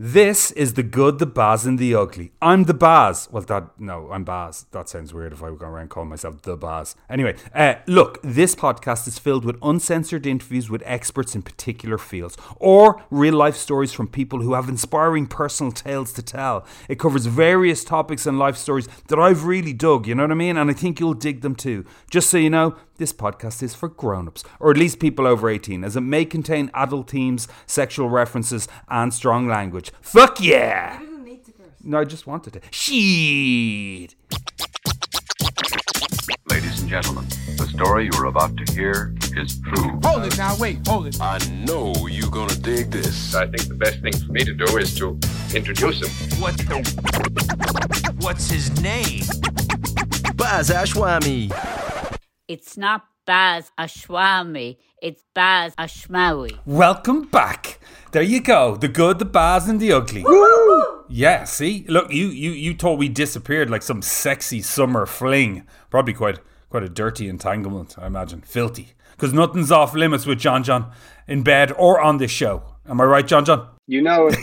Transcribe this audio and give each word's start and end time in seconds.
This 0.00 0.52
is 0.52 0.74
the 0.74 0.84
good, 0.84 1.18
the 1.18 1.26
Baz, 1.26 1.66
and 1.66 1.76
the 1.76 1.92
ugly. 1.92 2.30
I'm 2.40 2.64
the 2.64 2.74
Baz. 2.74 3.28
Well, 3.32 3.42
that 3.42 3.80
no, 3.80 4.12
I'm 4.12 4.22
Baz. 4.22 4.66
That 4.70 4.88
sounds 4.88 5.12
weird 5.12 5.32
if 5.32 5.42
I 5.42 5.50
were 5.50 5.56
going 5.56 5.72
around 5.72 5.90
calling 5.90 6.08
myself 6.08 6.40
the 6.42 6.56
Baz. 6.56 6.94
Anyway, 7.10 7.34
uh, 7.52 7.74
look, 7.88 8.20
this 8.22 8.54
podcast 8.54 9.08
is 9.08 9.18
filled 9.18 9.44
with 9.44 9.58
uncensored 9.60 10.24
interviews 10.24 10.70
with 10.70 10.84
experts 10.86 11.34
in 11.34 11.42
particular 11.42 11.98
fields, 11.98 12.36
or 12.58 13.02
real 13.10 13.34
life 13.34 13.56
stories 13.56 13.92
from 13.92 14.06
people 14.06 14.40
who 14.40 14.54
have 14.54 14.68
inspiring 14.68 15.26
personal 15.26 15.72
tales 15.72 16.12
to 16.12 16.22
tell. 16.22 16.64
It 16.88 17.00
covers 17.00 17.26
various 17.26 17.82
topics 17.82 18.24
and 18.24 18.38
life 18.38 18.56
stories 18.56 18.86
that 19.08 19.18
I've 19.18 19.46
really 19.46 19.72
dug. 19.72 20.06
You 20.06 20.14
know 20.14 20.22
what 20.22 20.30
I 20.30 20.34
mean? 20.34 20.56
And 20.56 20.70
I 20.70 20.74
think 20.74 21.00
you'll 21.00 21.14
dig 21.14 21.40
them 21.40 21.56
too. 21.56 21.84
Just 22.08 22.30
so 22.30 22.36
you 22.36 22.50
know, 22.50 22.76
this 22.98 23.12
podcast 23.12 23.62
is 23.62 23.74
for 23.74 23.88
grown-ups, 23.88 24.42
or 24.58 24.70
at 24.72 24.76
least 24.76 24.98
people 24.98 25.26
over 25.26 25.48
18, 25.48 25.84
as 25.84 25.96
it 25.96 26.00
may 26.00 26.24
contain 26.24 26.68
adult 26.74 27.10
themes, 27.10 27.46
sexual 27.64 28.08
references, 28.08 28.66
and 28.88 29.14
strong 29.14 29.46
language. 29.46 29.87
Fuck 30.00 30.40
yeah! 30.40 31.00
No, 31.82 32.00
I 32.00 32.04
just 32.04 32.26
wanted 32.26 32.54
to. 32.54 32.60
Shit! 32.70 34.14
Ladies 36.50 36.80
and 36.80 36.88
gentlemen, 36.88 37.24
the 37.56 37.66
story 37.72 38.06
you 38.06 38.18
are 38.18 38.26
about 38.26 38.56
to 38.56 38.72
hear 38.72 39.14
is 39.36 39.60
true. 39.60 40.00
Hold 40.02 40.24
it 40.24 40.36
now, 40.36 40.56
wait, 40.58 40.86
hold 40.86 41.06
it. 41.06 41.20
I 41.20 41.38
know 41.66 41.94
you're 42.08 42.30
gonna 42.30 42.54
dig 42.56 42.90
this. 42.90 43.34
I 43.34 43.46
think 43.46 43.68
the 43.68 43.74
best 43.74 44.00
thing 44.00 44.12
for 44.16 44.32
me 44.32 44.44
to 44.44 44.54
do 44.54 44.76
is 44.76 44.94
to 44.98 45.18
introduce 45.54 46.00
him. 46.02 46.40
What 46.40 46.56
the? 46.58 48.16
What's 48.20 48.50
his 48.50 48.80
name? 48.82 49.22
Baz 50.34 50.70
Ashwami. 50.70 51.52
It's 52.48 52.76
not 52.76 53.04
Baz 53.26 53.70
Ashwami, 53.78 54.78
it's 55.02 55.22
Baz 55.34 55.74
Ashmawi. 55.76 56.58
Welcome 56.64 57.26
back. 57.26 57.78
There 58.10 58.22
you 58.22 58.40
go. 58.40 58.76
The 58.76 58.88
good, 58.88 59.18
the 59.18 59.24
Baz, 59.24 59.68
and 59.68 59.78
the 59.80 59.92
ugly. 59.92 60.24
Yeah, 61.08 61.44
see? 61.44 61.84
Look, 61.88 62.12
you, 62.12 62.26
you, 62.26 62.50
you 62.52 62.74
thought 62.74 62.98
we 62.98 63.08
disappeared 63.08 63.70
like 63.70 63.82
some 63.82 64.02
sexy 64.02 64.62
summer 64.62 65.06
fling. 65.06 65.66
Probably 65.90 66.14
quite 66.14 66.38
quite 66.70 66.82
a 66.82 66.88
dirty 66.88 67.28
entanglement, 67.28 67.96
I 67.98 68.06
imagine. 68.06 68.42
Filthy. 68.42 68.88
Because 69.12 69.32
nothing's 69.32 69.72
off 69.72 69.94
limits 69.94 70.26
with 70.26 70.38
John 70.38 70.62
John 70.62 70.92
in 71.26 71.42
bed 71.42 71.72
or 71.72 72.00
on 72.00 72.18
this 72.18 72.30
show. 72.30 72.62
Am 72.88 73.00
I 73.00 73.04
right, 73.04 73.26
John 73.26 73.44
John? 73.44 73.68
You 73.86 74.02
know 74.02 74.30
it. 74.30 74.38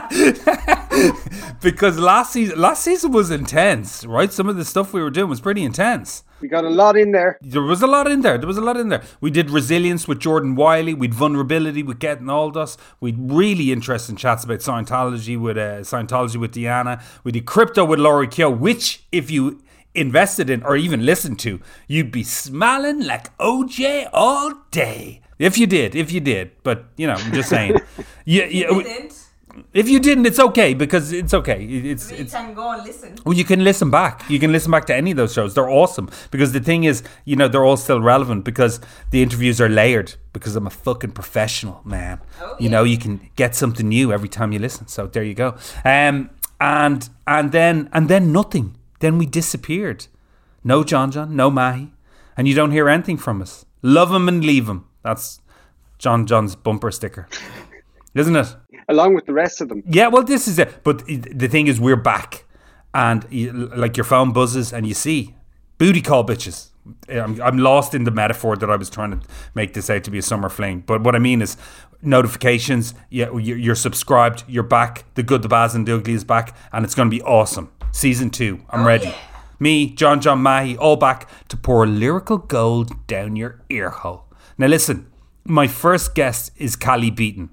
because 1.60 1.98
last 1.98 2.32
season 2.32 2.58
last 2.58 2.82
season 2.82 3.12
was 3.12 3.30
intense, 3.30 4.04
right? 4.04 4.32
Some 4.32 4.48
of 4.48 4.56
the 4.56 4.64
stuff 4.64 4.92
we 4.92 5.02
were 5.02 5.10
doing 5.10 5.28
was 5.28 5.40
pretty 5.40 5.62
intense. 5.64 6.24
We 6.40 6.48
got 6.48 6.64
a 6.64 6.70
lot 6.70 6.96
in 6.96 7.12
there. 7.12 7.38
There 7.40 7.62
was 7.62 7.82
a 7.82 7.86
lot 7.86 8.08
in 8.08 8.22
there. 8.22 8.38
There 8.38 8.46
was 8.46 8.58
a 8.58 8.62
lot 8.62 8.76
in 8.76 8.88
there. 8.88 9.02
We 9.20 9.30
did 9.30 9.50
resilience 9.50 10.06
with 10.06 10.20
Jordan 10.20 10.54
Wylie. 10.54 10.94
We'd 10.94 11.14
vulnerability 11.14 11.82
with 11.82 11.98
Getting 11.98 12.30
Aldous. 12.30 12.76
We'd 13.00 13.16
really 13.18 13.72
interesting 13.72 14.14
chats 14.16 14.44
about 14.44 14.60
Scientology 14.60 15.38
with 15.38 15.56
uh, 15.56 15.80
Scientology 15.80 16.36
with 16.36 16.54
Deanna. 16.54 17.02
We 17.24 17.32
did 17.32 17.44
crypto 17.44 17.84
with 17.84 17.98
Laurie 17.98 18.28
Keogh, 18.28 18.50
which 18.50 19.04
if 19.10 19.30
you 19.30 19.62
invested 19.94 20.48
in 20.48 20.62
or 20.62 20.76
even 20.76 21.04
listened 21.04 21.40
to, 21.40 21.60
you'd 21.88 22.12
be 22.12 22.22
smiling 22.22 23.04
like 23.04 23.36
OJ 23.38 24.08
all 24.12 24.54
day. 24.70 25.22
If 25.38 25.58
you 25.58 25.66
did, 25.66 25.94
if 25.94 26.12
you 26.12 26.20
did. 26.20 26.52
But 26.62 26.86
you 26.96 27.06
know, 27.06 27.14
I'm 27.14 27.32
just 27.32 27.48
saying. 27.48 27.76
yeah, 28.24 28.44
yeah. 28.44 29.08
If 29.72 29.88
you 29.88 29.98
didn't, 30.00 30.26
it's 30.26 30.38
okay 30.38 30.74
because 30.74 31.12
it's 31.12 31.32
okay. 31.34 31.64
It's 31.64 32.10
You 32.10 32.18
it's 32.18 32.32
can 32.32 32.54
go 32.54 32.70
and 32.72 32.84
listen. 32.84 33.16
well, 33.24 33.34
you 33.36 33.44
can 33.44 33.62
listen 33.64 33.90
back. 33.90 34.28
You 34.28 34.38
can 34.38 34.52
listen 34.52 34.70
back 34.70 34.86
to 34.86 34.94
any 34.94 35.10
of 35.12 35.16
those 35.16 35.32
shows. 35.32 35.54
They're 35.54 35.68
awesome 35.68 36.08
because 36.30 36.52
the 36.52 36.60
thing 36.60 36.84
is, 36.84 37.02
you 37.24 37.36
know, 37.36 37.48
they're 37.48 37.64
all 37.64 37.76
still 37.76 38.00
relevant 38.00 38.44
because 38.44 38.80
the 39.10 39.22
interviews 39.22 39.60
are 39.60 39.68
layered. 39.68 40.14
Because 40.32 40.56
I'm 40.56 40.66
a 40.66 40.70
fucking 40.70 41.12
professional, 41.12 41.80
man. 41.84 42.20
You 42.60 42.68
know, 42.68 42.84
you 42.84 42.98
can 42.98 43.28
get 43.36 43.54
something 43.54 43.88
new 43.88 44.12
every 44.12 44.28
time 44.28 44.52
you 44.52 44.58
listen. 44.58 44.86
So 44.88 45.06
there 45.06 45.24
you 45.24 45.34
go. 45.34 45.56
Um, 45.84 46.30
and 46.60 47.08
and 47.26 47.52
then 47.52 47.88
and 47.92 48.08
then 48.08 48.32
nothing. 48.32 48.76
Then 49.00 49.18
we 49.18 49.26
disappeared. 49.26 50.06
No 50.64 50.84
John 50.84 51.10
John, 51.10 51.34
no 51.36 51.50
Mahi, 51.50 51.92
and 52.36 52.46
you 52.48 52.54
don't 52.54 52.72
hear 52.72 52.88
anything 52.88 53.16
from 53.16 53.40
us. 53.40 53.64
Love 53.82 54.12
him 54.12 54.28
and 54.28 54.44
leave 54.44 54.68
him. 54.68 54.86
That's 55.02 55.40
John 55.98 56.26
John's 56.26 56.54
bumper 56.56 56.90
sticker, 56.90 57.28
isn't 58.14 58.36
it? 58.36 58.56
Along 58.88 59.14
with 59.14 59.26
the 59.26 59.32
rest 59.32 59.60
of 59.60 59.68
them. 59.68 59.82
Yeah, 59.86 60.08
well, 60.08 60.22
this 60.22 60.48
is 60.48 60.58
it. 60.58 60.82
But 60.82 61.04
the 61.06 61.48
thing 61.48 61.66
is, 61.66 61.78
we're 61.78 61.96
back, 61.96 62.44
and 62.94 63.26
you, 63.30 63.52
like 63.52 63.96
your 63.96 64.04
phone 64.04 64.32
buzzes, 64.32 64.72
and 64.72 64.86
you 64.86 64.94
see 64.94 65.34
booty 65.76 66.00
call 66.00 66.24
bitches. 66.24 66.68
Eh, 67.08 67.20
I'm, 67.20 67.40
I'm 67.42 67.58
lost 67.58 67.94
in 67.94 68.04
the 68.04 68.10
metaphor 68.10 68.56
that 68.56 68.70
I 68.70 68.76
was 68.76 68.88
trying 68.88 69.10
to 69.10 69.20
make 69.54 69.74
this 69.74 69.90
out 69.90 70.04
to 70.04 70.10
be 70.10 70.18
a 70.18 70.22
summer 70.22 70.48
fling. 70.48 70.84
But 70.86 71.02
what 71.02 71.14
I 71.14 71.18
mean 71.18 71.42
is 71.42 71.58
notifications. 72.00 72.94
Yeah, 73.10 73.30
you- 73.36 73.56
you're 73.56 73.74
subscribed. 73.74 74.44
You're 74.48 74.62
back. 74.62 75.04
The 75.14 75.22
good, 75.22 75.42
the 75.42 75.48
bad, 75.48 75.74
and 75.74 75.86
the 75.86 75.94
ugly 75.94 76.14
is 76.14 76.24
back, 76.24 76.56
and 76.72 76.84
it's 76.84 76.94
going 76.94 77.10
to 77.10 77.14
be 77.16 77.22
awesome. 77.22 77.70
Season 77.92 78.30
two. 78.30 78.64
I'm 78.70 78.80
oh, 78.80 78.86
ready. 78.86 79.14
Me, 79.60 79.90
John 79.90 80.20
John 80.20 80.40
Mahi, 80.40 80.76
all 80.76 80.96
back 80.96 81.28
to 81.48 81.56
pour 81.56 81.86
lyrical 81.86 82.38
gold 82.38 83.06
down 83.06 83.36
your 83.36 83.60
ear 83.68 83.90
hole. 83.90 84.24
Now 84.56 84.68
listen, 84.68 85.10
my 85.44 85.66
first 85.66 86.14
guest 86.14 86.52
is 86.56 86.76
Cally 86.76 87.10
Beaton. 87.10 87.50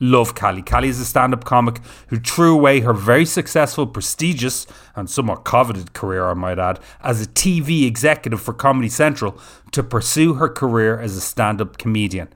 Love 0.00 0.34
Cally. 0.34 0.62
Cally 0.62 0.88
is 0.88 1.00
a 1.00 1.04
stand 1.04 1.34
up 1.34 1.44
comic 1.44 1.80
who 2.08 2.18
threw 2.18 2.54
away 2.54 2.80
her 2.80 2.92
very 2.92 3.24
successful, 3.24 3.86
prestigious, 3.86 4.66
and 4.94 5.10
somewhat 5.10 5.44
coveted 5.44 5.92
career, 5.92 6.28
I 6.28 6.34
might 6.34 6.58
add, 6.58 6.80
as 7.00 7.22
a 7.22 7.26
TV 7.26 7.86
executive 7.86 8.40
for 8.40 8.52
Comedy 8.52 8.88
Central 8.88 9.38
to 9.72 9.82
pursue 9.82 10.34
her 10.34 10.48
career 10.48 10.98
as 10.98 11.16
a 11.16 11.20
stand 11.20 11.60
up 11.60 11.78
comedian. 11.78 12.28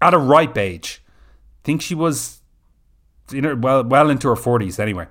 At 0.00 0.14
a 0.14 0.18
ripe 0.18 0.56
age, 0.56 1.02
I 1.06 1.60
think 1.64 1.82
she 1.82 1.94
was 1.94 2.40
you 3.32 3.40
know, 3.40 3.54
well, 3.54 3.84
well 3.84 4.10
into 4.10 4.28
her 4.28 4.34
40s 4.34 4.78
anyway. 4.78 5.06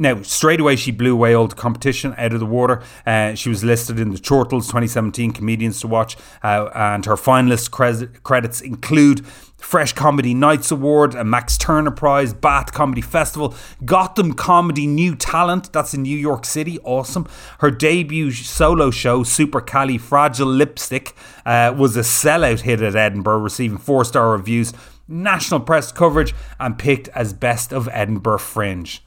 Now, 0.00 0.22
straight 0.22 0.60
away, 0.60 0.76
she 0.76 0.92
blew 0.92 1.12
away 1.12 1.34
all 1.34 1.46
the 1.46 1.54
competition 1.54 2.14
out 2.16 2.32
of 2.32 2.40
the 2.40 2.46
water. 2.46 2.82
Uh, 3.04 3.34
she 3.34 3.50
was 3.50 3.62
listed 3.62 4.00
in 4.00 4.12
the 4.12 4.18
Chortle's 4.18 4.66
2017 4.68 5.32
Comedians 5.32 5.78
to 5.82 5.88
Watch, 5.88 6.16
uh, 6.42 6.70
and 6.74 7.04
her 7.04 7.16
finalist 7.16 7.70
cres- 7.70 8.06
credits 8.22 8.62
include 8.62 9.26
Fresh 9.58 9.92
Comedy 9.92 10.32
Nights 10.32 10.70
Award, 10.70 11.14
a 11.14 11.22
Max 11.22 11.58
Turner 11.58 11.90
Prize, 11.90 12.32
Bath 12.32 12.72
Comedy 12.72 13.02
Festival, 13.02 13.54
Gotham 13.84 14.32
Comedy 14.32 14.86
New 14.86 15.14
Talent, 15.14 15.70
that's 15.70 15.92
in 15.92 16.00
New 16.00 16.16
York 16.16 16.46
City, 16.46 16.78
awesome. 16.78 17.28
Her 17.58 17.70
debut 17.70 18.30
solo 18.30 18.90
show, 18.90 19.22
Super 19.22 19.60
Cali 19.60 19.98
Fragile 19.98 20.46
Lipstick, 20.48 21.14
uh, 21.44 21.74
was 21.76 21.94
a 21.98 22.00
sellout 22.00 22.60
hit 22.60 22.80
at 22.80 22.96
Edinburgh, 22.96 23.40
receiving 23.40 23.76
four 23.76 24.06
star 24.06 24.32
reviews, 24.32 24.72
national 25.06 25.60
press 25.60 25.92
coverage, 25.92 26.34
and 26.58 26.78
picked 26.78 27.08
as 27.08 27.34
Best 27.34 27.70
of 27.70 27.86
Edinburgh 27.92 28.38
Fringe. 28.38 29.02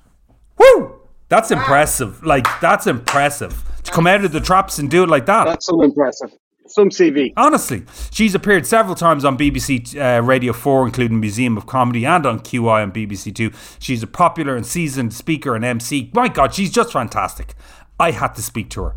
Woo! 0.63 0.99
That's 1.29 1.51
impressive. 1.51 2.23
Like 2.23 2.45
that's 2.61 2.87
impressive 2.87 3.63
to 3.83 3.91
come 3.91 4.07
out 4.07 4.23
of 4.23 4.31
the 4.31 4.39
traps 4.39 4.79
and 4.79 4.89
do 4.89 5.03
it 5.03 5.09
like 5.09 5.25
that. 5.25 5.45
That's 5.45 5.65
so 5.65 5.81
impressive. 5.81 6.31
Some 6.65 6.89
CV. 6.89 7.33
Honestly, 7.35 7.83
she's 8.09 8.33
appeared 8.33 8.65
several 8.65 8.95
times 8.95 9.25
on 9.25 9.37
BBC 9.37 9.99
uh, 9.99 10.21
Radio 10.21 10.53
4, 10.53 10.85
including 10.85 11.19
Museum 11.19 11.57
of 11.57 11.65
Comedy, 11.65 12.05
and 12.05 12.25
on 12.25 12.39
QI 12.39 12.81
on 12.81 12.91
BBC 12.91 13.35
2. 13.35 13.51
She's 13.79 14.01
a 14.01 14.07
popular 14.07 14.55
and 14.55 14.65
seasoned 14.65 15.13
speaker 15.13 15.55
and 15.55 15.65
MC. 15.65 16.09
My 16.13 16.29
God, 16.29 16.53
she's 16.53 16.71
just 16.71 16.93
fantastic. 16.93 17.53
I 17.99 18.11
had 18.11 18.33
to 18.35 18.41
speak 18.41 18.69
to 18.71 18.83
her. 18.83 18.95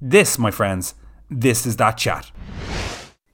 This, 0.00 0.38
my 0.38 0.50
friends, 0.50 0.94
this 1.28 1.66
is 1.66 1.76
that 1.76 1.98
chat. 1.98 2.30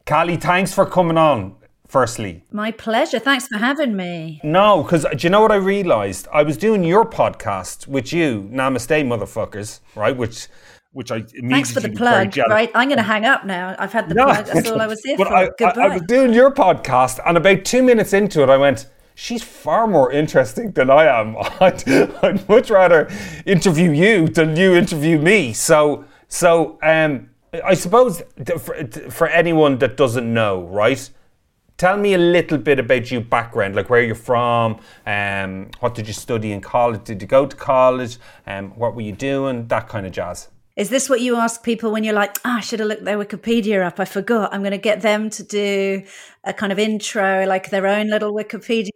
Cally, 0.06 0.36
thanks 0.36 0.72
for 0.72 0.86
coming 0.86 1.18
on, 1.18 1.56
firstly. 1.88 2.44
My 2.52 2.70
pleasure. 2.72 3.18
Thanks 3.18 3.46
for 3.48 3.58
having 3.58 3.96
me. 3.96 4.40
No, 4.44 4.82
because 4.82 5.04
do 5.04 5.18
you 5.26 5.30
know 5.30 5.40
what 5.40 5.52
I 5.52 5.56
realised? 5.56 6.28
I 6.32 6.42
was 6.42 6.56
doing 6.56 6.84
your 6.84 7.04
podcast 7.04 7.86
with 7.86 8.12
you, 8.12 8.48
Namaste, 8.52 9.04
motherfuckers, 9.06 9.80
right? 9.94 10.16
Which, 10.16 10.48
which 10.92 11.10
I 11.12 11.16
immediately 11.16 11.48
Thanks 11.50 11.72
for 11.72 11.80
the 11.80 11.90
plug. 11.90 12.36
Right, 12.48 12.70
I'm 12.74 12.88
going 12.88 12.96
to 12.98 13.02
hang 13.02 13.24
up 13.24 13.44
now. 13.44 13.76
I've 13.78 13.92
had 13.92 14.08
the 14.08 14.14
No. 14.14 14.24
plug. 14.24 14.46
That's 14.46 14.70
all 14.70 14.80
I 14.80 14.86
was 14.86 15.02
here 15.02 15.16
but 15.18 15.28
for. 15.28 15.34
I, 15.34 15.42
I, 15.44 15.48
Goodbye. 15.58 15.82
I 15.82 15.88
was 15.88 16.02
doing 16.02 16.32
your 16.32 16.50
podcast, 16.52 17.20
and 17.26 17.36
about 17.36 17.64
two 17.64 17.82
minutes 17.82 18.12
into 18.12 18.42
it, 18.42 18.48
I 18.48 18.56
went, 18.56 18.86
"She's 19.14 19.42
far 19.42 19.86
more 19.86 20.10
interesting 20.10 20.72
than 20.72 20.90
I 20.90 21.04
am. 21.20 21.36
I'd, 21.60 21.86
I'd 22.22 22.48
much 22.48 22.70
rather 22.70 23.08
interview 23.44 23.90
you 23.92 24.28
than 24.28 24.56
you 24.56 24.74
interview 24.74 25.18
me." 25.18 25.52
So, 25.52 26.04
so 26.28 26.78
um, 26.82 27.28
I 27.64 27.74
suppose 27.74 28.22
for, 28.58 28.74
for 29.10 29.28
anyone 29.28 29.78
that 29.78 29.96
doesn't 29.96 30.32
know, 30.32 30.62
right? 30.64 31.10
Tell 31.78 31.98
me 31.98 32.14
a 32.14 32.18
little 32.18 32.56
bit 32.56 32.78
about 32.78 33.10
your 33.10 33.20
background, 33.20 33.76
like 33.76 33.90
where 33.90 34.02
you're 34.02 34.14
from, 34.14 34.80
um, 35.06 35.68
what 35.80 35.94
did 35.94 36.06
you 36.06 36.14
study 36.14 36.52
in 36.52 36.62
college? 36.62 37.04
Did 37.04 37.20
you 37.20 37.28
go 37.28 37.44
to 37.44 37.54
college? 37.54 38.16
Um, 38.46 38.70
what 38.70 38.94
were 38.94 39.02
you 39.02 39.12
doing? 39.12 39.68
That 39.68 39.86
kind 39.86 40.06
of 40.06 40.12
jazz. 40.12 40.48
Is 40.76 40.88
this 40.88 41.10
what 41.10 41.20
you 41.20 41.36
ask 41.36 41.62
people 41.62 41.90
when 41.90 42.02
you're 42.02 42.14
like, 42.14 42.38
ah, 42.46 42.58
I 42.58 42.60
should 42.60 42.80
have 42.80 42.88
looked 42.88 43.04
their 43.04 43.18
Wikipedia 43.18 43.84
up. 43.84 44.00
I 44.00 44.06
forgot. 44.06 44.54
I'm 44.54 44.62
going 44.62 44.72
to 44.72 44.78
get 44.78 45.02
them 45.02 45.28
to 45.30 45.42
do 45.42 46.02
a 46.44 46.54
kind 46.54 46.72
of 46.72 46.78
intro, 46.78 47.44
like 47.46 47.68
their 47.68 47.86
own 47.86 48.08
little 48.08 48.32
Wikipedia. 48.32 48.90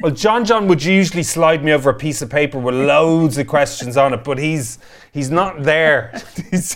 Well, 0.00 0.12
John 0.12 0.44
John 0.44 0.68
would 0.68 0.84
usually 0.84 1.24
slide 1.24 1.64
me 1.64 1.72
over 1.72 1.90
a 1.90 1.94
piece 1.94 2.22
of 2.22 2.30
paper 2.30 2.56
with 2.60 2.74
loads 2.74 3.36
of 3.36 3.48
questions 3.48 3.96
on 3.96 4.14
it, 4.14 4.22
but 4.22 4.38
he's 4.38 4.78
he's 5.12 5.28
not 5.28 5.64
there. 5.64 6.22
he's, 6.52 6.74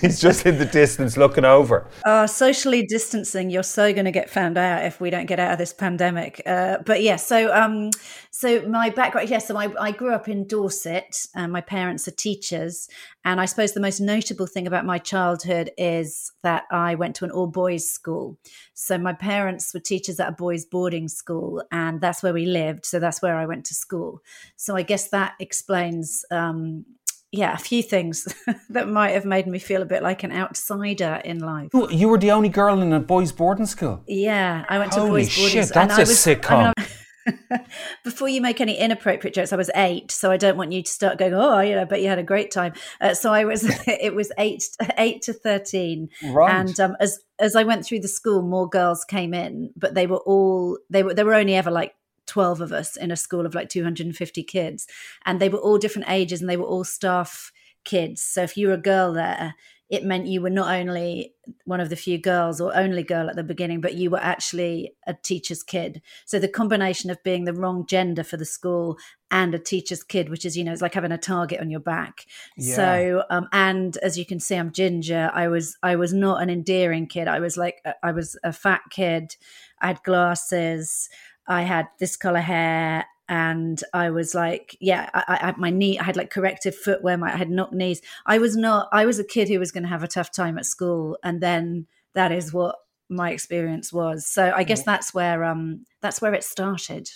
he's 0.00 0.20
just 0.20 0.44
in 0.44 0.58
the 0.58 0.64
distance 0.64 1.16
looking 1.16 1.44
over. 1.44 1.86
Uh, 2.04 2.26
socially 2.26 2.84
distancing, 2.84 3.48
you're 3.48 3.62
so 3.62 3.92
going 3.92 4.06
to 4.06 4.10
get 4.10 4.28
found 4.28 4.58
out 4.58 4.84
if 4.84 5.00
we 5.00 5.08
don't 5.08 5.26
get 5.26 5.38
out 5.38 5.52
of 5.52 5.58
this 5.58 5.72
pandemic. 5.72 6.42
Uh, 6.46 6.78
but 6.84 7.00
yeah, 7.00 7.14
so 7.14 7.54
um, 7.54 7.90
so 8.36 8.62
my 8.62 8.90
background, 8.90 9.30
yes, 9.30 9.46
so 9.46 9.56
I, 9.56 9.68
I 9.80 9.92
grew 9.92 10.12
up 10.12 10.28
in 10.28 10.44
Dorset. 10.48 11.26
And 11.36 11.52
my 11.52 11.60
parents 11.60 12.08
are 12.08 12.10
teachers, 12.10 12.88
and 13.24 13.40
I 13.40 13.44
suppose 13.44 13.72
the 13.74 13.80
most 13.80 14.00
notable 14.00 14.48
thing 14.48 14.66
about 14.66 14.84
my 14.84 14.98
childhood 14.98 15.70
is 15.78 16.32
that 16.42 16.64
I 16.72 16.96
went 16.96 17.14
to 17.16 17.24
an 17.24 17.30
all 17.30 17.46
boys 17.46 17.88
school. 17.88 18.36
So 18.74 18.98
my 18.98 19.12
parents 19.12 19.72
were 19.72 19.78
teachers 19.78 20.18
at 20.18 20.28
a 20.30 20.32
boys' 20.32 20.64
boarding 20.64 21.06
school, 21.06 21.62
and 21.70 22.00
that's 22.00 22.24
where 22.24 22.32
we 22.34 22.44
lived. 22.46 22.86
So 22.86 22.98
that's 22.98 23.22
where 23.22 23.36
I 23.36 23.46
went 23.46 23.66
to 23.66 23.74
school. 23.74 24.20
So 24.56 24.74
I 24.74 24.82
guess 24.82 25.08
that 25.10 25.34
explains. 25.38 26.24
Um, 26.32 26.84
yeah, 27.30 27.52
a 27.54 27.58
few 27.58 27.82
things 27.82 28.28
that 28.70 28.88
might 28.88 29.10
have 29.10 29.24
made 29.24 29.46
me 29.48 29.58
feel 29.58 29.82
a 29.82 29.86
bit 29.86 30.02
like 30.04 30.22
an 30.22 30.30
outsider 30.32 31.20
in 31.24 31.38
life. 31.40 31.70
You- 31.90 32.08
were 32.08 32.18
the 32.18 32.30
only 32.32 32.48
girl 32.48 32.80
in 32.80 32.92
a 32.92 33.00
boys' 33.00 33.32
boarding 33.32 33.66
school. 33.66 34.02
Yeah, 34.08 34.64
I 34.68 34.78
went 34.78 34.92
to 34.92 35.02
a 35.02 35.06
boys' 35.08 35.36
boarding 35.36 35.52
shit, 35.52 35.66
school. 35.68 35.82
and 35.82 35.90
that's 35.90 35.98
I 35.98 36.02
a 36.02 36.06
was- 36.06 36.18
sitcom. 36.24 36.72
I 36.76 36.80
mean, 36.80 36.88
before 38.04 38.28
you 38.28 38.40
make 38.40 38.60
any 38.60 38.76
inappropriate 38.76 39.34
jokes, 39.34 39.52
I 39.52 39.56
was 39.56 39.70
eight, 39.74 40.10
so 40.10 40.30
I 40.30 40.36
don't 40.36 40.56
want 40.56 40.72
you 40.72 40.82
to 40.82 40.90
start 40.90 41.18
going. 41.18 41.34
Oh, 41.34 41.60
you 41.60 41.74
know, 41.74 41.84
but 41.86 42.02
you 42.02 42.08
had 42.08 42.18
a 42.18 42.24
great 42.24 42.50
time. 42.50 42.74
Uh, 43.00 43.14
so 43.14 43.32
I 43.32 43.44
was. 43.44 43.64
it 43.86 44.14
was 44.14 44.32
eight, 44.38 44.64
eight 44.98 45.22
to 45.22 45.32
thirteen, 45.32 46.08
Right. 46.22 46.52
and 46.52 46.78
um, 46.80 46.96
as 47.00 47.20
as 47.38 47.56
I 47.56 47.64
went 47.64 47.84
through 47.84 48.00
the 48.00 48.08
school, 48.08 48.42
more 48.42 48.68
girls 48.68 49.04
came 49.04 49.34
in, 49.34 49.70
but 49.76 49.94
they 49.94 50.06
were 50.06 50.18
all 50.18 50.78
they 50.90 51.02
were 51.02 51.14
there 51.14 51.26
were 51.26 51.34
only 51.34 51.54
ever 51.54 51.70
like 51.70 51.94
12 52.26 52.60
of 52.62 52.72
us 52.72 52.96
in 52.96 53.10
a 53.10 53.16
school 53.16 53.44
of 53.44 53.54
like 53.54 53.68
250 53.68 54.42
kids 54.44 54.86
and 55.26 55.40
they 55.40 55.50
were 55.50 55.58
all 55.58 55.76
different 55.76 56.08
ages 56.08 56.40
and 56.40 56.48
they 56.48 56.56
were 56.56 56.64
all 56.64 56.82
staff 56.82 57.52
kids 57.84 58.22
so 58.22 58.42
if 58.42 58.56
you 58.56 58.68
were 58.68 58.72
a 58.72 58.78
girl 58.78 59.12
there 59.12 59.54
it 59.90 60.04
meant 60.04 60.26
you 60.26 60.40
were 60.40 60.50
not 60.50 60.74
only 60.74 61.34
one 61.64 61.80
of 61.80 61.90
the 61.90 61.96
few 61.96 62.18
girls 62.18 62.60
or 62.60 62.74
only 62.74 63.02
girl 63.02 63.28
at 63.28 63.36
the 63.36 63.44
beginning 63.44 63.80
but 63.80 63.94
you 63.94 64.10
were 64.10 64.22
actually 64.22 64.94
a 65.06 65.14
teacher's 65.14 65.62
kid. 65.62 66.00
So 66.24 66.38
the 66.38 66.48
combination 66.48 67.10
of 67.10 67.22
being 67.22 67.44
the 67.44 67.52
wrong 67.52 67.84
gender 67.86 68.24
for 68.24 68.36
the 68.36 68.46
school 68.46 68.96
and 69.30 69.54
a 69.54 69.58
teacher's 69.58 70.02
kid 70.02 70.30
which 70.30 70.46
is 70.46 70.56
you 70.56 70.64
know 70.64 70.72
it's 70.72 70.80
like 70.82 70.94
having 70.94 71.12
a 71.12 71.18
target 71.18 71.60
on 71.60 71.70
your 71.70 71.80
back. 71.80 72.24
So 72.58 73.24
um 73.30 73.48
and 73.52 73.96
as 73.98 74.18
you 74.18 74.24
can 74.24 74.40
see 74.40 74.56
i'm 74.56 74.72
ginger. 74.72 75.30
I 75.34 75.48
was 75.48 75.76
i 75.82 75.96
was 75.96 76.14
not 76.14 76.42
an 76.42 76.48
endearing 76.48 77.06
kid. 77.06 77.28
I 77.28 77.40
was 77.40 77.56
like 77.56 77.84
i 78.02 78.12
was 78.12 78.38
a 78.42 78.52
fat 78.52 78.82
kid. 78.90 79.36
I 79.80 79.88
had 79.88 80.02
glasses. 80.02 81.10
I 81.46 81.62
had 81.62 81.88
this 81.98 82.16
color 82.16 82.40
hair 82.40 83.04
and 83.28 83.82
I 83.92 84.10
was 84.10 84.34
like, 84.34 84.76
yeah, 84.80 85.08
I, 85.14 85.24
I 85.28 85.46
had 85.46 85.58
my 85.58 85.70
knee, 85.70 85.98
I 85.98 86.04
had 86.04 86.16
like 86.16 86.30
corrective 86.30 86.74
footwear, 86.74 87.16
my, 87.16 87.32
I 87.32 87.36
had 87.36 87.50
knock 87.50 87.72
knees. 87.72 88.02
I 88.26 88.38
was 88.38 88.56
not, 88.56 88.88
I 88.92 89.06
was 89.06 89.18
a 89.18 89.24
kid 89.24 89.48
who 89.48 89.58
was 89.58 89.72
going 89.72 89.84
to 89.84 89.88
have 89.88 90.02
a 90.02 90.08
tough 90.08 90.30
time 90.30 90.58
at 90.58 90.66
school. 90.66 91.18
And 91.22 91.40
then 91.40 91.86
that 92.14 92.32
is 92.32 92.52
what 92.52 92.76
my 93.08 93.30
experience 93.30 93.92
was. 93.92 94.26
So 94.26 94.52
I 94.54 94.64
guess 94.64 94.82
that's 94.82 95.14
where, 95.14 95.44
um, 95.44 95.86
that's 96.02 96.20
where 96.20 96.34
it 96.34 96.44
started. 96.44 97.08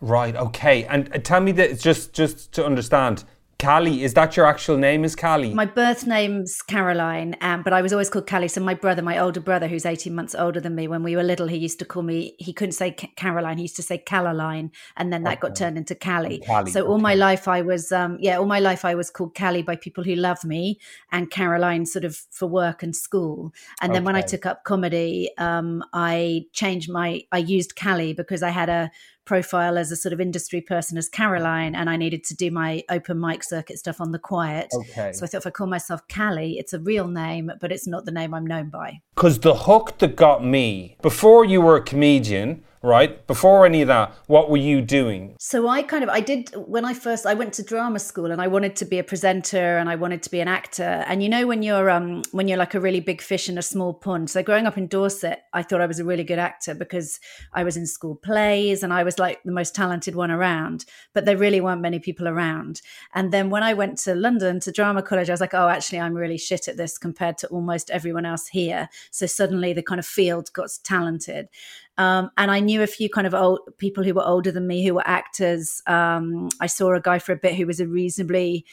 Right. 0.00 0.36
Okay. 0.36 0.84
And 0.84 1.12
uh, 1.14 1.18
tell 1.18 1.40
me 1.40 1.52
that 1.52 1.80
just 1.80 2.12
just 2.12 2.52
to 2.52 2.64
understand, 2.64 3.24
Cally, 3.58 4.04
is 4.04 4.14
that 4.14 4.36
your 4.36 4.46
actual 4.46 4.76
name? 4.76 5.04
Is 5.04 5.16
Cally? 5.16 5.52
My 5.52 5.66
birth 5.66 6.06
name's 6.06 6.62
Caroline, 6.62 7.34
um, 7.40 7.64
but 7.64 7.72
I 7.72 7.82
was 7.82 7.92
always 7.92 8.08
called 8.08 8.28
Cally. 8.28 8.46
So 8.46 8.60
my 8.60 8.74
brother, 8.74 9.02
my 9.02 9.18
older 9.18 9.40
brother, 9.40 9.66
who's 9.66 9.84
18 9.84 10.14
months 10.14 10.32
older 10.36 10.60
than 10.60 10.76
me, 10.76 10.86
when 10.86 11.02
we 11.02 11.16
were 11.16 11.24
little, 11.24 11.48
he 11.48 11.56
used 11.56 11.80
to 11.80 11.84
call 11.84 12.04
me, 12.04 12.36
he 12.38 12.52
couldn't 12.52 12.74
say 12.74 12.92
Ca- 12.92 13.10
Caroline, 13.16 13.56
he 13.56 13.62
used 13.62 13.74
to 13.74 13.82
say 13.82 13.98
Caroline. 13.98 14.70
And 14.96 15.12
then 15.12 15.24
that 15.24 15.40
got 15.40 15.56
turned 15.56 15.76
into 15.76 15.96
Cally. 15.96 16.38
Cally, 16.38 16.70
so 16.70 16.86
all 16.86 16.98
my 16.98 17.16
life 17.16 17.48
I 17.48 17.62
was, 17.62 17.90
um, 17.90 18.16
yeah, 18.20 18.38
all 18.38 18.46
my 18.46 18.60
life 18.60 18.84
I 18.84 18.94
was 18.94 19.10
called 19.10 19.34
Cally 19.34 19.62
by 19.62 19.74
people 19.74 20.04
who 20.04 20.14
love 20.14 20.44
me 20.44 20.78
and 21.10 21.28
Caroline 21.28 21.84
sort 21.84 22.04
of 22.04 22.14
for 22.30 22.46
work 22.46 22.84
and 22.84 22.94
school. 22.94 23.52
And 23.82 23.92
then 23.92 24.04
when 24.04 24.14
I 24.14 24.20
took 24.20 24.46
up 24.46 24.62
comedy, 24.62 25.30
um, 25.36 25.82
I 25.92 26.44
changed 26.52 26.92
my, 26.92 27.22
I 27.32 27.38
used 27.38 27.74
Cally 27.74 28.12
because 28.12 28.44
I 28.44 28.50
had 28.50 28.68
a 28.68 28.92
profile 29.28 29.76
as 29.76 29.92
a 29.92 29.96
sort 29.96 30.14
of 30.14 30.22
industry 30.22 30.62
person 30.62 30.96
as 30.96 31.06
Caroline 31.06 31.74
and 31.74 31.90
I 31.90 31.96
needed 31.96 32.24
to 32.24 32.34
do 32.34 32.50
my 32.50 32.82
open 32.88 33.20
mic 33.20 33.44
circuit 33.44 33.78
stuff 33.78 34.00
on 34.00 34.10
the 34.10 34.18
quiet. 34.18 34.68
Okay. 34.74 35.12
So 35.12 35.22
I 35.22 35.28
thought 35.28 35.42
if 35.42 35.46
I 35.46 35.50
call 35.50 35.66
myself 35.66 36.00
Cally, 36.08 36.56
it's 36.58 36.72
a 36.72 36.80
real 36.80 37.08
name, 37.08 37.52
but 37.60 37.70
it's 37.70 37.86
not 37.86 38.06
the 38.06 38.10
name 38.10 38.32
I'm 38.32 38.46
known 38.46 38.70
by. 38.70 39.02
Because 39.18 39.40
the 39.40 39.56
hook 39.66 39.98
that 39.98 40.14
got 40.14 40.44
me 40.44 40.96
before 41.02 41.44
you 41.44 41.60
were 41.60 41.74
a 41.74 41.82
comedian, 41.82 42.62
right? 42.82 43.26
Before 43.26 43.66
any 43.66 43.82
of 43.82 43.88
that, 43.88 44.14
what 44.26 44.50
were 44.50 44.56
you 44.56 44.80
doing? 44.80 45.34
So 45.38 45.68
I 45.68 45.82
kind 45.82 46.04
of 46.04 46.10
I 46.10 46.20
did 46.20 46.50
when 46.54 46.84
I 46.84 46.94
first 46.94 47.26
I 47.26 47.34
went 47.34 47.52
to 47.54 47.62
drama 47.62 47.98
school 47.98 48.30
and 48.30 48.40
I 48.40 48.46
wanted 48.46 48.76
to 48.76 48.84
be 48.84 48.98
a 48.98 49.04
presenter 49.04 49.78
and 49.78 49.88
I 49.88 49.96
wanted 49.96 50.22
to 50.22 50.30
be 50.30 50.40
an 50.40 50.48
actor. 50.48 51.04
And 51.06 51.22
you 51.22 51.28
know 51.28 51.46
when 51.46 51.62
you're 51.62 51.90
um 51.90 52.22
when 52.32 52.48
you're 52.48 52.58
like 52.58 52.74
a 52.74 52.80
really 52.80 53.00
big 53.00 53.20
fish 53.20 53.48
in 53.48 53.58
a 53.58 53.62
small 53.62 53.94
pond. 53.94 54.30
So 54.30 54.42
growing 54.42 54.66
up 54.66 54.78
in 54.78 54.86
Dorset, 54.86 55.42
I 55.52 55.62
thought 55.62 55.80
I 55.80 55.86
was 55.86 55.98
a 55.98 56.04
really 56.04 56.24
good 56.24 56.38
actor 56.38 56.74
because 56.74 57.18
I 57.52 57.64
was 57.64 57.76
in 57.76 57.86
school 57.86 58.14
plays 58.14 58.82
and 58.82 58.92
I 58.92 59.02
was 59.02 59.18
like 59.18 59.42
the 59.44 59.52
most 59.52 59.74
talented 59.74 60.14
one 60.14 60.30
around, 60.30 60.84
but 61.14 61.24
there 61.24 61.36
really 61.36 61.60
weren't 61.60 61.80
many 61.80 61.98
people 61.98 62.28
around. 62.28 62.80
And 63.14 63.32
then 63.32 63.50
when 63.50 63.62
I 63.62 63.74
went 63.74 63.98
to 63.98 64.14
London 64.14 64.60
to 64.60 64.72
drama 64.72 65.02
college, 65.02 65.28
I 65.28 65.32
was 65.32 65.40
like, 65.40 65.54
oh, 65.54 65.68
actually 65.68 66.00
I'm 66.00 66.14
really 66.14 66.38
shit 66.38 66.68
at 66.68 66.76
this 66.76 66.98
compared 66.98 67.38
to 67.38 67.48
almost 67.48 67.90
everyone 67.90 68.26
else 68.26 68.48
here. 68.48 68.88
So 69.10 69.26
suddenly 69.26 69.72
the 69.72 69.82
kind 69.82 69.98
of 69.98 70.06
field 70.06 70.50
got 70.52 70.70
talented. 70.84 71.48
Um, 71.96 72.30
and 72.36 72.50
I 72.50 72.60
knew 72.60 72.82
a 72.82 72.86
few 72.86 73.08
kind 73.10 73.26
of 73.26 73.34
old 73.34 73.60
people 73.78 74.04
who 74.04 74.14
were 74.14 74.24
older 74.24 74.52
than 74.52 74.66
me 74.66 74.86
who 74.86 74.94
were 74.94 75.06
actors. 75.06 75.82
Um, 75.86 76.48
I 76.60 76.66
saw 76.66 76.94
a 76.94 77.00
guy 77.00 77.18
for 77.18 77.32
a 77.32 77.36
bit 77.36 77.56
who 77.56 77.66
was 77.66 77.80
a 77.80 77.88
reasonably 77.88 78.64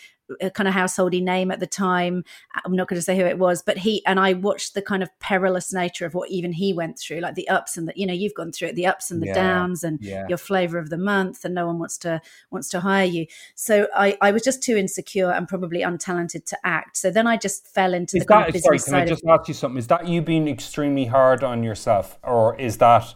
kind 0.54 0.68
of 0.68 0.74
householdy 0.74 1.22
name 1.22 1.51
at 1.51 1.60
the 1.60 1.68
time. 1.68 2.24
Uh, 2.56 2.62
I'm 2.66 2.75
not 2.75 2.88
going 2.88 2.98
to 2.98 3.04
say 3.04 3.18
who 3.18 3.25
it 3.25 3.38
was, 3.38 3.62
but 3.62 3.77
he 3.77 4.06
and 4.06 4.19
I 4.19 4.33
watched 4.33 4.74
the 4.74 4.81
kind 4.81 5.04
of 5.04 5.10
perilous 5.19 5.74
nature 5.74 6.06
of 6.06 6.13
what 6.13 6.30
even 6.30 6.54
he 6.54 6.74
went 6.74 7.00
through, 7.00 7.19
like 7.19 7.36
the 7.36 7.48
ups 7.48 7.77
and 7.77 7.88
the 7.88 7.94
you 7.95 8.06
know 8.06 8.13
you've 8.13 8.33
gone 8.33 8.51
through 8.51 8.69
it, 8.69 8.75
the 8.75 8.88
ups 8.88 9.12
and 9.12 9.22
the 9.22 9.27
Yeah, 9.27 9.33
downs, 9.33 9.83
and 9.83 10.00
yeah. 10.01 10.27
your 10.27 10.38
flavor 10.38 10.77
of 10.77 10.89
the 10.89 10.98
month, 10.98 11.45
and 11.45 11.56
no 11.56 11.68
one 11.68 11.80
wants 11.80 11.98
to 12.00 12.22
wants 12.51 12.69
to 12.69 12.80
hire 12.80 13.06
you. 13.06 13.25
So 13.56 13.88
I 13.95 14.18
I 14.22 14.31
was 14.31 14.44
just 14.44 14.63
too 14.63 14.77
insecure 14.77 15.31
and 15.31 15.48
probably 15.48 15.81
untalented 15.81 16.45
to 16.45 16.57
act. 16.63 16.98
So 16.98 17.12
then 17.12 17.28
I 17.28 17.38
just 17.38 17.68
fell 17.68 17.94
into 17.94 18.18
Is 18.18 18.24
the 18.24 18.33
kind 18.33 18.54
that 18.54 18.60
sorry? 18.62 18.80
Can 18.80 18.95
I 18.95 19.06
just 19.06 19.24
ask 19.28 19.48
you 19.48 19.54
something? 19.54 19.78
Is 19.78 19.88
that 19.88 20.07
you 20.07 20.21
being 20.21 20.48
extremely 20.48 21.06
hard 21.06 21.44
on 21.44 21.63
yourself, 21.63 22.18
or 22.24 22.60
is 22.60 22.78
that 22.78 23.13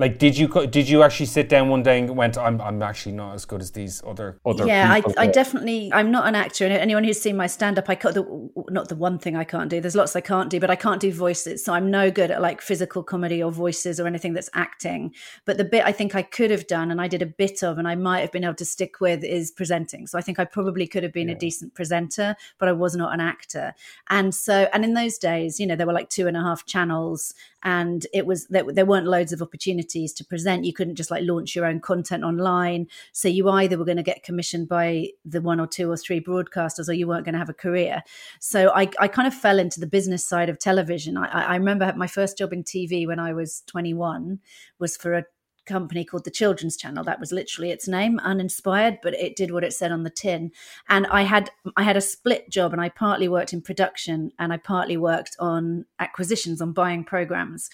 like 0.00 0.18
did 0.18 0.36
you 0.36 0.48
did 0.66 0.88
you 0.88 1.02
actually 1.02 1.26
sit 1.26 1.48
down 1.48 1.68
one 1.68 1.82
day 1.82 1.98
and 1.98 2.16
went, 2.16 2.38
I'm 2.38 2.60
I'm 2.60 2.82
actually 2.82 3.12
not 3.12 3.34
as 3.34 3.44
good 3.44 3.60
as 3.60 3.70
these 3.70 4.02
other 4.04 4.40
other 4.46 4.66
yeah 4.66 4.90
I, 4.90 4.96
I 4.96 5.26
that-" 5.26 5.34
definitely 5.34 5.90
i'm 5.92 6.10
not 6.10 6.26
an 6.26 6.34
actor 6.34 6.64
and 6.64 6.72
anyone 6.72 7.04
who's 7.04 7.20
seen 7.20 7.36
my 7.36 7.46
stand 7.46 7.78
up 7.78 7.88
i 7.88 7.94
can't 7.94 8.14
the, 8.14 8.50
not 8.70 8.88
the 8.88 8.96
one 8.96 9.18
thing 9.18 9.36
i 9.36 9.44
can't 9.44 9.68
do 9.68 9.80
there's 9.80 9.94
lots 9.94 10.16
i 10.16 10.20
can't 10.20 10.48
do 10.48 10.58
but 10.58 10.70
i 10.70 10.76
can't 10.76 11.00
do 11.00 11.12
voices 11.12 11.62
so 11.62 11.74
i'm 11.74 11.90
no 11.90 12.10
good 12.10 12.30
at 12.30 12.40
like 12.40 12.62
physical 12.62 13.02
comedy 13.02 13.42
or 13.42 13.52
voices 13.52 14.00
or 14.00 14.06
anything 14.06 14.32
that's 14.32 14.50
acting. 14.54 15.14
But 15.44 15.58
the 15.58 15.64
bit 15.64 15.84
i 15.84 15.92
think 15.92 16.14
i 16.14 16.22
could 16.22 16.50
have 16.50 16.66
done 16.66 16.90
and 16.90 17.00
i 17.00 17.06
did 17.06 17.20
a 17.20 17.26
bit 17.26 17.62
of 17.62 17.76
and 17.76 17.86
i 17.86 17.94
might 17.94 18.20
have 18.20 18.32
been 18.32 18.44
able 18.44 18.54
to 18.54 18.64
stick 18.64 19.00
with 19.00 19.22
is 19.22 19.50
presenting. 19.50 20.06
So 20.06 20.18
i 20.18 20.22
think 20.22 20.38
i 20.38 20.46
probably 20.46 20.86
could 20.86 21.02
have 21.02 21.12
been 21.12 21.28
a 21.28 21.34
decent 21.34 21.74
presenter 21.74 22.34
but 22.58 22.68
i 22.68 22.72
was 22.72 22.96
not 22.96 23.12
an 23.12 23.20
actor. 23.20 23.74
And 24.08 24.34
so 24.34 24.68
and 24.72 24.82
in 24.82 24.94
those 24.94 25.18
days 25.18 25.60
you 25.60 25.66
know 25.66 25.76
there 25.76 25.86
were 25.86 25.92
like 25.92 26.08
two 26.08 26.26
and 26.26 26.36
a 26.36 26.40
half 26.40 26.64
channels 26.64 27.34
and 27.62 28.06
it 28.12 28.26
was 28.26 28.46
there, 28.48 28.64
there 28.64 28.86
weren't 28.86 29.06
loads 29.06 29.32
of 29.32 29.42
opportunities 29.42 30.12
to 30.14 30.24
present. 30.24 30.64
You 30.64 30.72
couldn't 30.72 30.96
just 30.96 31.10
like 31.10 31.24
launch 31.24 31.54
your 31.54 31.66
own 31.66 31.80
content 31.80 32.24
online. 32.24 32.86
So 33.12 33.28
you 33.28 33.48
either 33.48 33.76
were 33.76 33.84
going 33.84 33.96
to 33.96 34.02
get 34.02 34.22
commissioned 34.22 34.68
by 34.68 35.08
the 35.24 35.40
one 35.40 35.60
or 35.60 35.66
two 35.66 35.90
or 35.90 35.96
three 35.96 36.20
broadcasters 36.20 36.88
or 36.88 36.92
you 36.92 37.06
weren't 37.06 37.24
going 37.24 37.34
to 37.34 37.38
have 37.38 37.48
a 37.48 37.54
career. 37.54 38.02
So 38.38 38.70
i, 38.74 38.88
I 38.98 39.08
kind 39.08 39.28
of 39.28 39.34
fell 39.34 39.58
into 39.58 39.80
the 39.80 39.86
business 39.86 40.24
side 40.24 40.48
of 40.48 40.58
television. 40.58 41.16
I, 41.16 41.26
I 41.26 41.50
I 41.50 41.56
remember 41.56 41.92
my 41.96 42.06
first 42.06 42.38
job 42.38 42.52
in 42.52 42.62
tv 42.62 43.06
when 43.06 43.18
i 43.18 43.32
was 43.32 43.62
21 43.66 44.38
was 44.78 44.96
for 44.96 45.14
a 45.14 45.24
company 45.70 46.04
called 46.04 46.24
the 46.24 46.30
children's 46.30 46.76
channel 46.76 47.04
that 47.04 47.20
was 47.20 47.32
literally 47.32 47.70
its 47.70 47.88
name 47.88 48.18
uninspired 48.20 48.98
but 49.02 49.14
it 49.14 49.36
did 49.36 49.50
what 49.50 49.64
it 49.64 49.72
said 49.72 49.92
on 49.92 50.02
the 50.02 50.10
tin 50.10 50.50
and 50.88 51.06
i 51.06 51.22
had 51.22 51.50
i 51.76 51.82
had 51.82 51.96
a 51.96 52.00
split 52.00 52.50
job 52.50 52.72
and 52.72 52.80
i 52.80 52.88
partly 52.88 53.28
worked 53.28 53.52
in 53.52 53.62
production 53.62 54.30
and 54.38 54.52
i 54.52 54.56
partly 54.56 54.96
worked 54.96 55.36
on 55.38 55.84
acquisitions 55.98 56.60
on 56.60 56.72
buying 56.72 57.04
programs 57.04 57.70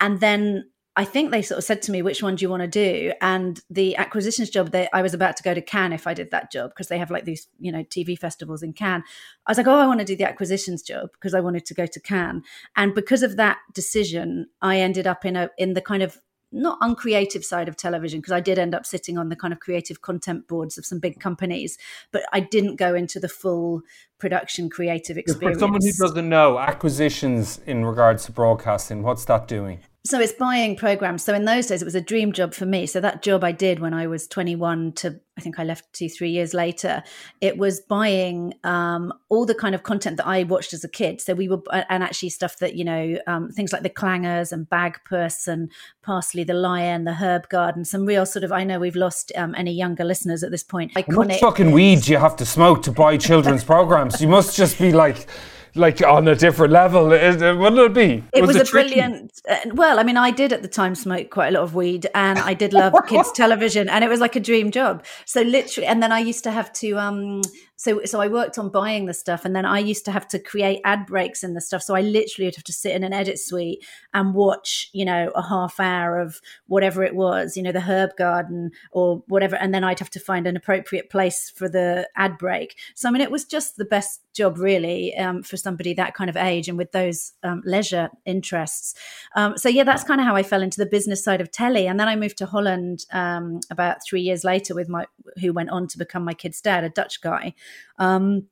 and 0.00 0.20
then 0.20 0.64
I 0.94 1.06
think 1.06 1.30
they 1.30 1.40
sort 1.40 1.56
of 1.56 1.64
said 1.64 1.80
to 1.82 1.92
me, 1.92 2.02
which 2.02 2.22
one 2.22 2.36
do 2.36 2.42
you 2.42 2.50
want 2.50 2.62
to 2.62 2.68
do? 2.68 3.12
And 3.22 3.58
the 3.70 3.96
acquisitions 3.96 4.50
job, 4.50 4.72
they, 4.72 4.88
I 4.92 5.00
was 5.00 5.14
about 5.14 5.38
to 5.38 5.42
go 5.42 5.54
to 5.54 5.62
Cannes 5.62 5.94
if 5.94 6.06
I 6.06 6.12
did 6.12 6.30
that 6.32 6.52
job 6.52 6.70
because 6.70 6.88
they 6.88 6.98
have 6.98 7.10
like 7.10 7.24
these, 7.24 7.48
you 7.58 7.72
know, 7.72 7.82
TV 7.84 8.18
festivals 8.18 8.62
in 8.62 8.74
Cannes. 8.74 9.04
I 9.46 9.50
was 9.50 9.56
like, 9.56 9.66
oh, 9.66 9.78
I 9.78 9.86
want 9.86 10.00
to 10.00 10.06
do 10.06 10.16
the 10.16 10.28
acquisitions 10.28 10.82
job 10.82 11.08
because 11.12 11.32
I 11.32 11.40
wanted 11.40 11.64
to 11.66 11.74
go 11.74 11.86
to 11.86 12.00
Cannes. 12.00 12.42
And 12.76 12.94
because 12.94 13.22
of 13.22 13.38
that 13.38 13.58
decision, 13.72 14.48
I 14.60 14.80
ended 14.80 15.06
up 15.06 15.24
in 15.24 15.34
a 15.34 15.50
in 15.56 15.72
the 15.72 15.80
kind 15.80 16.02
of 16.02 16.20
not 16.52 16.78
uncreative 16.80 17.44
side 17.44 17.68
of 17.68 17.76
television 17.76 18.20
because 18.20 18.32
I 18.32 18.40
did 18.40 18.58
end 18.58 18.74
up 18.74 18.86
sitting 18.86 19.18
on 19.18 19.28
the 19.28 19.36
kind 19.36 19.52
of 19.52 19.60
creative 19.60 20.02
content 20.02 20.46
boards 20.46 20.78
of 20.78 20.86
some 20.86 20.98
big 20.98 21.18
companies, 21.18 21.78
but 22.10 22.24
I 22.32 22.40
didn't 22.40 22.76
go 22.76 22.94
into 22.94 23.18
the 23.18 23.28
full 23.28 23.82
production 24.22 24.70
creative 24.70 25.18
experience. 25.18 25.56
For 25.56 25.60
someone 25.60 25.80
who 25.82 25.92
doesn't 25.92 26.28
know 26.28 26.56
acquisitions 26.60 27.60
in 27.66 27.84
regards 27.84 28.24
to 28.26 28.32
broadcasting, 28.32 29.02
what's 29.02 29.24
that 29.24 29.48
doing? 29.48 29.80
so 30.04 30.18
it's 30.18 30.32
buying 30.32 30.74
programs. 30.74 31.22
So 31.22 31.32
in 31.32 31.44
those 31.44 31.68
days, 31.68 31.80
it 31.80 31.84
was 31.84 31.94
a 31.94 32.00
dream 32.00 32.32
job 32.32 32.54
for 32.54 32.66
me. 32.66 32.86
So 32.86 33.00
that 33.00 33.22
job 33.22 33.44
I 33.44 33.52
did 33.52 33.78
when 33.78 33.94
I 33.94 34.08
was 34.08 34.26
21 34.26 34.94
to 34.94 35.20
I 35.38 35.40
think 35.40 35.58
I 35.58 35.64
left 35.64 35.90
two, 35.94 36.10
three 36.10 36.28
years 36.28 36.52
later, 36.52 37.02
it 37.40 37.56
was 37.56 37.80
buying 37.80 38.52
um, 38.64 39.14
all 39.30 39.46
the 39.46 39.54
kind 39.54 39.74
of 39.74 39.82
content 39.82 40.18
that 40.18 40.26
I 40.26 40.42
watched 40.42 40.74
as 40.74 40.84
a 40.84 40.88
kid. 40.88 41.22
So 41.22 41.32
we 41.32 41.48
were, 41.48 41.62
and 41.72 42.02
actually 42.02 42.28
stuff 42.28 42.58
that, 42.58 42.74
you 42.74 42.84
know, 42.84 43.18
um, 43.26 43.50
things 43.50 43.72
like 43.72 43.82
the 43.82 43.88
Clangers 43.88 44.52
and 44.52 44.68
Bagpuss 44.68 45.48
and 45.48 45.72
Parsley 46.02 46.44
the 46.44 46.52
Lion, 46.52 47.04
the 47.04 47.14
Herb 47.14 47.48
Garden, 47.48 47.86
some 47.86 48.04
real 48.04 48.26
sort 48.26 48.44
of, 48.44 48.52
I 48.52 48.62
know 48.62 48.78
we've 48.78 48.94
lost 48.94 49.32
um, 49.34 49.54
any 49.56 49.72
younger 49.72 50.04
listeners 50.04 50.42
at 50.42 50.50
this 50.50 50.62
point. 50.62 50.94
What 50.94 51.06
Iconic. 51.06 51.40
fucking 51.40 51.70
weed 51.70 52.02
do 52.02 52.12
you 52.12 52.18
have 52.18 52.36
to 52.36 52.44
smoke 52.44 52.82
to 52.82 52.92
buy 52.92 53.16
children's 53.16 53.64
programs? 53.72 54.11
You 54.20 54.28
must 54.28 54.56
just 54.56 54.78
be 54.78 54.92
like, 54.92 55.26
like 55.74 56.02
on 56.02 56.28
a 56.28 56.34
different 56.34 56.72
level. 56.72 57.12
Is- 57.12 57.36
Wouldn't 57.42 57.78
it 57.78 57.94
be? 57.94 58.24
It 58.34 58.42
was, 58.46 58.56
a 58.56 58.64
tricky? 58.64 58.94
brilliant. 58.94 59.32
Uh, 59.48 59.56
well, 59.72 59.98
I 59.98 60.02
mean, 60.02 60.16
I 60.16 60.30
did 60.30 60.52
at 60.52 60.62
the 60.62 60.68
time 60.68 60.94
smoke 60.94 61.30
quite 61.30 61.48
a 61.48 61.50
lot 61.52 61.62
of 61.62 61.74
weed, 61.74 62.06
and 62.14 62.38
I 62.38 62.54
did 62.54 62.72
love 62.72 62.94
kids 63.08 63.32
television, 63.34 63.88
and 63.88 64.04
it 64.04 64.08
was 64.08 64.20
like 64.20 64.36
a 64.36 64.40
dream 64.40 64.70
job. 64.70 65.04
So 65.24 65.40
literally, 65.42 65.86
and 65.86 66.02
then 66.02 66.12
I 66.12 66.20
used 66.20 66.44
to 66.44 66.50
have 66.50 66.72
to. 66.74 66.98
um 66.98 67.42
So 67.82 68.04
so 68.04 68.20
I 68.20 68.28
worked 68.28 68.58
on 68.58 68.68
buying 68.68 69.06
the 69.06 69.12
stuff, 69.12 69.44
and 69.44 69.56
then 69.56 69.64
I 69.64 69.80
used 69.80 70.04
to 70.04 70.12
have 70.12 70.28
to 70.28 70.38
create 70.38 70.80
ad 70.84 71.04
breaks 71.04 71.42
in 71.42 71.54
the 71.54 71.60
stuff. 71.60 71.82
So 71.82 71.96
I 71.96 72.00
literally 72.00 72.46
would 72.46 72.54
have 72.54 72.62
to 72.62 72.72
sit 72.72 72.94
in 72.94 73.02
an 73.02 73.12
edit 73.12 73.40
suite 73.40 73.84
and 74.14 74.34
watch, 74.34 74.88
you 74.92 75.04
know, 75.04 75.32
a 75.34 75.42
half 75.42 75.80
hour 75.80 76.20
of 76.20 76.40
whatever 76.68 77.02
it 77.02 77.16
was, 77.16 77.56
you 77.56 77.62
know, 77.64 77.72
the 77.72 77.80
Herb 77.80 78.10
Garden 78.16 78.70
or 78.92 79.24
whatever, 79.26 79.56
and 79.56 79.74
then 79.74 79.82
I'd 79.82 79.98
have 79.98 80.10
to 80.10 80.20
find 80.20 80.46
an 80.46 80.56
appropriate 80.56 81.10
place 81.10 81.50
for 81.50 81.68
the 81.68 82.08
ad 82.14 82.38
break. 82.38 82.76
So 82.94 83.08
I 83.08 83.12
mean, 83.12 83.20
it 83.20 83.32
was 83.32 83.44
just 83.44 83.76
the 83.76 83.84
best 83.84 84.20
job 84.32 84.58
really 84.58 85.14
um, 85.16 85.42
for 85.42 85.56
somebody 85.56 85.92
that 85.94 86.14
kind 86.14 86.30
of 86.30 86.36
age 86.36 86.68
and 86.68 86.78
with 86.78 86.92
those 86.92 87.32
um, 87.42 87.62
leisure 87.66 88.10
interests. 88.24 88.94
Um, 89.34 89.58
so 89.58 89.68
yeah, 89.68 89.82
that's 89.82 90.04
kind 90.04 90.20
of 90.20 90.26
how 90.26 90.36
I 90.36 90.44
fell 90.44 90.62
into 90.62 90.78
the 90.78 90.86
business 90.86 91.24
side 91.24 91.40
of 91.40 91.50
telly, 91.50 91.88
and 91.88 91.98
then 91.98 92.06
I 92.06 92.14
moved 92.14 92.38
to 92.38 92.46
Holland 92.46 93.06
um, 93.10 93.58
about 93.72 94.04
three 94.06 94.22
years 94.22 94.44
later 94.44 94.72
with 94.72 94.88
my 94.88 95.06
who 95.40 95.52
went 95.52 95.70
on 95.70 95.88
to 95.88 95.98
become 95.98 96.24
my 96.24 96.34
kid's 96.34 96.60
dad, 96.60 96.84
a 96.84 96.88
Dutch 96.88 97.20
guy. 97.20 97.54
Um, 97.98 98.48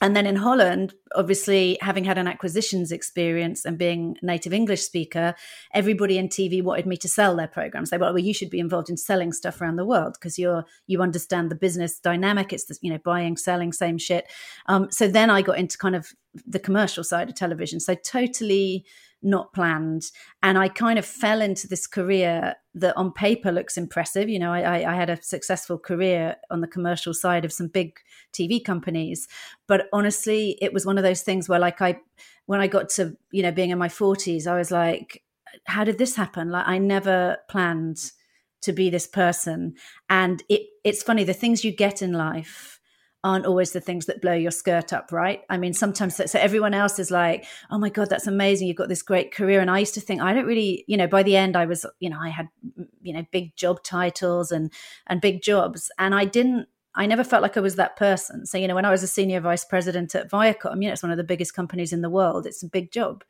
and 0.00 0.14
then 0.14 0.26
in 0.26 0.36
Holland, 0.36 0.94
obviously 1.16 1.76
having 1.80 2.04
had 2.04 2.18
an 2.18 2.28
acquisitions 2.28 2.92
experience 2.92 3.64
and 3.64 3.76
being 3.76 4.16
native 4.22 4.52
English 4.52 4.82
speaker, 4.82 5.34
everybody 5.74 6.18
in 6.18 6.28
TV 6.28 6.62
wanted 6.62 6.86
me 6.86 6.96
to 6.98 7.08
sell 7.08 7.34
their 7.34 7.48
programs. 7.48 7.90
They 7.90 7.98
were, 7.98 8.12
well, 8.12 8.18
you 8.18 8.32
should 8.32 8.50
be 8.50 8.60
involved 8.60 8.90
in 8.90 8.96
selling 8.96 9.32
stuff 9.32 9.60
around 9.60 9.76
the 9.76 9.84
world 9.84 10.14
because 10.14 10.38
you're 10.38 10.64
you 10.86 11.02
understand 11.02 11.50
the 11.50 11.56
business 11.56 11.98
dynamic. 11.98 12.52
It's 12.52 12.70
you 12.80 12.92
know 12.92 13.00
buying, 13.04 13.36
selling, 13.36 13.72
same 13.72 13.98
shit. 13.98 14.26
Um, 14.66 14.88
so 14.92 15.08
then 15.08 15.30
I 15.30 15.42
got 15.42 15.58
into 15.58 15.76
kind 15.76 15.96
of 15.96 16.12
the 16.46 16.60
commercial 16.60 17.02
side 17.02 17.28
of 17.28 17.34
television. 17.34 17.80
So 17.80 17.96
totally 17.96 18.84
not 19.20 19.52
planned, 19.52 20.12
and 20.44 20.56
I 20.56 20.68
kind 20.68 20.96
of 20.96 21.04
fell 21.04 21.40
into 21.40 21.66
this 21.66 21.88
career 21.88 22.54
that 22.74 22.96
on 22.96 23.12
paper 23.12 23.50
looks 23.50 23.76
impressive. 23.76 24.28
You 24.28 24.38
know, 24.38 24.52
I, 24.52 24.88
I 24.88 24.94
had 24.94 25.10
a 25.10 25.20
successful 25.20 25.76
career 25.76 26.36
on 26.52 26.60
the 26.60 26.68
commercial 26.68 27.12
side 27.12 27.44
of 27.44 27.52
some 27.52 27.66
big 27.66 27.98
TV 28.32 28.62
companies, 28.62 29.28
but 29.66 29.88
honestly, 29.92 30.58
it 30.60 30.72
was 30.72 30.86
one 30.86 30.98
of 30.98 31.04
those 31.04 31.22
things 31.22 31.48
where, 31.48 31.58
like, 31.58 31.80
I 31.80 32.00
when 32.46 32.60
I 32.60 32.66
got 32.66 32.88
to 32.90 33.16
you 33.30 33.42
know 33.42 33.52
being 33.52 33.70
in 33.70 33.78
my 33.78 33.88
forties, 33.88 34.46
I 34.46 34.56
was 34.56 34.70
like, 34.70 35.22
how 35.66 35.84
did 35.84 35.98
this 35.98 36.16
happen? 36.16 36.50
Like, 36.50 36.66
I 36.66 36.78
never 36.78 37.38
planned 37.48 38.12
to 38.62 38.72
be 38.72 38.90
this 38.90 39.06
person, 39.06 39.74
and 40.10 40.42
it 40.48 40.62
it's 40.84 41.02
funny 41.02 41.24
the 41.24 41.34
things 41.34 41.64
you 41.64 41.72
get 41.72 42.02
in 42.02 42.12
life 42.12 42.78
aren't 43.24 43.46
always 43.46 43.72
the 43.72 43.80
things 43.80 44.06
that 44.06 44.22
blow 44.22 44.32
your 44.32 44.50
skirt 44.50 44.92
up, 44.92 45.10
right? 45.10 45.42
I 45.50 45.56
mean, 45.56 45.74
sometimes 45.74 46.16
so 46.16 46.26
so 46.26 46.38
everyone 46.38 46.74
else 46.74 46.98
is 46.98 47.10
like, 47.10 47.46
oh 47.70 47.78
my 47.78 47.88
God, 47.88 48.08
that's 48.08 48.26
amazing. 48.28 48.68
You've 48.68 48.76
got 48.76 48.88
this 48.88 49.02
great 49.02 49.34
career. 49.34 49.60
And 49.60 49.70
I 49.70 49.80
used 49.80 49.94
to 49.94 50.00
think, 50.00 50.20
I 50.22 50.32
don't 50.32 50.46
really, 50.46 50.84
you 50.86 50.96
know, 50.96 51.08
by 51.08 51.22
the 51.24 51.36
end 51.36 51.56
I 51.56 51.66
was, 51.66 51.84
you 51.98 52.10
know, 52.10 52.18
I 52.20 52.28
had, 52.28 52.48
you 53.02 53.12
know, 53.12 53.26
big 53.32 53.56
job 53.56 53.82
titles 53.82 54.52
and 54.52 54.72
and 55.08 55.20
big 55.20 55.42
jobs. 55.42 55.90
And 55.98 56.14
I 56.14 56.26
didn't 56.26 56.68
I 56.98 57.06
never 57.06 57.22
felt 57.22 57.42
like 57.42 57.56
I 57.56 57.60
was 57.60 57.76
that 57.76 57.96
person. 57.96 58.44
So, 58.44 58.58
you 58.58 58.66
know, 58.66 58.74
when 58.74 58.84
I 58.84 58.90
was 58.90 59.04
a 59.04 59.08
senior 59.08 59.40
vice 59.40 59.64
president 59.64 60.16
at 60.16 60.28
Viacom, 60.28 60.82
you 60.82 60.88
know, 60.88 60.92
it's 60.92 61.02
one 61.02 61.12
of 61.12 61.16
the 61.16 61.22
biggest 61.22 61.54
companies 61.54 61.92
in 61.92 62.02
the 62.02 62.10
world. 62.10 62.44
It's 62.44 62.64
a 62.64 62.68
big 62.68 62.90
job. 62.90 63.22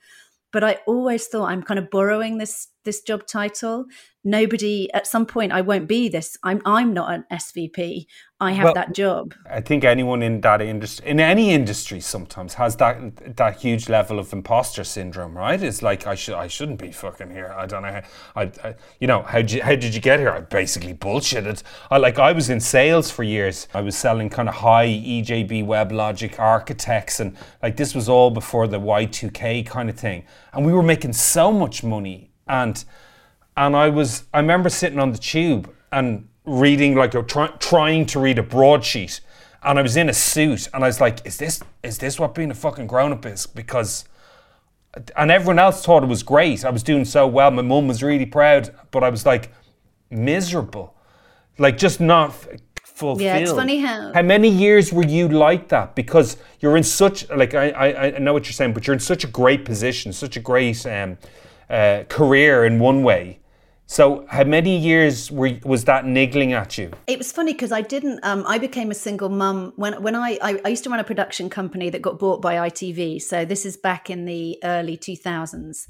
But 0.51 0.65
I 0.65 0.79
always 0.87 1.27
thought 1.27 1.51
I'm 1.51 1.63
kind 1.63 1.79
of 1.79 1.91
borrowing 1.91 2.39
this 2.39 2.69
this 2.88 3.02
job 3.02 3.26
title. 3.26 3.85
Nobody 4.25 4.92
at 4.95 5.07
some 5.07 5.26
point 5.26 5.52
I 5.52 5.61
won't 5.61 5.87
be 5.87 6.09
this. 6.09 6.37
I'm 6.42 6.61
I'm 6.64 6.92
not 6.92 7.12
an 7.14 7.25
SVP. 7.30 8.07
I 8.40 8.52
have 8.52 8.64
Well, 8.64 8.75
that 8.75 8.95
job. 8.95 9.35
I 9.50 9.61
think 9.61 9.85
anyone 9.85 10.23
in 10.23 10.40
that 10.42 10.62
industry, 10.62 11.07
in 11.07 11.21
any 11.21 11.50
industry, 11.52 12.00
sometimes 12.00 12.54
has 12.54 12.76
that 12.76 13.37
that 13.37 13.57
huge 13.61 13.88
level 13.88 14.18
of 14.18 14.33
imposter 14.33 14.85
syndrome, 14.85 15.37
right? 15.37 15.62
It's 15.62 15.83
like 15.83 16.07
I 16.07 16.14
should, 16.14 16.35
I 16.35 16.47
shouldn't 16.49 16.80
be 16.80 16.92
fucking 16.92 17.30
here. 17.30 17.54
I 17.57 17.66
don't 17.66 17.83
know 17.83 17.92
how, 17.92 18.02
I, 18.40 18.42
I 18.64 18.75
you 19.00 19.07
know, 19.07 19.23
how 19.23 19.42
did 19.42 19.62
how 19.62 19.75
did 19.75 19.95
you 19.95 20.00
get 20.00 20.18
here? 20.21 20.30
I 20.30 20.40
basically 20.40 20.95
bullshitted. 20.95 21.62
I 21.90 21.99
like 21.99 22.18
I 22.18 22.33
was 22.33 22.49
in 22.49 22.61
sales 22.61 23.11
for 23.11 23.23
years. 23.23 23.68
I 23.75 23.83
was 23.83 23.97
selling 23.97 24.30
kind 24.30 24.49
of 24.49 24.54
high 24.57 24.88
EJB 24.88 25.66
WebLogic 25.66 26.38
architects, 26.38 27.21
and 27.21 27.37
like 27.62 27.76
this 27.76 27.95
was 27.95 28.09
all 28.09 28.30
before 28.30 28.66
the 28.66 28.80
Y2K 28.80 29.66
kind 29.66 29.88
of 29.90 29.97
thing, 29.99 30.25
and 30.52 30.64
we 30.66 30.73
were 30.73 30.83
making 30.95 31.12
so 31.12 31.52
much 31.52 31.83
money, 31.83 32.30
and 32.49 32.85
and 33.57 33.75
I 33.76 33.88
was, 33.88 34.25
I 34.33 34.38
remember 34.38 34.69
sitting 34.69 35.00
on 35.00 35.11
the 35.12 35.19
tube 35.19 35.73
and 35.90 36.28
reading 36.45 36.95
like 36.95 37.14
a 37.14 37.23
try, 37.23 37.49
trying 37.59 38.07
to 38.07 38.21
read 38.21 38.38
a 38.38 38.43
broadsheet, 38.43 39.21
and 39.64 39.78
I 39.78 39.83
was 39.83 39.97
in 39.97 40.09
a 40.09 40.14
suit, 40.14 40.69
and 40.73 40.85
I 40.85 40.87
was 40.87 41.00
like, 41.00 41.26
"Is 41.26 41.37
this 41.38 41.61
is 41.83 41.99
this 41.99 42.19
what 42.21 42.35
being 42.35 42.50
a 42.50 42.55
fucking 42.55 42.87
grown 42.87 43.12
up 43.12 43.26
is?" 43.26 43.47
Because, 43.47 44.05
and 45.17 45.31
everyone 45.31 45.59
else 45.59 45.85
thought 45.85 46.02
it 46.05 46.09
was 46.09 46.23
great. 46.23 46.64
I 46.64 46.71
was 46.71 46.83
doing 46.83 47.05
so 47.05 47.26
well. 47.26 47.50
My 47.50 47.62
mum 47.62 47.88
was 47.88 48.02
really 48.02 48.26
proud, 48.26 48.71
but 48.93 49.02
I 49.02 49.09
was 49.11 49.26
like 49.26 49.52
miserable, 50.11 50.95
like 51.59 51.76
just 51.78 52.00
not 52.00 52.33
fulfilled. 52.85 53.21
Yeah, 53.21 53.37
it's 53.38 53.52
funny 53.52 53.78
how- 53.81 54.12
How 54.14 54.23
many 54.23 54.49
years 54.49 54.93
were 54.93 55.05
you 55.05 55.28
like 55.28 55.69
that? 55.69 55.95
Because 55.95 56.37
you're 56.61 56.76
in 56.76 56.85
such 56.85 57.28
like 57.31 57.55
I 57.55 57.71
I, 57.71 58.17
I 58.17 58.19
know 58.19 58.33
what 58.33 58.47
you're 58.47 58.52
saying, 58.52 58.73
but 58.73 58.87
you're 58.87 58.95
in 58.95 59.00
such 59.00 59.25
a 59.25 59.28
great 59.28 59.64
position, 59.64 60.12
such 60.12 60.37
a 60.37 60.40
great 60.40 60.85
um, 60.87 61.19
uh, 61.71 62.05
career 62.09 62.65
in 62.65 62.79
one 62.79 63.03
way. 63.03 63.41
So, 63.91 64.27
how 64.29 64.45
many 64.45 64.77
years 64.77 65.31
were, 65.31 65.59
was 65.65 65.85
that 65.85 66.05
niggling 66.05 66.53
at 66.53 66.77
you? 66.77 66.91
It 67.07 67.17
was 67.17 67.33
funny 67.33 67.55
because 67.55 67.73
I 67.73 67.81
didn't. 67.81 68.23
Um, 68.23 68.45
I 68.47 68.59
became 68.59 68.91
a 68.91 68.95
single 68.95 69.31
mum 69.31 69.73
when 69.77 70.03
when 70.03 70.15
I, 70.15 70.39
I 70.43 70.61
I 70.63 70.69
used 70.69 70.85
to 70.85 70.91
run 70.91 71.01
a 71.01 71.05
production 71.05 71.49
company 71.49 71.89
that 71.89 72.03
got 72.03 72.19
bought 72.19 72.43
by 72.43 72.69
ITV. 72.69 73.23
So 73.23 73.47
this 73.47 73.65
is 73.65 73.79
back 73.79 74.11
in 74.11 74.27
the 74.27 74.59
early 74.63 74.99
two 74.99 75.17
thousands, 75.17 75.89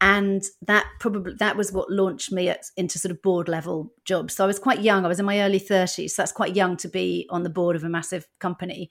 and 0.00 0.44
that 0.62 0.86
probably 1.00 1.34
that 1.40 1.56
was 1.56 1.72
what 1.72 1.90
launched 1.90 2.30
me 2.30 2.48
at, 2.48 2.66
into 2.76 3.00
sort 3.00 3.10
of 3.10 3.20
board 3.20 3.48
level 3.48 3.92
jobs. 4.04 4.34
So 4.34 4.44
I 4.44 4.46
was 4.46 4.60
quite 4.60 4.82
young. 4.82 5.04
I 5.04 5.08
was 5.08 5.18
in 5.18 5.26
my 5.26 5.40
early 5.40 5.58
thirties. 5.58 6.14
So 6.14 6.22
that's 6.22 6.30
quite 6.30 6.54
young 6.54 6.76
to 6.76 6.88
be 6.88 7.26
on 7.30 7.42
the 7.42 7.50
board 7.50 7.74
of 7.74 7.82
a 7.82 7.88
massive 7.88 8.28
company. 8.38 8.90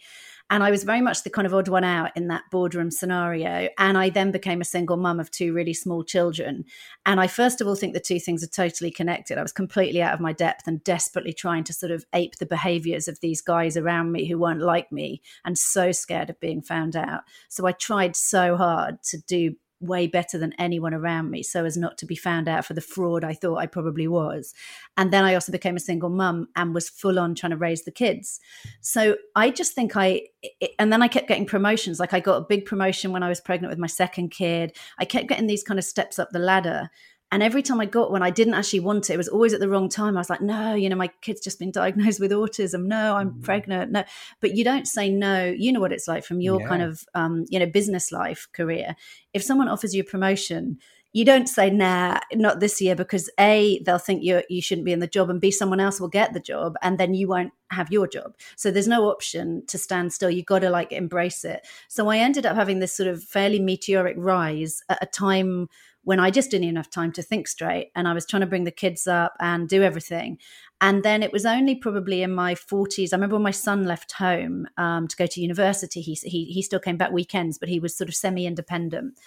And 0.49 0.63
I 0.63 0.71
was 0.71 0.83
very 0.83 1.01
much 1.01 1.23
the 1.23 1.29
kind 1.29 1.45
of 1.45 1.53
odd 1.53 1.67
one 1.67 1.83
out 1.83 2.11
in 2.15 2.27
that 2.27 2.43
boardroom 2.51 2.91
scenario. 2.91 3.69
And 3.77 3.97
I 3.97 4.09
then 4.09 4.31
became 4.31 4.61
a 4.61 4.65
single 4.65 4.97
mum 4.97 5.19
of 5.19 5.29
two 5.29 5.53
really 5.53 5.73
small 5.73 6.03
children. 6.03 6.65
And 7.05 7.19
I 7.19 7.27
first 7.27 7.61
of 7.61 7.67
all 7.67 7.75
think 7.75 7.93
the 7.93 7.99
two 7.99 8.19
things 8.19 8.43
are 8.43 8.47
totally 8.47 8.91
connected. 8.91 9.37
I 9.37 9.43
was 9.43 9.51
completely 9.51 10.01
out 10.01 10.13
of 10.13 10.19
my 10.19 10.33
depth 10.33 10.67
and 10.67 10.83
desperately 10.83 11.33
trying 11.33 11.63
to 11.65 11.73
sort 11.73 11.91
of 11.91 12.05
ape 12.13 12.37
the 12.37 12.45
behaviors 12.45 13.07
of 13.07 13.19
these 13.19 13.41
guys 13.41 13.77
around 13.77 14.11
me 14.11 14.27
who 14.27 14.39
weren't 14.39 14.61
like 14.61 14.91
me 14.91 15.21
and 15.45 15.57
so 15.57 15.91
scared 15.91 16.29
of 16.29 16.39
being 16.39 16.61
found 16.61 16.95
out. 16.95 17.21
So 17.49 17.67
I 17.67 17.71
tried 17.71 18.15
so 18.15 18.57
hard 18.57 19.03
to 19.03 19.17
do 19.17 19.55
way 19.79 20.07
better 20.07 20.37
than 20.37 20.53
anyone 20.59 20.93
around 20.93 21.31
me 21.31 21.41
so 21.41 21.65
as 21.65 21.77
not 21.77 21.97
to 21.97 22.05
be 22.05 22.15
found 22.15 22.47
out 22.49 22.65
for 22.65 22.73
the 22.73 22.81
fraud 22.81 23.23
I 23.23 23.33
thought 23.33 23.57
I 23.57 23.65
probably 23.65 24.07
was. 24.07 24.53
And 24.97 25.11
then 25.11 25.23
I 25.23 25.33
also 25.33 25.51
became 25.51 25.75
a 25.75 25.81
single 25.81 26.09
mum 26.09 26.47
and 26.55 26.73
was 26.73 26.89
full 26.89 27.17
on 27.19 27.35
trying 27.35 27.51
to 27.51 27.57
raise 27.57 27.83
the 27.83 27.91
kids. 27.91 28.39
So 28.81 29.15
I 29.35 29.49
just 29.49 29.73
think 29.73 29.95
I, 29.95 30.23
it, 30.41 30.71
and 30.79 30.91
then 30.91 31.01
I 31.01 31.07
kept 31.07 31.27
getting 31.27 31.45
promotions. 31.45 31.99
Like 31.99 32.13
I 32.13 32.19
got 32.19 32.37
a 32.37 32.45
big 32.47 32.65
promotion 32.65 33.11
when 33.11 33.23
I 33.23 33.29
was 33.29 33.41
pregnant 33.41 33.71
with 33.71 33.79
my 33.79 33.87
second 33.87 34.29
kid. 34.29 34.75
I 34.97 35.05
kept 35.05 35.27
getting 35.27 35.47
these 35.47 35.63
kind 35.63 35.79
of 35.79 35.85
steps 35.85 36.19
up 36.19 36.29
the 36.31 36.39
ladder. 36.39 36.89
And 37.31 37.43
every 37.43 37.61
time 37.61 37.79
I 37.79 37.85
got 37.85 38.11
one, 38.11 38.23
I 38.23 38.31
didn't 38.31 38.55
actually 38.55 38.79
want 38.79 39.09
it. 39.09 39.13
It 39.13 39.17
was 39.17 39.27
always 39.27 39.53
at 39.53 39.59
the 39.59 39.69
wrong 39.69 39.87
time. 39.87 40.17
I 40.17 40.19
was 40.19 40.29
like, 40.29 40.41
no, 40.41 40.73
you 40.73 40.89
know, 40.89 40.95
my 40.95 41.09
kid's 41.21 41.41
just 41.41 41.59
been 41.59 41.71
diagnosed 41.71 42.19
with 42.21 42.31
autism. 42.31 42.85
No, 42.85 43.15
I'm 43.15 43.39
pregnant. 43.41 43.91
No, 43.91 44.03
but 44.39 44.55
you 44.55 44.63
don't 44.63 44.87
say 44.87 45.09
no. 45.09 45.45
You 45.45 45.71
know 45.71 45.79
what 45.79 45.93
it's 45.93 46.07
like 46.07 46.23
from 46.23 46.41
your 46.41 46.65
kind 46.67 46.81
of, 46.81 47.05
um, 47.13 47.45
you 47.49 47.59
know, 47.59 47.67
business 47.67 48.11
life 48.11 48.47
career. 48.51 48.95
If 49.33 49.43
someone 49.43 49.67
offers 49.67 49.93
you 49.93 50.01
a 50.01 50.05
promotion, 50.05 50.79
you 51.11 51.25
don't 51.25 51.49
say 51.49 51.71
nah, 51.71 52.19
not 52.33 52.59
this 52.59 52.79
year 52.79 52.95
because 52.95 53.29
a 53.39 53.81
they'll 53.83 53.97
think 53.97 54.23
you 54.23 54.43
you 54.47 54.61
shouldn't 54.61 54.85
be 54.85 54.93
in 54.93 54.99
the 54.99 55.07
job, 55.07 55.29
and 55.29 55.41
b 55.41 55.49
someone 55.49 55.79
else 55.79 55.99
will 55.99 56.07
get 56.07 56.33
the 56.33 56.39
job, 56.39 56.75
and 56.83 56.99
then 56.99 57.15
you 57.15 57.27
won't 57.27 57.51
have 57.71 57.91
your 57.91 58.07
job. 58.07 58.35
So 58.55 58.69
there's 58.69 58.87
no 58.87 59.09
option 59.09 59.63
to 59.67 59.77
stand 59.77 60.13
still. 60.13 60.29
you've 60.29 60.45
got 60.45 60.59
to 60.59 60.69
like 60.69 60.91
embrace 60.91 61.43
it. 61.43 61.65
So 61.87 62.09
I 62.09 62.17
ended 62.17 62.45
up 62.45 62.55
having 62.55 62.79
this 62.79 62.95
sort 62.95 63.09
of 63.09 63.23
fairly 63.23 63.59
meteoric 63.59 64.15
rise 64.17 64.83
at 64.87 65.01
a 65.01 65.07
time 65.07 65.67
when 66.03 66.19
I 66.19 66.31
just 66.31 66.51
didn't 66.51 66.75
have 66.75 66.89
time 66.89 67.11
to 67.13 67.21
think 67.21 67.47
straight. 67.47 67.91
And 67.95 68.07
I 68.07 68.13
was 68.13 68.25
trying 68.25 68.41
to 68.41 68.47
bring 68.47 68.63
the 68.63 68.71
kids 68.71 69.07
up 69.07 69.33
and 69.39 69.67
do 69.67 69.83
everything. 69.83 70.37
And 70.81 71.03
then 71.03 71.23
it 71.23 71.33
was 71.33 71.45
only 71.45 71.75
probably 71.75 72.23
in 72.23 72.33
my 72.33 72.55
40s. 72.55 73.11
I 73.11 73.17
remember 73.17 73.35
when 73.35 73.43
my 73.43 73.51
son 73.51 73.85
left 73.85 74.13
home 74.13 74.67
um, 74.77 75.07
to 75.07 75.15
go 75.15 75.25
to 75.25 75.41
university, 75.41 76.01
he, 76.01 76.13
he, 76.13 76.45
he 76.45 76.61
still 76.61 76.79
came 76.79 76.97
back 76.97 77.11
weekends, 77.11 77.57
but 77.57 77.69
he 77.69 77.79
was 77.79 77.95
sort 77.95 78.09
of 78.09 78.15
semi 78.15 78.45
independent. 78.45 79.19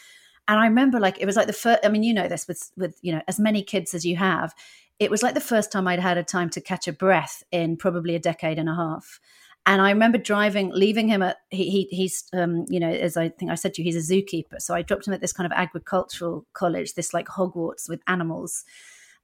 And 0.49 0.59
I 0.59 0.67
remember 0.67 0.99
like 0.99 1.21
it 1.21 1.27
was 1.27 1.37
like 1.37 1.47
the 1.47 1.53
first, 1.53 1.81
I 1.85 1.89
mean, 1.89 2.03
you 2.03 2.15
know, 2.15 2.27
this 2.27 2.49
with, 2.49 2.73
with, 2.77 2.99
you 3.03 3.13
know, 3.13 3.23
as 3.29 3.39
many 3.39 3.63
kids 3.63 3.95
as 3.95 4.05
you 4.05 4.17
have, 4.17 4.55
it 4.99 5.11
was 5.11 5.23
like 5.23 5.35
the 5.35 5.41
first 5.41 5.71
time 5.71 5.87
I'd 5.87 6.01
had 6.01 6.19
a 6.19 6.25
time 6.25 6.49
to 6.51 6.61
catch 6.61 6.89
a 6.89 6.93
breath 6.93 7.43
in 7.53 7.77
probably 7.77 8.15
a 8.15 8.21
decade 8.21 8.59
and 8.59 8.69
a 8.69 8.75
half. 8.75 9.21
And 9.65 9.81
I 9.81 9.91
remember 9.91 10.19
driving, 10.19 10.71
leaving 10.73 11.09
him 11.09 11.23
at 11.23 11.37
he, 11.51 11.71
he 11.71 11.89
he's 11.97 12.25
um, 12.33 12.65
you 12.69 12.81
know 12.81 12.91
as 12.91 13.17
I 13.17 13.29
think 13.29 13.51
I 13.51 13.55
said 13.55 13.75
to 13.75 13.83
you, 13.83 13.85
he's 13.93 14.11
a 14.11 14.13
zookeeper. 14.13 14.61
So 14.61 14.75
I 14.75 14.83
dropped 14.83 15.07
him 15.07 15.15
at 15.15 15.21
this 15.21 15.33
kind 15.33 15.47
of 15.47 15.57
agricultural 15.57 16.47
college, 16.53 16.95
this 16.95 17.15
like 17.15 17.29
Hogwarts 17.29 17.89
with 17.89 18.01
animals, 18.09 18.65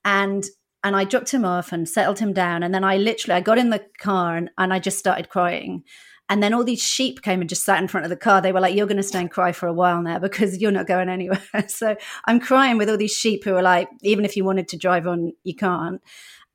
and 0.05 0.45
and 0.85 0.95
I 0.95 1.05
dropped 1.05 1.33
him 1.33 1.45
off 1.45 1.73
and 1.73 1.89
settled 1.89 2.21
him 2.21 2.33
down. 2.33 2.63
And 2.63 2.73
then 2.73 2.85
I 2.85 2.99
literally 2.99 3.37
I 3.37 3.41
got 3.41 3.59
in 3.59 3.71
the 3.71 3.85
car 3.99 4.37
and, 4.37 4.51
and 4.59 4.73
I 4.73 4.79
just 4.79 4.99
started 4.99 5.29
crying. 5.29 5.83
And 6.31 6.43
then 6.43 6.53
all 6.53 6.63
these 6.63 6.83
sheep 6.83 7.23
came 7.23 7.41
and 7.41 7.49
just 7.49 7.65
sat 7.65 7.81
in 7.81 7.89
front 7.89 8.05
of 8.05 8.11
the 8.11 8.17
car. 8.17 8.41
They 8.43 8.53
were 8.53 8.61
like, 8.61 8.75
You're 8.75 8.87
going 8.87 8.99
to 8.99 9.03
stay 9.03 9.21
and 9.21 9.31
cry 9.31 9.53
for 9.53 9.67
a 9.67 9.73
while 9.73 10.03
now 10.03 10.19
because 10.19 10.59
you're 10.59 10.71
not 10.71 10.87
going 10.87 11.09
anywhere. 11.09 11.43
so 11.69 11.97
I'm 12.27 12.39
crying 12.39 12.77
with 12.77 12.91
all 12.91 12.99
these 12.99 13.17
sheep 13.17 13.45
who 13.45 13.55
are 13.55 13.63
like, 13.63 13.89
Even 14.03 14.25
if 14.25 14.37
you 14.37 14.45
wanted 14.45 14.69
to 14.69 14.77
drive 14.77 15.07
on, 15.07 15.33
you 15.43 15.55
can't. 15.55 16.03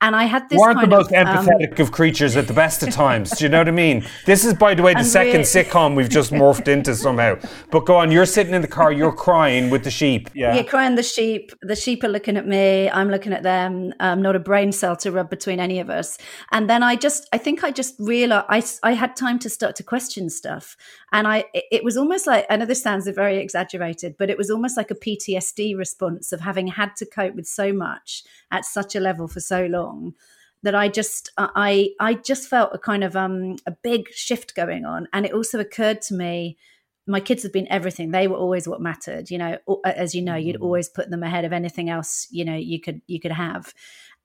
And 0.03 0.17
I 0.17 0.25
had 0.25 0.49
this. 0.49 0.59
Weren't 0.59 0.81
the 0.81 0.87
most 0.87 1.13
of, 1.13 1.27
um, 1.27 1.45
empathetic 1.47 1.79
of 1.79 1.93
creatures 1.93 2.35
at 2.35 2.47
the 2.47 2.53
best 2.53 2.83
of 2.83 2.89
times. 2.89 3.31
Do 3.31 3.45
you 3.45 3.49
know 3.49 3.59
what 3.59 3.69
I 3.69 3.71
mean? 3.71 4.05
This 4.25 4.43
is, 4.43 4.53
by 4.53 4.73
the 4.73 4.83
way, 4.83 4.93
the 4.93 5.03
second 5.03 5.31
really- 5.31 5.43
sitcom 5.45 5.95
we've 5.95 6.09
just 6.09 6.31
morphed 6.41 6.67
into 6.67 6.93
somehow. 6.93 7.37
But 7.71 7.85
go 7.85 7.95
on, 7.95 8.11
you're 8.11 8.25
sitting 8.25 8.53
in 8.53 8.61
the 8.61 8.67
car, 8.67 8.91
you're 8.91 9.13
crying 9.13 9.69
with 9.69 9.85
the 9.85 9.91
sheep. 9.91 10.29
Yeah. 10.33 10.61
crying 10.63 10.95
the 10.95 11.03
sheep. 11.03 11.53
The 11.61 11.77
sheep 11.77 12.03
are 12.03 12.09
looking 12.09 12.35
at 12.35 12.45
me. 12.45 12.89
I'm 12.89 13.09
looking 13.09 13.31
at 13.31 13.43
them. 13.43 13.93
Um, 14.01 14.21
not 14.21 14.35
a 14.35 14.39
brain 14.39 14.73
cell 14.73 14.97
to 14.97 15.11
rub 15.11 15.29
between 15.29 15.61
any 15.61 15.79
of 15.79 15.89
us. 15.89 16.17
And 16.51 16.69
then 16.69 16.83
I 16.83 16.97
just, 16.97 17.29
I 17.31 17.37
think 17.37 17.63
I 17.63 17.71
just 17.71 17.95
realized 17.97 18.79
I, 18.83 18.89
I 18.89 18.91
had 18.91 19.15
time 19.15 19.39
to 19.39 19.49
start 19.49 19.77
to 19.77 19.83
question 19.83 20.29
stuff. 20.29 20.75
And 21.13 21.27
I, 21.27 21.45
it, 21.53 21.83
was 21.83 21.95
almost 21.95 22.25
like, 22.25 22.47
I 22.49 22.57
know 22.57 22.65
this 22.65 22.81
sounds 22.81 23.07
very 23.07 23.37
exaggerated, 23.37 24.15
but 24.17 24.31
it 24.31 24.37
was 24.37 24.49
almost 24.49 24.75
like 24.75 24.89
a 24.89 24.95
PTSD 24.95 25.77
response 25.77 26.31
of 26.33 26.41
having 26.41 26.67
had 26.67 26.95
to 26.97 27.05
cope 27.05 27.35
with 27.35 27.47
so 27.47 27.71
much 27.71 28.23
at 28.51 28.65
such 28.65 28.95
a 28.95 28.99
level 28.99 29.27
for 29.27 29.39
so 29.39 29.67
long 29.67 30.15
that 30.63 30.73
I 30.73 30.87
just 30.87 31.29
I 31.37 31.89
I 31.99 32.15
just 32.15 32.49
felt 32.49 32.71
a 32.73 32.79
kind 32.79 33.03
of 33.03 33.15
um 33.15 33.57
a 33.67 33.71
big 33.71 34.11
shift 34.11 34.55
going 34.55 34.85
on, 34.85 35.07
and 35.13 35.25
it 35.25 35.33
also 35.33 35.59
occurred 35.59 36.01
to 36.03 36.15
me. 36.15 36.57
My 37.05 37.19
kids 37.19 37.43
have 37.43 37.51
been 37.51 37.67
everything. 37.69 38.11
They 38.11 38.29
were 38.29 38.37
always 38.37 38.65
what 38.65 38.81
mattered. 38.81 39.29
You 39.29 39.37
know, 39.37 39.57
as 39.83 40.15
you 40.15 40.21
know, 40.21 40.35
you'd 40.35 40.61
always 40.61 40.87
put 40.87 41.09
them 41.09 41.21
ahead 41.21 41.43
of 41.43 41.51
anything 41.51 41.89
else. 41.89 42.27
You 42.31 42.45
know, 42.45 42.55
you 42.55 42.79
could 42.79 43.01
you 43.07 43.19
could 43.19 43.33
have, 43.33 43.73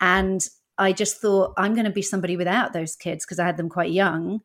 and 0.01 0.49
I 0.79 0.93
just 0.93 1.21
thought 1.21 1.55
I'm 1.59 1.75
going 1.75 1.87
to 1.87 1.91
be 1.91 2.03
somebody 2.03 2.37
without 2.37 2.73
those 2.73 2.95
kids 2.95 3.27
because 3.27 3.41
I 3.41 3.47
had 3.47 3.57
them 3.57 3.69
quite 3.69 3.91
young, 3.91 4.41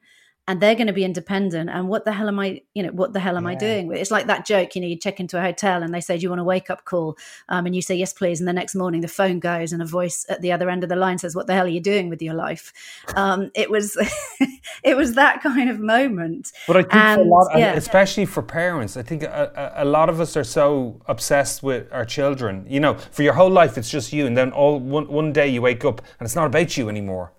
and 0.47 0.59
they're 0.59 0.75
going 0.75 0.87
to 0.87 0.93
be 0.93 1.05
independent. 1.05 1.69
And 1.69 1.87
what 1.87 2.03
the 2.03 2.11
hell 2.11 2.27
am 2.27 2.37
I? 2.37 2.61
You 2.73 2.83
know, 2.83 2.89
what 2.89 3.13
the 3.13 3.19
hell 3.19 3.37
am 3.37 3.47
I 3.47 3.55
doing? 3.55 3.91
It's 3.93 4.11
like 4.11 4.27
that 4.27 4.45
joke. 4.45 4.75
You 4.75 4.81
know, 4.81 4.87
you 4.87 4.97
check 4.97 5.19
into 5.19 5.37
a 5.37 5.41
hotel 5.41 5.81
and 5.81 5.93
they 5.93 6.01
say, 6.01 6.17
"Do 6.17 6.23
you 6.23 6.29
want 6.29 6.41
a 6.41 6.43
wake 6.43 6.69
up 6.69 6.83
call?" 6.83 7.17
Um, 7.47 7.65
and 7.65 7.73
you 7.73 7.81
say, 7.81 7.95
"Yes, 7.95 8.11
please." 8.11 8.41
And 8.41 8.47
the 8.47 8.53
next 8.53 8.75
morning, 8.75 8.99
the 9.01 9.07
phone 9.07 9.39
goes, 9.39 9.71
and 9.71 9.81
a 9.81 9.85
voice 9.85 10.25
at 10.27 10.41
the 10.41 10.51
other 10.51 10.69
end 10.69 10.83
of 10.83 10.89
the 10.89 10.97
line 10.97 11.17
says, 11.17 11.33
"What 11.33 11.47
the 11.47 11.53
hell 11.53 11.65
are 11.65 11.69
you 11.69 11.79
doing 11.79 12.09
with 12.09 12.21
your 12.21 12.33
life?" 12.33 12.73
Um, 13.15 13.51
it 13.55 13.71
was, 13.71 13.95
it 14.83 14.97
was 14.97 15.13
that 15.13 15.41
kind 15.41 15.69
of 15.69 15.79
moment. 15.79 16.51
But 16.67 16.77
I 16.77 16.81
think 16.81 16.91
for 16.91 17.21
a 17.21 17.23
lot, 17.23 17.57
yeah. 17.57 17.73
especially 17.73 18.25
for 18.25 18.43
parents, 18.43 18.97
I 18.97 19.01
think 19.01 19.23
a, 19.23 19.73
a, 19.77 19.83
a 19.83 19.85
lot 19.85 20.09
of 20.09 20.19
us 20.19 20.35
are 20.35 20.43
so 20.43 21.01
obsessed 21.05 21.63
with 21.63 21.87
our 21.93 22.03
children. 22.03 22.65
You 22.67 22.81
know, 22.81 22.95
for 22.95 23.23
your 23.23 23.33
whole 23.33 23.49
life, 23.51 23.77
it's 23.77 23.89
just 23.89 24.11
you, 24.11 24.25
and 24.25 24.35
then 24.35 24.51
all 24.51 24.77
one, 24.77 25.07
one 25.07 25.31
day 25.31 25.47
you 25.47 25.61
wake 25.61 25.85
up 25.85 26.01
and 26.19 26.25
it's 26.25 26.35
not 26.35 26.47
about 26.47 26.75
you 26.75 26.89
anymore. 26.89 27.31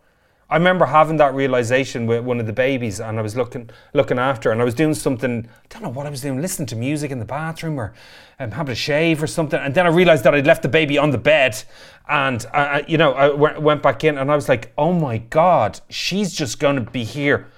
I 0.50 0.56
remember 0.56 0.84
having 0.86 1.16
that 1.16 1.34
realization 1.34 2.06
with 2.06 2.22
one 2.24 2.38
of 2.38 2.46
the 2.46 2.52
babies, 2.52 3.00
and 3.00 3.18
I 3.18 3.22
was 3.22 3.34
looking 3.36 3.70
looking 3.94 4.18
after, 4.18 4.50
and 4.52 4.60
I 4.60 4.64
was 4.64 4.74
doing 4.74 4.94
something. 4.94 5.48
I 5.48 5.66
don't 5.68 5.82
know 5.82 5.88
what 5.88 6.06
I 6.06 6.10
was 6.10 6.20
doing, 6.20 6.40
listening 6.40 6.66
to 6.66 6.76
music 6.76 7.10
in 7.10 7.18
the 7.18 7.24
bathroom 7.24 7.78
or 7.80 7.94
um, 8.38 8.50
having 8.50 8.72
a 8.72 8.76
shave 8.76 9.22
or 9.22 9.26
something. 9.26 9.58
And 9.58 9.74
then 9.74 9.86
I 9.86 9.90
realized 9.90 10.24
that 10.24 10.34
I'd 10.34 10.46
left 10.46 10.62
the 10.62 10.68
baby 10.68 10.98
on 10.98 11.10
the 11.10 11.18
bed, 11.18 11.62
and 12.08 12.44
I, 12.52 12.58
I- 12.80 12.84
you 12.86 12.98
know, 12.98 13.14
I 13.14 13.28
w- 13.28 13.60
went 13.60 13.82
back 13.82 14.04
in, 14.04 14.18
and 14.18 14.30
I 14.30 14.34
was 14.34 14.48
like, 14.48 14.72
"Oh 14.76 14.92
my 14.92 15.18
god, 15.18 15.80
she's 15.88 16.32
just 16.34 16.60
going 16.60 16.76
to 16.76 16.90
be 16.90 17.04
here." 17.04 17.48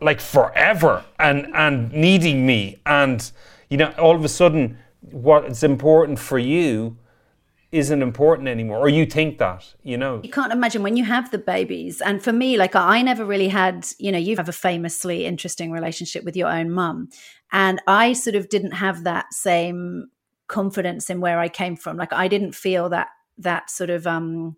like 0.00 0.20
forever 0.20 1.04
and 1.18 1.48
and 1.56 1.90
needing 1.92 2.46
me 2.46 2.76
and 2.86 3.32
you 3.68 3.76
know 3.76 3.90
all 3.98 4.14
of 4.14 4.24
a 4.24 4.28
sudden 4.28 4.78
what's 5.00 5.64
important 5.64 6.16
for 6.20 6.38
you 6.38 6.96
isn't 7.70 8.00
important 8.00 8.48
anymore 8.48 8.78
or 8.78 8.88
you 8.88 9.04
think 9.04 9.38
that 9.38 9.74
you 9.82 9.96
know? 9.96 10.20
You 10.22 10.30
can't 10.30 10.52
imagine 10.52 10.82
when 10.82 10.96
you 10.96 11.04
have 11.04 11.30
the 11.30 11.38
babies. 11.38 12.00
And 12.00 12.22
for 12.22 12.32
me 12.32 12.56
like 12.56 12.74
i 12.74 13.02
never 13.02 13.24
really 13.24 13.48
had 13.48 13.86
you 13.98 14.10
know 14.10 14.18
you 14.18 14.36
have 14.36 14.48
a 14.48 14.52
famously 14.52 15.26
interesting 15.26 15.70
relationship 15.70 16.24
with 16.24 16.36
your 16.36 16.48
own 16.48 16.70
mum. 16.70 17.08
And 17.52 17.80
i 17.86 18.12
sort 18.12 18.36
of 18.36 18.48
didn't 18.48 18.72
have 18.72 19.04
that 19.04 19.32
same 19.32 20.08
confidence 20.46 21.10
in 21.10 21.20
where 21.20 21.38
i 21.38 21.48
came 21.48 21.76
from. 21.76 21.96
Like 21.96 22.12
i 22.12 22.28
didn't 22.28 22.52
feel 22.52 22.88
that 22.88 23.08
that 23.36 23.70
sort 23.70 23.90
of 23.90 24.06
um 24.06 24.54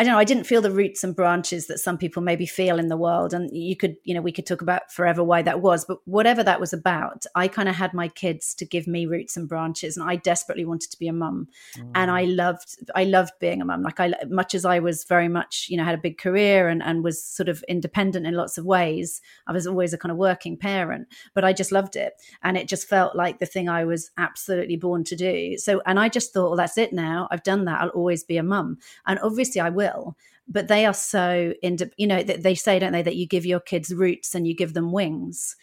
I 0.00 0.02
don't 0.02 0.14
know. 0.14 0.18
I 0.18 0.24
didn't 0.24 0.44
feel 0.44 0.62
the 0.62 0.70
roots 0.70 1.04
and 1.04 1.14
branches 1.14 1.66
that 1.66 1.78
some 1.78 1.98
people 1.98 2.22
maybe 2.22 2.46
feel 2.46 2.78
in 2.78 2.88
the 2.88 2.96
world. 2.96 3.34
And 3.34 3.54
you 3.54 3.76
could, 3.76 3.96
you 4.02 4.14
know, 4.14 4.22
we 4.22 4.32
could 4.32 4.46
talk 4.46 4.62
about 4.62 4.90
forever 4.90 5.22
why 5.22 5.42
that 5.42 5.60
was, 5.60 5.84
but 5.84 5.98
whatever 6.06 6.42
that 6.42 6.58
was 6.58 6.72
about, 6.72 7.26
I 7.34 7.48
kind 7.48 7.68
of 7.68 7.74
had 7.74 7.92
my 7.92 8.08
kids 8.08 8.54
to 8.54 8.64
give 8.64 8.86
me 8.86 9.04
roots 9.04 9.36
and 9.36 9.46
branches. 9.46 9.98
And 9.98 10.08
I 10.08 10.16
desperately 10.16 10.64
wanted 10.64 10.90
to 10.92 10.98
be 10.98 11.06
a 11.06 11.12
mum. 11.12 11.48
And 11.94 12.10
I 12.10 12.24
mm. 12.24 12.34
loved, 12.34 12.76
I 12.94 13.04
loved 13.04 13.32
being 13.40 13.60
a 13.60 13.66
mum. 13.66 13.82
Like 13.82 14.00
I, 14.00 14.14
much 14.30 14.54
as 14.54 14.64
I 14.64 14.78
was 14.78 15.04
very 15.04 15.28
much, 15.28 15.66
you 15.68 15.76
know, 15.76 15.84
had 15.84 15.98
a 15.98 16.00
big 16.00 16.16
career 16.16 16.68
and, 16.70 16.82
and 16.82 17.04
was 17.04 17.22
sort 17.22 17.50
of 17.50 17.62
independent 17.68 18.26
in 18.26 18.32
lots 18.32 18.56
of 18.56 18.64
ways, 18.64 19.20
I 19.46 19.52
was 19.52 19.66
always 19.66 19.92
a 19.92 19.98
kind 19.98 20.12
of 20.12 20.16
working 20.16 20.56
parent, 20.56 21.08
but 21.34 21.44
I 21.44 21.52
just 21.52 21.72
loved 21.72 21.94
it. 21.94 22.14
And 22.42 22.56
it 22.56 22.68
just 22.68 22.88
felt 22.88 23.16
like 23.16 23.38
the 23.38 23.44
thing 23.44 23.68
I 23.68 23.84
was 23.84 24.12
absolutely 24.16 24.76
born 24.78 25.04
to 25.04 25.14
do. 25.14 25.58
So, 25.58 25.82
and 25.84 26.00
I 26.00 26.08
just 26.08 26.32
thought, 26.32 26.48
well, 26.48 26.56
that's 26.56 26.78
it 26.78 26.94
now. 26.94 27.28
I've 27.30 27.42
done 27.42 27.66
that. 27.66 27.82
I'll 27.82 27.88
always 27.90 28.24
be 28.24 28.38
a 28.38 28.42
mum. 28.42 28.78
And 29.06 29.18
obviously 29.18 29.60
I 29.60 29.68
will 29.68 29.89
but 30.50 30.68
they 30.68 30.84
are 30.84 30.94
so 30.94 31.54
into 31.62 31.90
you 31.96 32.06
know 32.06 32.22
th- 32.22 32.40
they 32.40 32.54
say 32.54 32.78
don't 32.78 32.92
they 32.92 33.02
that 33.02 33.16
you 33.16 33.26
give 33.26 33.46
your 33.46 33.60
kids 33.60 33.94
roots 33.94 34.34
and 34.34 34.46
you 34.46 34.54
give 34.54 34.74
them 34.74 34.92
wings. 34.92 35.56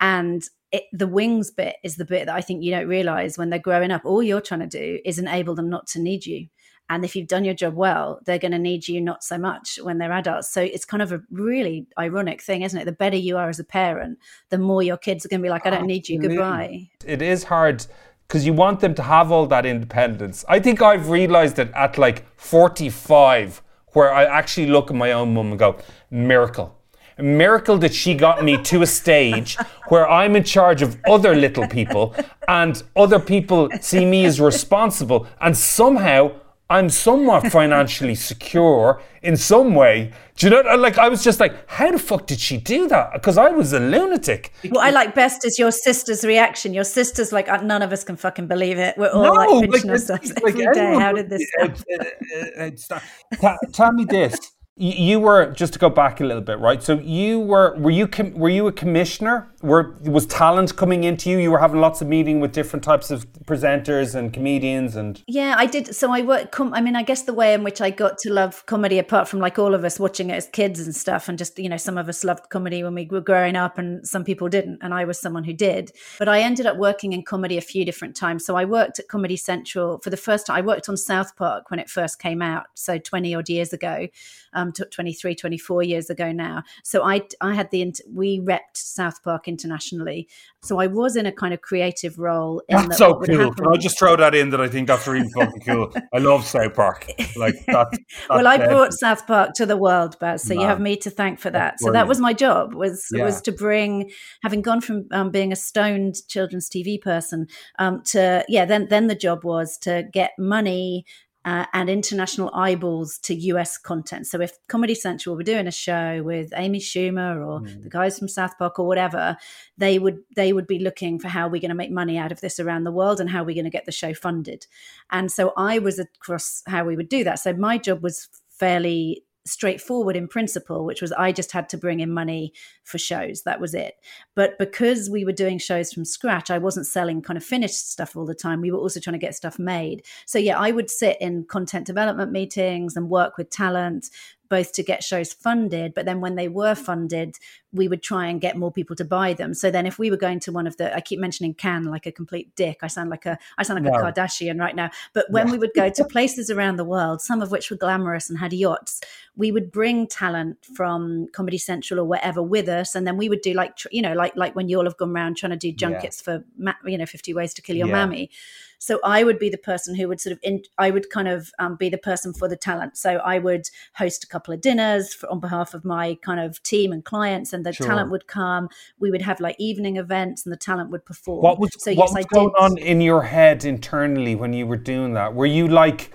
And 0.00 0.44
it, 0.70 0.84
the 0.92 1.06
wings 1.06 1.50
bit 1.50 1.76
is 1.84 1.96
the 1.96 2.04
bit 2.04 2.26
that 2.26 2.34
i 2.34 2.40
think 2.40 2.62
you 2.62 2.72
don't 2.72 2.88
realize 2.88 3.38
when 3.38 3.48
they're 3.48 3.60
growing 3.60 3.92
up 3.92 4.04
all 4.04 4.22
you're 4.22 4.40
trying 4.40 4.60
to 4.60 4.66
do 4.66 4.98
is 5.04 5.20
enable 5.20 5.54
them 5.54 5.70
not 5.70 5.86
to 5.86 6.00
need 6.00 6.26
you. 6.26 6.48
And 6.90 7.02
if 7.02 7.16
you've 7.16 7.28
done 7.28 7.44
your 7.44 7.54
job 7.54 7.74
well 7.74 8.20
they're 8.26 8.40
going 8.40 8.52
to 8.52 8.58
need 8.58 8.86
you 8.88 9.00
not 9.00 9.24
so 9.24 9.38
much 9.38 9.78
when 9.82 9.98
they're 9.98 10.12
adults. 10.12 10.50
So 10.50 10.60
it's 10.60 10.84
kind 10.84 11.02
of 11.02 11.12
a 11.12 11.22
really 11.30 11.86
ironic 11.98 12.42
thing 12.42 12.62
isn't 12.62 12.78
it? 12.78 12.84
The 12.84 12.92
better 12.92 13.16
you 13.16 13.38
are 13.38 13.48
as 13.48 13.60
a 13.60 13.64
parent 13.64 14.18
the 14.50 14.58
more 14.58 14.82
your 14.82 14.98
kids 14.98 15.24
are 15.24 15.28
going 15.28 15.40
to 15.40 15.46
be 15.46 15.50
like 15.50 15.66
i 15.66 15.70
don't 15.70 15.86
need 15.86 16.08
you 16.08 16.20
goodbye. 16.20 16.90
It 17.06 17.22
is 17.22 17.44
hard 17.44 17.86
because 18.26 18.44
you 18.44 18.52
want 18.52 18.80
them 18.80 18.94
to 18.96 19.02
have 19.02 19.30
all 19.30 19.46
that 19.46 19.64
independence. 19.64 20.44
I 20.48 20.58
think 20.58 20.82
i've 20.82 21.08
realized 21.08 21.58
it 21.58 21.70
at 21.74 21.96
like 21.96 22.26
45 22.36 23.62
where 23.94 24.12
i 24.12 24.24
actually 24.24 24.66
look 24.66 24.90
at 24.90 24.96
my 24.96 25.12
own 25.12 25.34
mum 25.34 25.50
and 25.50 25.58
go 25.58 25.76
miracle. 26.10 26.74
A 27.16 27.22
miracle 27.22 27.78
that 27.78 27.94
she 27.94 28.14
got 28.14 28.42
me 28.42 28.60
to 28.64 28.82
a 28.82 28.86
stage 28.86 29.56
where 29.88 30.08
I'm 30.08 30.34
in 30.34 30.42
charge 30.42 30.82
of 30.82 30.98
other 31.08 31.34
little 31.36 31.68
people 31.68 32.12
and 32.48 32.82
other 32.96 33.20
people 33.20 33.68
see 33.80 34.04
me 34.04 34.24
as 34.24 34.40
responsible 34.40 35.28
and 35.40 35.56
somehow 35.56 36.32
I'm 36.70 36.88
somewhat 36.88 37.52
financially 37.52 38.14
secure 38.14 39.02
in 39.22 39.36
some 39.36 39.74
way. 39.74 40.12
Do 40.36 40.46
you 40.46 40.50
know? 40.50 40.76
Like 40.76 40.96
I 40.98 41.08
was 41.08 41.22
just 41.22 41.38
like, 41.38 41.52
how 41.68 41.90
the 41.90 41.98
fuck 41.98 42.26
did 42.26 42.40
she 42.40 42.56
do 42.56 42.88
that? 42.88 43.12
Because 43.12 43.36
I 43.36 43.50
was 43.50 43.72
a 43.74 43.80
lunatic. 43.80 44.52
what 44.70 44.84
I 44.84 44.90
like 44.90 45.14
best 45.14 45.44
is 45.44 45.58
your 45.58 45.70
sister's 45.70 46.24
reaction. 46.24 46.72
Your 46.72 46.84
sister's 46.84 47.32
like, 47.32 47.48
"Uh, 47.50 47.58
none 47.62 47.82
of 47.82 47.92
us 47.92 48.02
can 48.02 48.16
fucking 48.16 48.46
believe 48.48 48.78
it. 48.78 48.96
We're 48.96 49.10
all 49.10 49.22
No, 49.24 49.32
like 49.32 49.48
like, 49.50 49.70
pinching 49.72 49.90
it's- 49.90 50.10
ourselves 50.10 50.32
like 50.42 50.54
every 50.58 50.72
day. 50.74 50.94
How 50.98 51.12
did 51.12 51.28
this 51.28 51.46
happen? 51.58 51.84
uh, 52.00 52.64
uh, 52.94 53.46
uh, 53.48 53.56
Tell 53.72 53.92
me 53.92 54.04
this. 54.06 54.34
You 54.76 55.20
were 55.20 55.52
just 55.52 55.72
to 55.74 55.78
go 55.78 55.88
back 55.88 56.20
a 56.20 56.24
little 56.24 56.42
bit, 56.42 56.58
right? 56.58 56.82
So 56.82 56.94
you 56.94 57.38
were 57.38 57.76
were 57.78 57.92
you 57.92 58.08
com- 58.08 58.34
were 58.34 58.48
you 58.48 58.66
a 58.66 58.72
commissioner? 58.72 59.48
Were 59.62 59.94
was 60.02 60.26
talent 60.26 60.74
coming 60.74 61.04
into 61.04 61.30
you? 61.30 61.38
You 61.38 61.52
were 61.52 61.60
having 61.60 61.80
lots 61.80 62.02
of 62.02 62.08
meeting 62.08 62.40
with 62.40 62.50
different 62.50 62.82
types 62.82 63.12
of 63.12 63.32
presenters 63.44 64.16
and 64.16 64.32
comedians 64.32 64.96
and 64.96 65.22
Yeah, 65.28 65.54
I 65.56 65.66
did. 65.66 65.94
So 65.94 66.10
I 66.10 66.22
work. 66.22 66.50
Com- 66.50 66.74
I 66.74 66.80
mean, 66.80 66.96
I 66.96 67.04
guess 67.04 67.22
the 67.22 67.32
way 67.32 67.54
in 67.54 67.62
which 67.62 67.80
I 67.80 67.90
got 67.90 68.18
to 68.18 68.32
love 68.32 68.66
comedy, 68.66 68.98
apart 68.98 69.28
from 69.28 69.38
like 69.38 69.60
all 69.60 69.74
of 69.74 69.84
us 69.84 70.00
watching 70.00 70.30
it 70.30 70.34
as 70.34 70.48
kids 70.48 70.80
and 70.80 70.92
stuff, 70.92 71.28
and 71.28 71.38
just 71.38 71.56
you 71.56 71.68
know, 71.68 71.76
some 71.76 71.96
of 71.96 72.08
us 72.08 72.24
loved 72.24 72.50
comedy 72.50 72.82
when 72.82 72.96
we 72.96 73.06
were 73.06 73.20
growing 73.20 73.54
up, 73.54 73.78
and 73.78 74.04
some 74.04 74.24
people 74.24 74.48
didn't, 74.48 74.80
and 74.82 74.92
I 74.92 75.04
was 75.04 75.20
someone 75.20 75.44
who 75.44 75.52
did. 75.52 75.92
But 76.18 76.28
I 76.28 76.40
ended 76.40 76.66
up 76.66 76.78
working 76.78 77.12
in 77.12 77.22
comedy 77.22 77.56
a 77.56 77.60
few 77.60 77.84
different 77.84 78.16
times. 78.16 78.44
So 78.44 78.56
I 78.56 78.64
worked 78.64 78.98
at 78.98 79.06
Comedy 79.06 79.36
Central 79.36 80.00
for 80.00 80.10
the 80.10 80.16
first 80.16 80.48
time. 80.48 80.56
I 80.56 80.62
worked 80.62 80.88
on 80.88 80.96
South 80.96 81.36
Park 81.36 81.70
when 81.70 81.78
it 81.78 81.88
first 81.88 82.18
came 82.18 82.42
out, 82.42 82.66
so 82.74 82.98
twenty 82.98 83.36
odd 83.36 83.48
years 83.48 83.72
ago. 83.72 84.08
Um, 84.54 84.64
um, 84.64 84.72
t- 84.72 84.84
23, 84.90 85.34
24 85.34 85.82
years 85.82 86.10
ago 86.10 86.32
now. 86.32 86.62
So 86.82 87.04
I, 87.04 87.22
I 87.40 87.54
had 87.54 87.70
the, 87.70 87.94
we 88.10 88.40
repped 88.40 88.76
South 88.76 89.22
Park 89.22 89.48
internationally. 89.48 90.28
So 90.62 90.80
I 90.80 90.86
was 90.86 91.16
in 91.16 91.26
a 91.26 91.32
kind 91.32 91.52
of 91.52 91.60
creative 91.60 92.18
role. 92.18 92.62
In 92.68 92.76
That's 92.76 92.88
that 92.88 92.96
so 92.96 93.14
cool. 93.20 93.52
Can 93.54 93.66
I 93.68 93.76
just 93.76 93.98
throw 93.98 94.16
that 94.16 94.34
in 94.34 94.50
that 94.50 94.60
I 94.60 94.68
think 94.68 94.88
that's 94.88 95.06
really 95.06 95.28
fucking 95.34 95.60
cool. 95.60 95.92
I 96.12 96.18
love 96.18 96.46
South 96.46 96.74
Park. 96.74 97.06
Like 97.36 97.54
that. 97.66 97.98
well, 98.30 98.46
I 98.46 98.56
brought 98.56 98.94
South 98.94 99.26
Park 99.26 99.52
to 99.56 99.66
the 99.66 99.76
world, 99.76 100.18
Baz. 100.18 100.42
So 100.42 100.54
you 100.54 100.62
have 100.62 100.80
me 100.80 100.96
to 100.98 101.10
thank 101.10 101.38
for 101.38 101.50
that. 101.50 101.72
That's 101.72 101.84
So 101.84 101.92
that 101.92 102.08
was 102.08 102.18
my 102.18 102.32
job 102.32 102.74
was 102.74 103.08
Yeah. 103.12 103.24
was 103.24 103.42
to 103.42 103.52
bring, 103.52 104.10
having 104.42 104.62
gone 104.62 104.80
from 104.80 105.06
um, 105.10 105.30
being 105.30 105.52
a 105.52 105.56
stoned 105.56 106.16
children's 106.28 106.70
TV 106.70 107.00
person 107.00 107.46
um, 107.78 108.02
to 108.04 108.44
yeah, 108.48 108.64
then 108.64 108.88
then 108.88 109.06
the 109.08 109.14
job 109.14 109.44
was 109.44 109.76
to 109.78 110.08
get 110.12 110.32
money. 110.38 111.04
Uh, 111.44 111.66
and 111.74 111.90
international 111.90 112.50
eyeballs 112.54 113.18
to 113.18 113.34
US 113.34 113.76
content. 113.76 114.26
So, 114.26 114.40
if 114.40 114.52
Comedy 114.66 114.94
Central 114.94 115.36
were 115.36 115.42
doing 115.42 115.66
a 115.66 115.70
show 115.70 116.22
with 116.22 116.52
Amy 116.56 116.80
Schumer 116.80 117.46
or 117.46 117.58
Hmm. 117.60 117.82
the 117.82 117.90
guys 117.90 118.18
from 118.18 118.28
South 118.28 118.56
Park 118.58 118.78
or 118.78 118.86
whatever, 118.86 119.36
they 119.76 119.98
would 119.98 120.20
they 120.36 120.52
would 120.54 120.66
be 120.66 120.78
looking 120.78 121.18
for 121.18 121.28
how 121.28 121.46
we're 121.48 121.60
going 121.60 121.68
to 121.68 121.74
make 121.74 121.90
money 121.90 122.16
out 122.16 122.32
of 122.32 122.40
this 122.40 122.58
around 122.58 122.84
the 122.84 122.92
world 122.92 123.20
and 123.20 123.28
how 123.28 123.44
we're 123.44 123.54
going 123.54 123.64
to 123.64 123.70
get 123.70 123.84
the 123.84 123.92
show 123.92 124.14
funded. 124.14 124.66
And 125.10 125.30
so 125.30 125.52
I 125.56 125.78
was 125.78 125.98
across 125.98 126.62
how 126.66 126.84
we 126.84 126.96
would 126.96 127.08
do 127.10 127.24
that. 127.24 127.38
So 127.40 127.52
my 127.52 127.76
job 127.78 128.02
was 128.02 128.28
fairly 128.48 129.24
straightforward 129.46 130.16
in 130.16 130.26
principle, 130.26 130.84
which 130.84 131.02
was 131.02 131.12
I 131.12 131.32
just 131.32 131.52
had 131.52 131.68
to 131.70 131.76
bring 131.76 132.00
in 132.00 132.12
money 132.12 132.52
for 132.82 132.98
shows. 132.98 133.42
That 133.42 133.60
was 133.60 133.74
it. 133.74 133.94
But 134.34 134.58
because 134.58 135.10
we 135.10 135.24
were 135.24 135.32
doing 135.32 135.58
shows 135.58 135.92
from 135.92 136.04
scratch, 136.04 136.50
I 136.50 136.58
wasn't 136.58 136.86
selling 136.86 137.22
kind 137.22 137.36
of 137.36 137.44
finished 137.44 137.90
stuff 137.90 138.16
all 138.16 138.26
the 138.26 138.34
time. 138.34 138.60
We 138.60 138.70
were 138.70 138.78
also 138.78 139.00
trying 139.00 139.12
to 139.12 139.26
get 139.26 139.34
stuff 139.34 139.58
made. 139.58 140.04
So 140.26 140.38
yeah, 140.38 140.58
I 140.58 140.70
would 140.70 140.90
sit 140.90 141.18
in 141.20 141.44
content 141.44 141.86
development 141.86 142.32
meetings 142.32 142.96
and 142.96 143.10
work 143.10 143.36
with 143.36 143.50
talent 143.50 144.10
both 144.48 144.72
to 144.72 144.82
get 144.82 145.02
shows 145.02 145.32
funded, 145.32 145.94
but 145.94 146.04
then 146.04 146.20
when 146.20 146.36
they 146.36 146.48
were 146.48 146.74
funded, 146.74 147.38
we 147.74 147.88
would 147.88 148.02
try 148.02 148.26
and 148.28 148.40
get 148.40 148.56
more 148.56 148.72
people 148.72 148.96
to 148.96 149.04
buy 149.04 149.34
them. 149.34 149.52
So 149.52 149.70
then 149.70 149.86
if 149.86 149.98
we 149.98 150.10
were 150.10 150.16
going 150.16 150.40
to 150.40 150.52
one 150.52 150.66
of 150.66 150.76
the 150.76 150.94
I 150.94 151.00
keep 151.00 151.18
mentioning 151.20 151.54
Cannes 151.54 151.84
like 151.84 152.06
a 152.06 152.12
complete 152.12 152.54
dick. 152.56 152.78
I 152.82 152.86
sound 152.86 153.10
like 153.10 153.26
a 153.26 153.36
I 153.58 153.64
sound 153.64 153.84
like 153.84 153.92
No. 153.92 153.98
a 153.98 154.02
Kardashian 154.12 154.58
right 154.60 154.76
now. 154.76 154.90
But 155.12 155.30
when 155.30 155.50
we 155.50 155.58
would 155.58 155.74
go 155.74 155.90
to 155.90 156.04
places 156.16 156.50
around 156.50 156.76
the 156.76 156.84
world, 156.84 157.20
some 157.20 157.42
of 157.42 157.50
which 157.50 157.70
were 157.70 157.76
glamorous 157.76 158.30
and 158.30 158.38
had 158.38 158.52
yachts, 158.52 159.00
we 159.36 159.50
would 159.50 159.72
bring 159.72 160.06
talent 160.06 160.64
from 160.76 161.26
Comedy 161.32 161.58
Central 161.58 161.98
or 162.00 162.04
wherever 162.04 162.42
with 162.42 162.68
us, 162.68 162.94
and 162.94 163.06
then 163.06 163.16
we 163.16 163.28
would 163.28 163.40
do 163.42 163.52
like 163.52 163.78
you 163.90 164.00
know 164.02 164.14
like 164.14 164.34
like 164.36 164.54
when 164.54 164.68
you 164.68 164.78
all 164.78 164.84
have 164.84 164.96
gone 164.96 165.10
around 165.10 165.36
trying 165.36 165.50
to 165.50 165.56
do 165.58 165.72
junkets 165.72 166.20
for 166.20 166.44
ma- 166.56 166.74
you 166.84 166.96
know 166.96 167.06
Fifty 167.06 167.34
Ways 167.34 167.52
to 167.54 167.62
Kill 167.62 167.76
Your 167.76 167.88
Yeah. 167.88 167.92
Mammy. 167.94 168.30
So 168.78 169.00
I 169.02 169.24
would 169.24 169.38
be 169.38 169.48
the 169.48 169.56
person 169.56 169.94
who 169.94 170.08
would 170.08 170.20
sort 170.20 170.32
of 170.32 170.40
in, 170.42 170.62
I 170.76 170.90
would 170.90 171.08
kind 171.08 171.26
of 171.26 171.52
um, 171.58 171.76
be 171.76 171.88
the 171.88 171.96
person 171.96 172.34
for 172.34 172.48
the 172.48 172.56
talent. 172.56 172.98
So 172.98 173.16
I 173.16 173.38
would 173.38 173.70
host 173.94 174.24
a 174.24 174.26
couple 174.26 174.52
of 174.52 174.60
dinners 174.60 175.14
for, 175.14 175.30
on 175.30 175.40
behalf 175.40 175.72
of 175.72 175.86
my 175.86 176.18
kind 176.20 176.38
of 176.38 176.62
team 176.64 176.92
and 176.92 177.02
clients, 177.02 177.54
and 177.54 177.63
the 177.64 177.72
Sure. 177.72 177.86
talent 177.86 178.10
would 178.10 178.26
come. 178.26 178.68
We 179.00 179.10
would 179.10 179.22
have 179.22 179.40
like 179.40 179.56
evening 179.58 179.96
events, 179.96 180.46
and 180.46 180.52
the 180.52 180.56
talent 180.56 180.90
would 180.90 181.04
perform. 181.04 181.42
What 181.42 181.58
was 181.58 181.70
so 181.78 181.90
what 181.92 182.08
yes, 182.08 182.14
was 182.14 182.24
I 182.24 182.34
going 182.34 182.48
did. 182.50 182.62
on 182.64 182.78
in 182.78 183.00
your 183.00 183.22
head 183.22 183.64
internally 183.64 184.34
when 184.34 184.52
you 184.52 184.66
were 184.66 184.76
doing 184.76 185.14
that? 185.14 185.34
Were 185.34 185.46
you 185.46 185.66
like, 185.66 186.12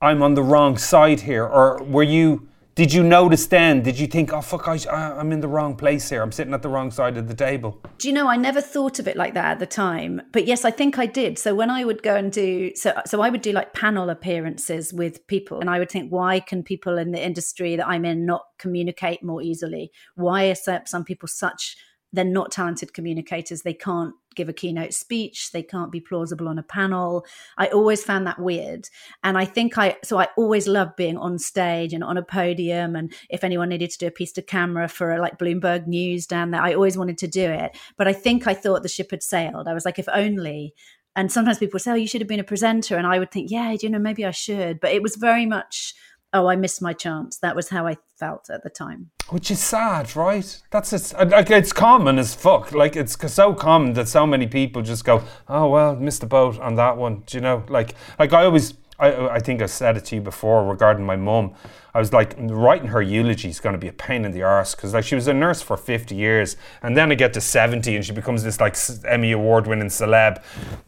I'm 0.00 0.22
on 0.22 0.34
the 0.34 0.42
wrong 0.42 0.78
side 0.78 1.20
here, 1.20 1.44
or 1.44 1.82
were 1.82 2.02
you? 2.02 2.48
Did 2.74 2.92
you 2.92 3.04
notice 3.04 3.46
then? 3.46 3.82
Did 3.82 4.00
you 4.00 4.08
think, 4.08 4.32
oh 4.32 4.40
fuck, 4.40 4.66
I, 4.66 4.76
I'm 4.92 5.30
in 5.30 5.38
the 5.38 5.46
wrong 5.46 5.76
place 5.76 6.10
here. 6.10 6.22
I'm 6.22 6.32
sitting 6.32 6.52
at 6.54 6.62
the 6.62 6.68
wrong 6.68 6.90
side 6.90 7.16
of 7.16 7.28
the 7.28 7.34
table. 7.34 7.80
Do 7.98 8.08
you 8.08 8.14
know 8.14 8.26
I 8.26 8.36
never 8.36 8.60
thought 8.60 8.98
of 8.98 9.06
it 9.06 9.16
like 9.16 9.34
that 9.34 9.44
at 9.44 9.58
the 9.60 9.66
time, 9.66 10.20
but 10.32 10.44
yes, 10.44 10.64
I 10.64 10.72
think 10.72 10.98
I 10.98 11.06
did. 11.06 11.38
So 11.38 11.54
when 11.54 11.70
I 11.70 11.84
would 11.84 12.02
go 12.02 12.16
and 12.16 12.32
do 12.32 12.74
so, 12.74 12.92
so 13.06 13.20
I 13.20 13.30
would 13.30 13.42
do 13.42 13.52
like 13.52 13.74
panel 13.74 14.10
appearances 14.10 14.92
with 14.92 15.24
people, 15.28 15.60
and 15.60 15.70
I 15.70 15.78
would 15.78 15.88
think, 15.88 16.10
why 16.10 16.40
can 16.40 16.64
people 16.64 16.98
in 16.98 17.12
the 17.12 17.24
industry 17.24 17.76
that 17.76 17.86
I'm 17.86 18.04
in 18.04 18.26
not 18.26 18.42
communicate 18.58 19.22
more 19.22 19.40
easily? 19.40 19.92
Why 20.16 20.46
are 20.46 20.82
some 20.84 21.04
people 21.04 21.28
such 21.28 21.76
they're 22.14 22.24
not 22.24 22.52
talented 22.52 22.94
communicators? 22.94 23.62
They 23.62 23.74
can't 23.74 24.14
give 24.34 24.48
a 24.48 24.52
keynote 24.52 24.94
speech. 24.94 25.52
They 25.52 25.62
can't 25.62 25.92
be 25.92 26.00
plausible 26.00 26.48
on 26.48 26.58
a 26.58 26.62
panel. 26.62 27.24
I 27.56 27.68
always 27.68 28.02
found 28.02 28.26
that 28.26 28.38
weird, 28.38 28.88
and 29.22 29.36
I 29.36 29.44
think 29.44 29.78
I 29.78 29.96
so 30.02 30.18
I 30.18 30.28
always 30.36 30.66
loved 30.68 30.96
being 30.96 31.16
on 31.16 31.38
stage 31.38 31.92
and 31.92 32.04
on 32.04 32.16
a 32.16 32.22
podium. 32.22 32.96
And 32.96 33.12
if 33.28 33.44
anyone 33.44 33.68
needed 33.68 33.90
to 33.90 33.98
do 33.98 34.06
a 34.06 34.10
piece 34.10 34.32
to 34.32 34.42
camera 34.42 34.88
for 34.88 35.18
like 35.18 35.38
Bloomberg 35.38 35.86
News 35.86 36.26
down 36.26 36.50
there, 36.50 36.62
I 36.62 36.74
always 36.74 36.96
wanted 36.96 37.18
to 37.18 37.28
do 37.28 37.50
it. 37.50 37.76
But 37.96 38.08
I 38.08 38.12
think 38.12 38.46
I 38.46 38.54
thought 38.54 38.82
the 38.82 38.88
ship 38.88 39.10
had 39.10 39.22
sailed. 39.22 39.68
I 39.68 39.74
was 39.74 39.84
like, 39.84 39.98
if 39.98 40.08
only. 40.12 40.74
And 41.16 41.30
sometimes 41.30 41.58
people 41.58 41.78
say, 41.78 41.92
"Oh, 41.92 41.94
you 41.94 42.08
should 42.08 42.20
have 42.20 42.28
been 42.28 42.40
a 42.40 42.44
presenter," 42.44 42.96
and 42.96 43.06
I 43.06 43.18
would 43.18 43.30
think, 43.30 43.50
"Yeah, 43.50 43.76
you 43.80 43.88
know, 43.88 44.00
maybe 44.00 44.24
I 44.24 44.32
should." 44.32 44.80
But 44.80 44.92
it 44.92 45.02
was 45.02 45.14
very 45.16 45.46
much, 45.46 45.94
"Oh, 46.34 46.48
I 46.48 46.56
missed 46.56 46.82
my 46.82 46.92
chance." 46.92 47.38
That 47.38 47.56
was 47.56 47.70
how 47.70 47.86
I 47.86 47.96
felt 48.18 48.50
at 48.50 48.62
the 48.62 48.70
time. 48.70 49.10
Which 49.30 49.50
is 49.50 49.60
sad, 49.60 50.14
right? 50.14 50.62
That's 50.70 50.92
it's 50.92 51.14
like 51.14 51.50
it's 51.50 51.72
common 51.72 52.18
as 52.18 52.34
fuck. 52.34 52.72
Like 52.72 52.96
it's 52.96 53.16
so 53.32 53.54
common 53.54 53.94
that 53.94 54.08
so 54.08 54.26
many 54.26 54.46
people 54.46 54.82
just 54.82 55.04
go, 55.04 55.22
"Oh 55.48 55.68
well, 55.68 55.96
missed 55.96 56.20
the 56.20 56.26
boat 56.26 56.58
on 56.60 56.74
that 56.74 56.96
one." 56.98 57.22
Do 57.26 57.38
you 57.38 57.40
know? 57.40 57.64
Like, 57.68 57.94
like 58.18 58.32
I 58.34 58.44
always, 58.44 58.74
I, 58.98 59.28
I 59.28 59.38
think 59.38 59.62
I 59.62 59.66
said 59.66 59.96
it 59.96 60.04
to 60.06 60.16
you 60.16 60.20
before 60.20 60.64
regarding 60.68 61.06
my 61.06 61.16
mum. 61.16 61.54
I 61.94 62.00
was 62.00 62.12
like, 62.12 62.34
writing 62.38 62.88
her 62.88 63.00
eulogy 63.00 63.48
is 63.48 63.60
going 63.60 63.72
to 63.74 63.78
be 63.78 63.88
a 63.88 63.92
pain 63.92 64.24
in 64.24 64.32
the 64.32 64.42
arse 64.42 64.74
because 64.74 64.92
like 64.94 65.04
she 65.04 65.14
was 65.14 65.28
a 65.28 65.34
nurse 65.34 65.62
for 65.62 65.76
fifty 65.76 66.16
years, 66.16 66.56
and 66.82 66.96
then 66.96 67.10
I 67.10 67.14
get 67.14 67.32
to 67.34 67.40
seventy 67.40 67.96
and 67.96 68.04
she 68.04 68.12
becomes 68.12 68.42
this 68.42 68.60
like 68.60 68.76
Emmy 69.06 69.32
award 69.32 69.66
winning 69.66 69.88
celeb. 69.88 70.42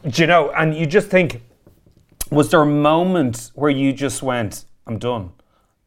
Do 0.08 0.22
you 0.22 0.26
know? 0.26 0.50
And 0.50 0.74
you 0.76 0.84
just 0.84 1.08
think, 1.08 1.42
was 2.30 2.50
there 2.50 2.62
a 2.62 2.66
moment 2.66 3.52
where 3.54 3.70
you 3.70 3.92
just 3.92 4.22
went, 4.22 4.64
"I'm 4.86 4.98
done"? 4.98 5.32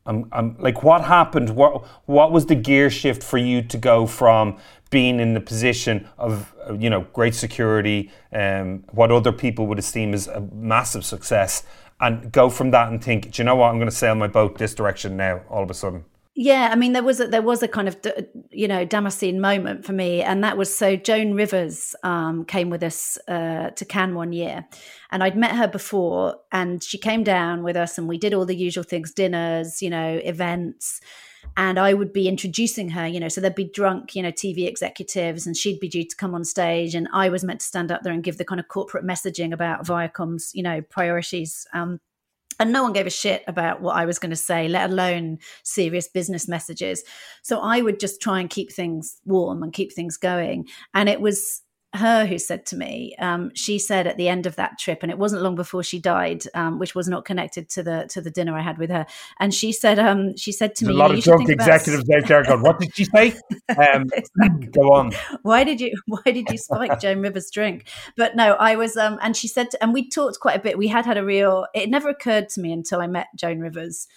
I'm, 0.09 0.27
I'm 0.31 0.57
like, 0.57 0.81
what 0.81 1.03
happened? 1.05 1.51
What 1.51 1.85
what 2.07 2.31
was 2.31 2.47
the 2.47 2.55
gear 2.55 2.89
shift 2.89 3.21
for 3.21 3.37
you 3.37 3.61
to 3.61 3.77
go 3.77 4.07
from 4.07 4.57
being 4.89 5.19
in 5.19 5.35
the 5.35 5.39
position 5.39 6.07
of 6.17 6.53
uh, 6.67 6.73
you 6.73 6.89
know 6.89 7.01
great 7.13 7.35
security, 7.35 8.11
um, 8.33 8.83
what 8.91 9.11
other 9.11 9.31
people 9.31 9.67
would 9.67 9.77
esteem 9.77 10.15
as 10.15 10.27
a 10.27 10.41
massive 10.51 11.05
success, 11.05 11.63
and 12.01 12.31
go 12.31 12.49
from 12.49 12.71
that 12.71 12.89
and 12.89 13.03
think, 13.03 13.31
do 13.31 13.41
you 13.41 13.45
know 13.45 13.55
what? 13.55 13.69
I'm 13.69 13.77
going 13.77 13.89
to 13.89 13.95
sail 13.95 14.15
my 14.15 14.27
boat 14.27 14.57
this 14.57 14.73
direction 14.73 15.15
now. 15.15 15.41
All 15.47 15.61
of 15.61 15.69
a 15.69 15.75
sudden, 15.75 16.03
Yeah, 16.41 16.69
I 16.71 16.77
mean, 16.77 16.93
there 16.93 17.03
was 17.03 17.19
a, 17.19 17.27
there 17.27 17.41
was 17.41 17.61
a 17.63 17.67
kind 17.67 17.89
of 17.89 17.97
you 18.49 18.69
know 18.69 18.85
Damascene 18.85 19.41
moment 19.41 19.83
for 19.83 19.91
me, 19.91 20.21
and 20.21 20.41
that 20.45 20.55
was 20.55 20.73
so 20.73 20.95
Joan 20.95 21.33
Rivers 21.33 21.97
um, 22.03 22.45
came 22.45 22.69
with 22.69 22.81
us 22.81 23.17
uh, 23.27 23.71
to 23.71 23.83
Cannes 23.83 24.15
one 24.15 24.31
year, 24.31 24.65
and 25.11 25.21
I'd 25.21 25.35
met 25.35 25.57
her 25.57 25.67
before, 25.67 26.37
and 26.53 26.81
she 26.81 26.97
came 26.97 27.25
down 27.25 27.61
with 27.61 27.75
us, 27.75 27.97
and 27.97 28.07
we 28.07 28.17
did 28.17 28.33
all 28.33 28.45
the 28.45 28.55
usual 28.55 28.85
things, 28.85 29.11
dinners, 29.11 29.81
you 29.81 29.89
know, 29.89 30.21
events, 30.23 31.01
and 31.57 31.77
I 31.77 31.93
would 31.93 32.13
be 32.13 32.29
introducing 32.29 32.87
her, 32.91 33.05
you 33.05 33.19
know, 33.19 33.27
so 33.27 33.41
there'd 33.41 33.53
be 33.53 33.65
drunk, 33.65 34.15
you 34.15 34.23
know, 34.23 34.31
TV 34.31 34.65
executives, 34.65 35.45
and 35.45 35.57
she'd 35.57 35.81
be 35.81 35.89
due 35.89 36.05
to 36.05 36.15
come 36.15 36.33
on 36.33 36.45
stage, 36.45 36.95
and 36.95 37.09
I 37.11 37.27
was 37.27 37.43
meant 37.43 37.59
to 37.59 37.65
stand 37.65 37.91
up 37.91 38.03
there 38.03 38.13
and 38.13 38.23
give 38.23 38.37
the 38.37 38.45
kind 38.45 38.61
of 38.61 38.69
corporate 38.69 39.03
messaging 39.05 39.51
about 39.51 39.85
Viacom's, 39.85 40.51
you 40.55 40.63
know, 40.63 40.79
priorities. 40.83 41.67
Um, 41.73 41.99
and 42.59 42.73
no 42.73 42.83
one 42.83 42.93
gave 42.93 43.07
a 43.07 43.11
shit 43.11 43.43
about 43.47 43.81
what 43.81 43.95
I 43.95 44.05
was 44.05 44.19
going 44.19 44.31
to 44.31 44.35
say, 44.35 44.67
let 44.67 44.89
alone 44.89 45.39
serious 45.63 46.07
business 46.07 46.47
messages. 46.47 47.03
So 47.41 47.59
I 47.59 47.81
would 47.81 47.99
just 47.99 48.21
try 48.21 48.39
and 48.39 48.49
keep 48.49 48.71
things 48.71 49.17
warm 49.25 49.63
and 49.63 49.71
keep 49.71 49.93
things 49.93 50.17
going. 50.17 50.67
And 50.93 51.07
it 51.07 51.21
was 51.21 51.61
her 51.95 52.25
who 52.25 52.37
said 52.37 52.65
to 52.67 52.75
me, 52.75 53.15
um, 53.17 53.51
she 53.55 53.79
said 53.79 54.05
at 54.05 54.17
the 54.17 54.29
end 54.29 54.45
of 54.45 54.55
that 54.57 54.77
trip, 54.77 54.99
and 55.01 55.11
it 55.11 55.17
wasn't 55.17 55.41
long 55.41 55.55
before 55.55 55.81
she 55.83 55.99
died, 55.99 56.43
um, 56.53 56.77
which 56.77 56.93
was 56.93 57.07
not 57.07 57.25
connected 57.25 57.67
to 57.69 57.83
the 57.83 58.07
to 58.11 58.21
the 58.21 58.29
dinner 58.29 58.55
I 58.57 58.61
had 58.61 58.77
with 58.77 58.89
her. 58.91 59.05
And 59.39 59.53
she 59.53 59.71
said, 59.71 59.97
um, 59.97 60.37
she 60.37 60.51
said 60.51 60.75
to 60.75 60.85
There's 60.85 60.95
me, 60.95 61.01
a 61.01 61.03
lot 61.03 61.11
"You 61.11 61.17
of 61.17 61.23
drunk 61.23 61.47
think 61.47 61.61
about 61.61 61.67
executives 61.67 62.09
out 62.09 62.27
there 62.27 62.43
going, 62.43 62.61
"What 62.61 62.79
did 62.79 62.95
she 62.95 63.05
say?" 63.05 63.33
Um, 63.69 64.09
go 64.71 64.93
on. 64.93 65.11
why 65.43 65.63
did 65.63 65.79
you 65.79 65.93
why 66.07 66.21
did 66.25 66.49
you 66.49 66.57
spike 66.57 66.99
Joan 66.99 67.21
Rivers' 67.21 67.49
drink? 67.51 67.87
But 68.17 68.35
no, 68.35 68.53
I 68.53 68.75
was 68.75 68.97
um 68.97 69.17
and 69.21 69.35
she 69.35 69.47
said 69.47 69.67
and 69.81 69.93
we 69.93 70.09
talked 70.09 70.39
quite 70.39 70.57
a 70.57 70.61
bit. 70.61 70.77
We 70.77 70.87
had 70.87 71.05
had 71.05 71.17
a 71.17 71.25
real 71.25 71.65
it 71.73 71.89
never 71.89 72.09
occurred 72.09 72.49
to 72.49 72.61
me 72.61 72.71
until 72.71 72.99
I 73.01 73.07
met 73.07 73.27
Joan 73.35 73.59
Rivers. 73.59 74.07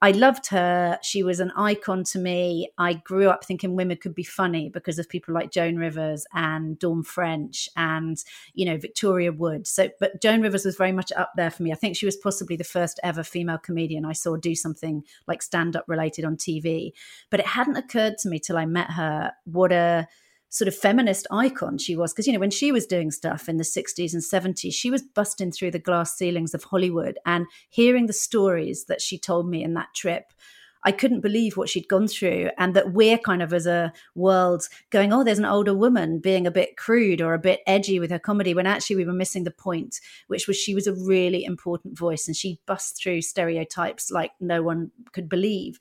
I 0.00 0.12
loved 0.12 0.46
her. 0.48 0.98
She 1.02 1.24
was 1.24 1.40
an 1.40 1.50
icon 1.56 2.04
to 2.04 2.20
me. 2.20 2.70
I 2.78 2.94
grew 2.94 3.28
up 3.28 3.44
thinking 3.44 3.74
women 3.74 3.96
could 3.96 4.14
be 4.14 4.22
funny 4.22 4.68
because 4.68 4.98
of 4.98 5.08
people 5.08 5.34
like 5.34 5.50
Joan 5.50 5.76
Rivers 5.76 6.24
and 6.32 6.78
Dawn 6.78 7.02
French 7.02 7.68
and, 7.76 8.16
you 8.54 8.64
know, 8.64 8.76
Victoria 8.76 9.32
Wood. 9.32 9.66
So, 9.66 9.88
but 9.98 10.22
Joan 10.22 10.40
Rivers 10.40 10.64
was 10.64 10.76
very 10.76 10.92
much 10.92 11.10
up 11.16 11.32
there 11.36 11.50
for 11.50 11.64
me. 11.64 11.72
I 11.72 11.74
think 11.74 11.96
she 11.96 12.06
was 12.06 12.16
possibly 12.16 12.54
the 12.54 12.62
first 12.62 13.00
ever 13.02 13.24
female 13.24 13.58
comedian 13.58 14.04
I 14.04 14.12
saw 14.12 14.36
do 14.36 14.54
something 14.54 15.02
like 15.26 15.42
stand 15.42 15.74
up 15.74 15.84
related 15.88 16.24
on 16.24 16.36
TV. 16.36 16.92
But 17.28 17.40
it 17.40 17.46
hadn't 17.46 17.76
occurred 17.76 18.18
to 18.18 18.28
me 18.28 18.38
till 18.38 18.56
I 18.56 18.66
met 18.66 18.92
her 18.92 19.32
what 19.46 19.72
a 19.72 20.06
sort 20.50 20.68
of 20.68 20.74
feminist 20.74 21.26
icon 21.30 21.76
she 21.78 21.96
was 21.96 22.12
because 22.12 22.26
you 22.26 22.32
know 22.32 22.38
when 22.38 22.50
she 22.50 22.72
was 22.72 22.86
doing 22.86 23.10
stuff 23.10 23.48
in 23.48 23.56
the 23.56 23.64
60s 23.64 24.12
and 24.12 24.22
70s 24.22 24.72
she 24.72 24.90
was 24.90 25.02
busting 25.02 25.52
through 25.52 25.70
the 25.70 25.78
glass 25.78 26.16
ceilings 26.16 26.54
of 26.54 26.64
hollywood 26.64 27.18
and 27.26 27.46
hearing 27.68 28.06
the 28.06 28.12
stories 28.12 28.84
that 28.86 29.00
she 29.00 29.18
told 29.18 29.48
me 29.48 29.62
in 29.62 29.74
that 29.74 29.88
trip 29.94 30.32
I 30.84 30.92
couldn't 30.92 31.20
believe 31.20 31.56
what 31.56 31.68
she'd 31.68 31.88
gone 31.88 32.08
through, 32.08 32.50
and 32.56 32.74
that 32.74 32.92
we're 32.92 33.18
kind 33.18 33.42
of 33.42 33.52
as 33.52 33.66
a 33.66 33.92
world 34.14 34.68
going, 34.90 35.12
oh, 35.12 35.24
there's 35.24 35.38
an 35.38 35.44
older 35.44 35.74
woman 35.74 36.20
being 36.20 36.46
a 36.46 36.50
bit 36.50 36.76
crude 36.76 37.20
or 37.20 37.34
a 37.34 37.38
bit 37.38 37.60
edgy 37.66 37.98
with 37.98 38.10
her 38.10 38.18
comedy, 38.18 38.54
when 38.54 38.66
actually 38.66 38.96
we 38.96 39.04
were 39.04 39.12
missing 39.12 39.44
the 39.44 39.50
point, 39.50 40.00
which 40.28 40.46
was 40.46 40.56
she 40.56 40.74
was 40.74 40.86
a 40.86 40.94
really 40.94 41.44
important 41.44 41.98
voice 41.98 42.26
and 42.26 42.36
she 42.36 42.60
bust 42.66 42.96
through 42.96 43.22
stereotypes 43.22 44.10
like 44.10 44.32
no 44.40 44.62
one 44.62 44.90
could 45.12 45.28
believe. 45.28 45.78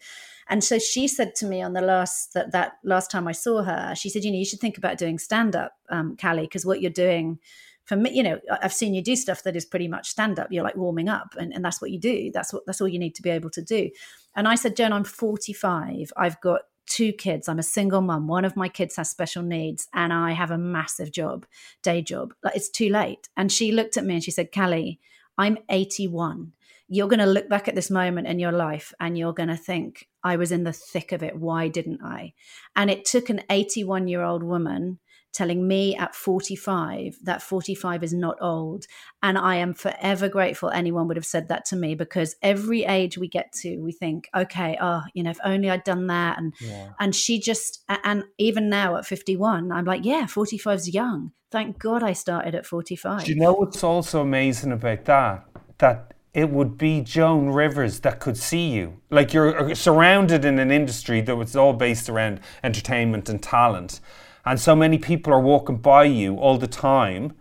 And 0.50 0.64
so 0.64 0.80
she 0.80 1.08
said 1.08 1.36
to 1.36 1.46
me 1.46 1.62
on 1.62 1.74
the 1.74 1.82
last 1.82 2.34
that 2.34 2.52
that 2.52 2.74
last 2.84 3.12
time 3.12 3.28
I 3.28 3.34
saw 3.34 3.64
her, 3.64 3.94
she 3.96 4.10
said, 4.10 4.24
you 4.24 4.32
know, 4.32 4.38
you 4.38 4.46
should 4.46 4.60
think 4.60 4.78
about 4.78 4.98
doing 4.98 5.20
stand 5.20 5.56
up, 5.56 5.74
um, 5.90 6.16
Cally, 6.16 6.44
because 6.44 6.66
what 6.66 6.82
you're 6.82 6.92
doing 6.92 7.40
for 7.88 7.96
me, 7.96 8.12
you 8.12 8.22
know, 8.22 8.38
I've 8.62 8.74
seen 8.74 8.94
you 8.94 9.02
do 9.02 9.16
stuff 9.16 9.44
that 9.44 9.56
is 9.56 9.66
pretty 9.66 9.88
much 9.88 10.10
stand 10.10 10.40
up. 10.40 10.52
You're 10.52 10.64
like 10.64 10.76
warming 10.76 11.08
up, 11.08 11.36
and, 11.40 11.54
and 11.54 11.64
that's 11.64 11.82
what 11.82 11.90
you 11.90 12.00
do. 12.00 12.32
That's 12.34 12.52
what 12.52 12.66
that's 12.66 12.82
all 12.82 12.88
you 12.88 13.00
need 13.00 13.16
to 13.16 13.22
be 13.22 13.30
able 13.30 13.50
to 13.52 13.62
do. 13.62 13.90
And 14.36 14.46
I 14.46 14.56
said, 14.56 14.76
Jen, 14.76 14.92
I'm 14.92 15.06
45. 15.06 16.12
I've 16.18 16.40
got 16.42 16.62
two 16.86 17.14
kids. 17.14 17.48
I'm 17.48 17.60
a 17.60 17.64
single 17.64 18.02
mum. 18.02 18.28
One 18.28 18.44
of 18.44 18.58
my 18.58 18.68
kids 18.68 18.98
has 18.98 19.10
special 19.10 19.42
needs, 19.42 19.88
and 19.94 20.12
I 20.12 20.34
have 20.34 20.52
a 20.52 20.58
massive 20.58 21.14
job, 21.14 21.46
day 21.82 22.02
job. 22.02 22.34
Like 22.44 22.58
it's 22.58 22.70
too 22.70 22.90
late. 22.90 23.30
And 23.38 23.50
she 23.50 23.72
looked 23.72 23.96
at 23.96 24.06
me 24.06 24.16
and 24.16 24.24
she 24.24 24.32
said, 24.32 24.52
Cally, 24.52 25.00
I'm 25.38 25.58
81. 25.70 26.52
You're 26.88 27.08
going 27.08 27.20
to 27.20 27.26
look 27.26 27.50
back 27.50 27.68
at 27.68 27.76
this 27.76 27.90
moment 27.90 28.28
in 28.28 28.40
your 28.40 28.52
life 28.52 28.94
and 29.00 29.18
you're 29.18 29.34
going 29.34 29.50
to 29.50 29.58
think, 29.58 30.08
I 30.24 30.38
was 30.38 30.52
in 30.52 30.64
the 30.64 30.74
thick 30.74 31.12
of 31.12 31.24
it. 31.24 31.36
Why 31.36 31.68
didn't 31.68 32.02
I? 32.04 32.34
And 32.76 32.90
it 32.90 33.06
took 33.06 33.30
an 33.30 33.42
81 33.50 34.08
year 34.08 34.24
old 34.24 34.44
woman 34.44 35.00
telling 35.38 35.68
me 35.68 35.96
at 35.96 36.16
45 36.16 37.20
that 37.24 37.44
45 37.44 38.04
is 38.04 38.14
not 38.14 38.38
old. 38.42 38.86
And 39.22 39.38
I 39.38 39.58
am 39.58 39.76
forever 39.76 40.28
grateful 40.28 40.70
anyone 40.70 41.08
would 41.08 41.18
have 41.18 41.26
said 41.26 41.50
that 41.50 41.64
to 41.66 41.76
me 41.76 41.94
because 41.94 42.36
every 42.42 42.86
age 42.86 43.18
we 43.20 43.28
get 43.28 43.52
to, 43.62 43.78
we 43.78 43.92
think, 43.92 44.30
okay, 44.36 44.78
oh, 44.82 45.04
you 45.14 45.22
know, 45.22 45.30
if 45.30 45.40
only 45.44 45.70
I'd 45.70 45.84
done 45.84 46.08
that. 46.08 46.40
And 46.40 46.54
and 47.00 47.16
she 47.16 47.40
just 47.40 47.84
and 47.88 48.24
even 48.40 48.70
now 48.70 48.98
at 48.98 49.06
51, 49.06 49.72
I'm 49.72 49.86
like, 49.86 50.04
yeah, 50.04 50.24
45's 50.24 50.94
young. 50.94 51.32
Thank 51.52 51.78
God 51.80 52.04
I 52.04 52.14
started 52.14 52.56
at 52.56 52.66
45. 52.66 53.24
Do 53.24 53.32
you 53.32 53.40
know 53.40 53.54
what's 53.54 53.84
also 53.84 54.22
amazing 54.22 54.72
about 54.72 55.06
that? 55.06 55.46
That 55.78 56.14
it 56.38 56.52
would 56.52 56.78
be 56.78 57.02
Joan 57.02 57.50
Rivers 57.50 58.02
that 58.02 58.20
could 58.20 58.38
see 58.38 58.70
you. 58.70 59.02
Like 59.10 59.34
you're 59.34 59.72
uh, 59.72 59.74
surrounded 59.74 60.46
in 60.46 60.60
an 60.60 60.70
industry 60.70 61.20
that 61.22 61.36
was 61.36 61.56
all 61.56 61.74
based 61.74 62.10
around 62.10 62.42
entertainment 62.64 63.28
and 63.28 63.42
talent. 63.42 64.00
And 64.46 64.60
so 64.60 64.76
many 64.76 65.00
people 65.00 65.34
are 65.34 65.40
walking 65.40 65.78
by 65.78 66.04
you 66.04 66.36
all 66.36 66.60
the 66.60 66.68
time. 66.68 67.34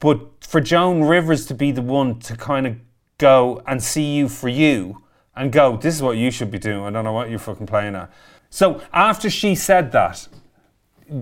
But 0.00 0.44
for 0.44 0.60
Joan 0.60 1.02
Rivers 1.02 1.46
to 1.46 1.54
be 1.54 1.72
the 1.72 1.80
one 1.80 2.18
to 2.20 2.36
kind 2.36 2.66
of 2.66 2.76
go 3.16 3.62
and 3.66 3.82
see 3.82 4.14
you 4.14 4.28
for 4.28 4.50
you 4.50 5.02
and 5.34 5.50
go, 5.50 5.78
this 5.78 5.94
is 5.94 6.02
what 6.02 6.18
you 6.18 6.30
should 6.30 6.50
be 6.50 6.58
doing. 6.58 6.84
I 6.84 6.90
don't 6.90 7.04
know 7.04 7.14
what 7.14 7.30
you're 7.30 7.38
fucking 7.38 7.66
playing 7.66 7.94
at. 7.94 8.12
So 8.50 8.82
after 8.92 9.30
she 9.30 9.54
said 9.54 9.92
that, 9.92 10.28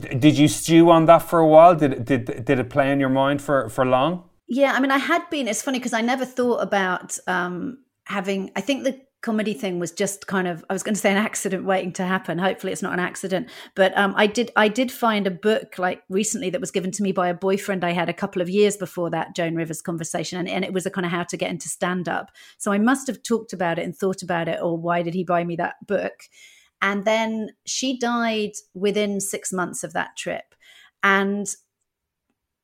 did 0.00 0.36
you 0.36 0.48
stew 0.48 0.90
on 0.90 1.06
that 1.06 1.20
for 1.20 1.38
a 1.38 1.46
while? 1.46 1.76
Did 1.76 2.04
did, 2.04 2.44
did 2.44 2.58
it 2.58 2.68
play 2.68 2.90
in 2.90 2.98
your 2.98 3.08
mind 3.08 3.40
for, 3.40 3.68
for 3.68 3.86
long? 3.86 4.27
Yeah, 4.48 4.72
I 4.72 4.80
mean, 4.80 4.90
I 4.90 4.98
had 4.98 5.28
been. 5.30 5.46
It's 5.46 5.62
funny 5.62 5.78
because 5.78 5.92
I 5.92 6.00
never 6.00 6.24
thought 6.24 6.62
about 6.62 7.18
um, 7.26 7.78
having. 8.04 8.50
I 8.56 8.62
think 8.62 8.84
the 8.84 8.98
comedy 9.20 9.52
thing 9.52 9.78
was 9.78 9.92
just 9.92 10.26
kind 10.26 10.48
of. 10.48 10.64
I 10.70 10.72
was 10.72 10.82
going 10.82 10.94
to 10.94 11.00
say 11.00 11.10
an 11.10 11.18
accident 11.18 11.66
waiting 11.66 11.92
to 11.94 12.04
happen. 12.04 12.38
Hopefully, 12.38 12.72
it's 12.72 12.80
not 12.80 12.94
an 12.94 12.98
accident. 12.98 13.50
But 13.74 13.96
um, 13.96 14.14
I 14.16 14.26
did. 14.26 14.50
I 14.56 14.68
did 14.68 14.90
find 14.90 15.26
a 15.26 15.30
book 15.30 15.78
like 15.78 16.02
recently 16.08 16.48
that 16.48 16.62
was 16.62 16.70
given 16.70 16.90
to 16.92 17.02
me 17.02 17.12
by 17.12 17.28
a 17.28 17.34
boyfriend 17.34 17.84
I 17.84 17.92
had 17.92 18.08
a 18.08 18.14
couple 18.14 18.40
of 18.40 18.48
years 18.48 18.78
before 18.78 19.10
that 19.10 19.36
Joan 19.36 19.54
Rivers 19.54 19.82
conversation, 19.82 20.38
and, 20.38 20.48
and 20.48 20.64
it 20.64 20.72
was 20.72 20.86
a 20.86 20.90
kind 20.90 21.04
of 21.04 21.12
how 21.12 21.24
to 21.24 21.36
get 21.36 21.50
into 21.50 21.68
stand 21.68 22.08
up. 22.08 22.30
So 22.56 22.72
I 22.72 22.78
must 22.78 23.06
have 23.06 23.22
talked 23.22 23.52
about 23.52 23.78
it 23.78 23.84
and 23.84 23.94
thought 23.94 24.22
about 24.22 24.48
it, 24.48 24.60
or 24.62 24.78
why 24.78 25.02
did 25.02 25.12
he 25.12 25.24
buy 25.24 25.44
me 25.44 25.56
that 25.56 25.74
book? 25.86 26.22
And 26.80 27.04
then 27.04 27.50
she 27.66 27.98
died 27.98 28.52
within 28.72 29.20
six 29.20 29.52
months 29.52 29.84
of 29.84 29.92
that 29.92 30.16
trip, 30.16 30.54
and 31.02 31.46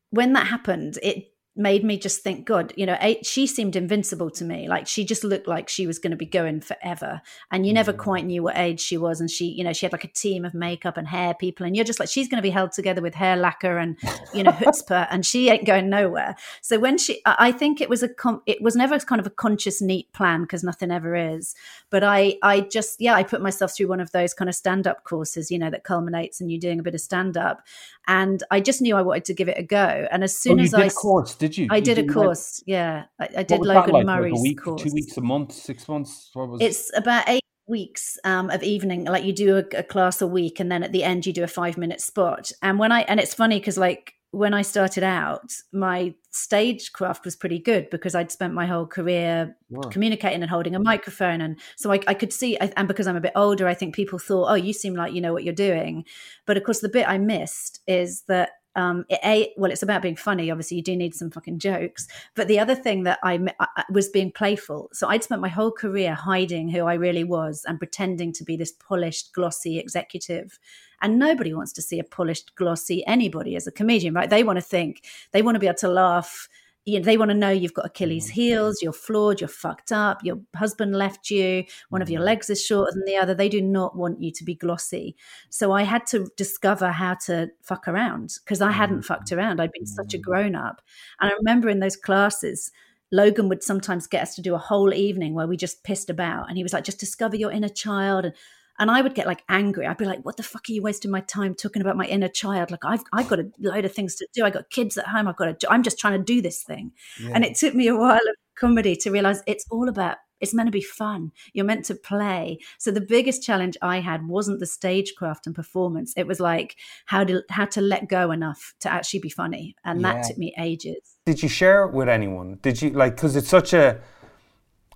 when 0.09 0.33
that 0.33 0.47
happened, 0.47 0.99
it 1.03 1.34
made 1.57 1.85
me 1.85 1.97
just 1.97 2.23
think, 2.23 2.45
God, 2.45 2.73
you 2.77 2.85
know, 2.85 2.99
she 3.23 3.47
seemed 3.47 3.77
invincible 3.77 4.29
to 4.31 4.45
me. 4.45 4.67
Like 4.69 4.89
she 4.89 5.05
just 5.05 5.23
looked 5.23 5.47
like 5.47 5.69
she 5.69 5.87
was 5.87 6.01
going 6.01 6.11
to 6.11 6.17
be 6.17 6.27
going 6.27 6.61
forever. 6.61 7.23
And 7.53 7.65
you 7.65 7.73
never 7.73 7.93
mm. 7.93 7.99
quite 7.99 8.25
knew 8.25 8.43
what 8.43 8.59
age 8.59 8.81
she 8.81 8.97
was. 8.97 9.21
And 9.21 9.31
she, 9.31 9.47
you 9.47 9.63
know, 9.63 9.73
she 9.73 9.87
had 9.87 9.93
like 9.93 10.05
a 10.05 10.09
team 10.09 10.45
of 10.45 10.53
makeup 10.53 10.97
and 10.97 11.07
hair 11.07 11.33
people. 11.35 11.65
And 11.65 11.77
you're 11.77 11.85
just 11.85 12.01
like, 12.01 12.09
she's 12.09 12.29
going 12.29 12.39
to 12.39 12.43
be 12.43 12.51
held 12.51 12.73
together 12.73 13.01
with 13.01 13.15
hair 13.15 13.37
lacquer 13.37 13.79
and, 13.79 13.97
you 14.33 14.43
know, 14.43 14.51
chutzpah, 14.53 15.07
and 15.11 15.25
she 15.25 15.49
ain't 15.49 15.65
going 15.65 15.89
nowhere. 15.89 16.35
So 16.61 16.79
when 16.79 16.99
she, 16.99 17.21
I 17.25 17.53
think 17.53 17.81
it 17.81 17.89
was 17.89 18.03
a, 18.03 18.09
com- 18.09 18.43
it 18.47 18.61
was 18.61 18.75
never 18.75 18.99
kind 18.99 19.21
of 19.21 19.27
a 19.27 19.31
conscious, 19.31 19.81
neat 19.81 20.13
plan 20.13 20.43
because 20.43 20.65
nothing 20.65 20.91
ever 20.91 21.15
is. 21.15 21.55
But 21.91 22.03
I, 22.03 22.37
I 22.43 22.61
just, 22.63 23.01
yeah, 23.01 23.15
I 23.15 23.23
put 23.23 23.43
myself 23.43 23.77
through 23.77 23.89
one 23.89 24.01
of 24.01 24.11
those 24.11 24.35
kind 24.35 24.49
of 24.49 24.57
stand 24.57 24.89
up 24.89 25.05
courses, 25.05 25.51
you 25.51 25.59
know, 25.59 25.71
that 25.71 25.85
culminates 25.85 26.41
in 26.41 26.49
you 26.49 26.59
doing 26.59 26.81
a 26.81 26.83
bit 26.83 26.95
of 26.95 27.01
stand 27.01 27.37
up. 27.37 27.65
And 28.07 28.43
I 28.51 28.61
just 28.61 28.83
knew 28.83 28.97
I 28.97 29.03
wanted 29.03 29.25
to 29.27 29.35
give 29.35 29.49
it 29.49 29.59
a 29.59 29.63
go. 29.63 30.07
And 30.11 30.25
as 30.25 30.33
oh, 30.33 30.41
soon 30.41 30.61
oh, 30.61 30.65
as 30.65 30.75
I. 30.75 30.83
I 30.83 30.87
a 30.87 30.91
course, 30.91 31.35
did 31.47 31.59
you? 31.59 31.67
I 31.71 31.77
You 31.77 31.83
did 31.83 31.99
a 31.99 32.03
like- 32.03 32.11
course. 32.13 32.63
Yeah, 32.67 33.05
I, 33.21 33.29
I 33.39 33.43
did 33.43 33.61
Logan 33.61 33.93
like? 33.93 34.07
Murray's 34.07 34.33
like 34.33 34.39
a 34.39 34.43
week, 34.43 34.63
course. 34.63 34.83
two 34.83 34.93
weeks, 34.93 35.17
a 35.17 35.21
month, 35.21 35.53
six 35.53 35.89
months. 35.89 36.31
What 36.33 36.49
was 36.49 36.61
It's 36.63 36.91
about 36.97 37.25
eight 37.29 37.43
weeks 37.67 38.19
um, 38.25 38.51
of 38.51 38.63
evening. 38.63 39.05
Like 39.05 39.25
you 39.25 39.33
do 39.33 39.57
a, 39.57 39.79
a 39.79 39.83
class 39.83 40.23
a 40.23 40.27
week, 40.27 40.61
and 40.61 40.71
then 40.73 40.83
at 40.83 40.93
the 40.93 41.05
end 41.05 41.27
you 41.27 41.33
do 41.33 41.45
a 41.45 41.49
five 41.49 41.77
minute 41.77 42.01
spot. 42.01 42.51
And 42.63 42.79
when 42.79 42.93
I 42.93 43.01
and 43.03 43.21
it's 43.21 43.35
funny 43.35 43.59
because 43.59 43.77
like 43.79 44.15
when 44.31 44.53
I 44.53 44.63
started 44.63 45.05
out, 45.05 45.53
my 45.73 46.13
stagecraft 46.31 47.25
was 47.25 47.37
pretty 47.37 47.61
good 47.61 47.89
because 47.91 48.17
I'd 48.17 48.33
spent 48.33 48.53
my 48.53 48.67
whole 48.67 48.85
career 48.87 49.57
communicating 49.93 50.43
and 50.43 50.51
holding 50.51 50.75
a 50.75 50.81
microphone, 50.81 51.41
and 51.41 51.59
so 51.77 51.93
I, 51.93 52.01
I 52.09 52.15
could 52.15 52.33
see. 52.33 52.57
And 52.57 52.89
because 52.89 53.07
I'm 53.07 53.17
a 53.17 53.21
bit 53.21 53.33
older, 53.37 53.69
I 53.69 53.75
think 53.75 53.95
people 53.95 54.19
thought, 54.19 54.51
"Oh, 54.51 54.55
you 54.55 54.73
seem 54.73 54.95
like 54.95 55.13
you 55.13 55.21
know 55.21 55.33
what 55.33 55.45
you're 55.45 55.55
doing." 55.55 56.05
But 56.47 56.57
of 56.57 56.65
course, 56.65 56.81
the 56.81 56.89
bit 56.89 57.09
I 57.09 57.19
missed 57.19 57.81
is 57.87 58.23
that 58.23 58.51
um, 58.77 59.05
it, 59.09 59.21
a 59.25 59.53
well, 59.57 59.71
it's 59.71 59.83
about 59.83 60.03
being 60.03 60.17
funny. 60.17 60.51
Obviously, 60.51 60.77
you 60.79 60.83
do 60.83 60.97
need 60.97 61.15
some 61.15 61.31
fucking 61.31 61.59
jokes. 61.59 62.07
But 62.35 62.49
the 62.49 62.59
other 62.59 62.75
thing 62.75 63.05
that 63.05 63.19
I, 63.23 63.35
I 63.61 63.67
I- 63.77 63.85
was 63.91 64.09
being 64.09 64.33
playful. 64.33 64.91
So 64.93 65.09
I'd 65.09 65.23
spent 65.25 65.41
my 65.41 65.49
whole 65.49 65.71
career 65.71 66.15
hiding 66.15 66.69
who 66.69 66.85
I 66.87 66.95
really 66.95 67.25
was 67.25 67.65
and 67.67 67.79
pretending 67.79 68.33
to 68.35 68.45
be 68.45 68.57
this 68.57 68.73
polished, 68.73 69.33
glossy 69.33 69.79
executive. 69.79 70.59
And 71.03 71.19
nobody 71.19 71.53
wants 71.53 71.73
to 71.75 71.83
see 71.83 71.99
a 71.99 72.05
polished, 72.05 72.55
glossy 72.57 73.07
anybody 73.07 73.57
as 73.57 73.67
a 73.67 73.73
comedian, 73.73 74.15
right? 74.15 74.31
They 74.31 74.43
want 74.45 74.57
to 74.57 74.63
think, 74.63 75.05
they 75.33 75.43
want 75.43 75.55
to 75.57 75.61
be 75.61 75.67
able 75.67 75.77
to 75.79 75.89
laugh. 75.89 76.49
You 76.87 76.99
know, 76.99 77.05
they 77.05 77.17
want 77.17 77.31
to 77.31 77.37
know 77.37 77.51
you've 77.51 77.75
got 77.75 77.87
Achilles' 77.87 78.27
mm-hmm. 78.27 78.35
heels, 78.35 78.83
you're 78.83 78.93
flawed, 78.93 79.41
you're 79.41 79.49
fucked 79.49 79.91
up, 79.91 80.23
your 80.23 80.41
husband 80.55 80.95
left 80.95 81.31
you, 81.31 81.65
one 81.89 82.03
of 82.03 82.11
your 82.11 82.21
mm-hmm. 82.21 82.27
legs 82.27 82.51
is 82.51 82.65
shorter 82.65 82.93
than 82.93 83.05
the 83.07 83.17
other. 83.17 83.35
They 83.35 83.49
do 83.49 83.63
not 83.63 83.97
want 83.97 84.21
you 84.21 84.31
to 84.33 84.45
be 84.45 84.55
glossy. 84.55 85.17
So 85.49 85.73
I 85.73 85.83
had 85.83 86.07
to 86.09 86.27
discover 86.37 86.91
how 86.91 87.15
to 87.27 87.49
fuck 87.63 87.89
around 87.89 88.35
because 88.45 88.61
I 88.61 88.71
hadn't 88.71 88.99
mm-hmm. 88.99 89.07
fucked 89.07 89.33
around. 89.33 89.61
I'd 89.61 89.73
been 89.73 89.87
such 89.87 90.15
a 90.15 90.19
grown 90.19 90.55
up. 90.55 90.83
And 91.21 91.31
I 91.31 91.35
remember 91.35 91.69
in 91.69 91.81
those 91.81 91.97
classes, 91.97 92.71
Logan 93.13 93.49
would 93.49 93.63
sometimes 93.63 94.07
get 94.07 94.23
us 94.23 94.35
to 94.35 94.43
do 94.43 94.55
a 94.55 94.59
whole 94.59 94.93
evening 94.93 95.35
where 95.35 95.47
we 95.47 95.57
just 95.57 95.85
pissed 95.85 96.11
about. 96.11 96.49
And 96.49 96.57
he 96.57 96.63
was 96.63 96.73
like, 96.73 96.85
just 96.85 96.99
discover 96.99 97.37
your 97.37 97.53
inner 97.53 97.69
child. 97.69 98.25
And 98.25 98.35
and 98.79 98.91
I 98.91 99.01
would 99.03 99.15
get 99.15 99.27
like 99.27 99.43
angry. 99.49 99.87
I'd 99.87 99.97
be 99.97 100.05
like, 100.05 100.25
"What 100.25 100.37
the 100.37 100.43
fuck 100.43 100.69
are 100.69 100.73
you 100.73 100.83
wasting 100.83 101.11
my 101.11 101.21
time 101.21 101.55
talking 101.55 101.83
about 101.83 101.97
my 101.97 102.07
inner 102.07 102.29
child? 102.29 102.71
Like, 102.71 102.85
I've 102.85 103.03
I've 103.13 103.29
got 103.29 103.41
a 103.41 103.51
load 103.61 103.85
of 103.85 103.93
things 103.93 104.15
to 104.17 104.27
do. 104.35 104.45
I 104.45 104.51
got 104.51 104.71
kids 104.71 104.97
at 104.99 105.07
home. 105.07 105.29
I've 105.29 105.37
got 105.37 105.61
to. 105.61 105.73
I'm 105.73 105.83
just 105.83 105.99
trying 105.99 106.19
to 106.19 106.25
do 106.25 106.41
this 106.43 106.63
thing." 106.63 106.93
And 107.33 107.45
it 107.45 107.57
took 107.57 107.75
me 107.75 107.89
a 107.89 107.97
while 107.97 108.17
of 108.17 108.37
comedy 108.57 108.97
to 108.97 109.11
realize 109.11 109.43
it's 109.47 109.67
all 109.71 109.89
about. 109.89 110.17
It's 110.41 110.53
meant 110.53 110.67
to 110.67 110.73
be 110.73 110.83
fun. 110.83 111.31
You're 111.55 111.65
meant 111.65 111.87
to 111.87 111.95
play. 111.95 112.59
So 112.79 112.91
the 112.91 113.01
biggest 113.01 113.43
challenge 113.43 113.79
I 113.81 114.01
had 114.01 114.27
wasn't 114.29 114.59
the 114.61 114.67
stagecraft 114.67 115.47
and 115.47 115.55
performance. 115.55 116.13
It 116.17 116.27
was 116.27 116.39
like 116.41 116.77
how 117.07 117.25
to 117.25 117.43
how 117.49 117.65
to 117.67 117.81
let 117.81 118.09
go 118.09 118.31
enough 118.31 118.75
to 118.81 118.93
actually 118.93 119.21
be 119.21 119.31
funny, 119.31 119.75
and 119.85 120.01
Yeah. 120.01 120.13
that 120.15 120.25
took 120.27 120.37
me 120.39 120.53
ages. 120.59 121.17
Did 121.25 121.43
you 121.43 121.49
share 121.49 121.85
it 121.85 121.95
with 121.95 122.09
anyone? 122.09 122.59
Did 122.61 122.83
you 122.83 122.91
like 122.91 123.15
because 123.17 123.37
it's 123.37 123.49
such 123.49 123.73
a 123.73 124.01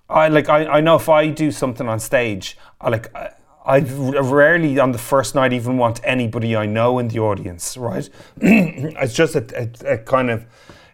I 0.09 0.27
like 0.27 0.49
I, 0.49 0.65
I 0.65 0.81
know 0.81 0.95
if 0.97 1.07
I 1.09 1.29
do 1.29 1.51
something 1.51 1.87
on 1.87 1.99
stage, 1.99 2.57
I 2.81 2.89
like 2.89 3.15
I, 3.15 3.31
I 3.65 3.79
rarely 3.79 4.79
on 4.79 4.91
the 4.93 4.97
first 4.97 5.35
night 5.35 5.53
even 5.53 5.77
want 5.77 5.99
anybody 6.03 6.55
I 6.55 6.65
know 6.65 6.97
in 6.97 7.09
the 7.09 7.19
audience, 7.19 7.77
right? 7.77 8.09
it's 8.41 9.13
just 9.13 9.35
a, 9.35 9.45
a, 9.85 9.93
a 9.93 9.97
kind 9.97 10.29
of 10.29 10.45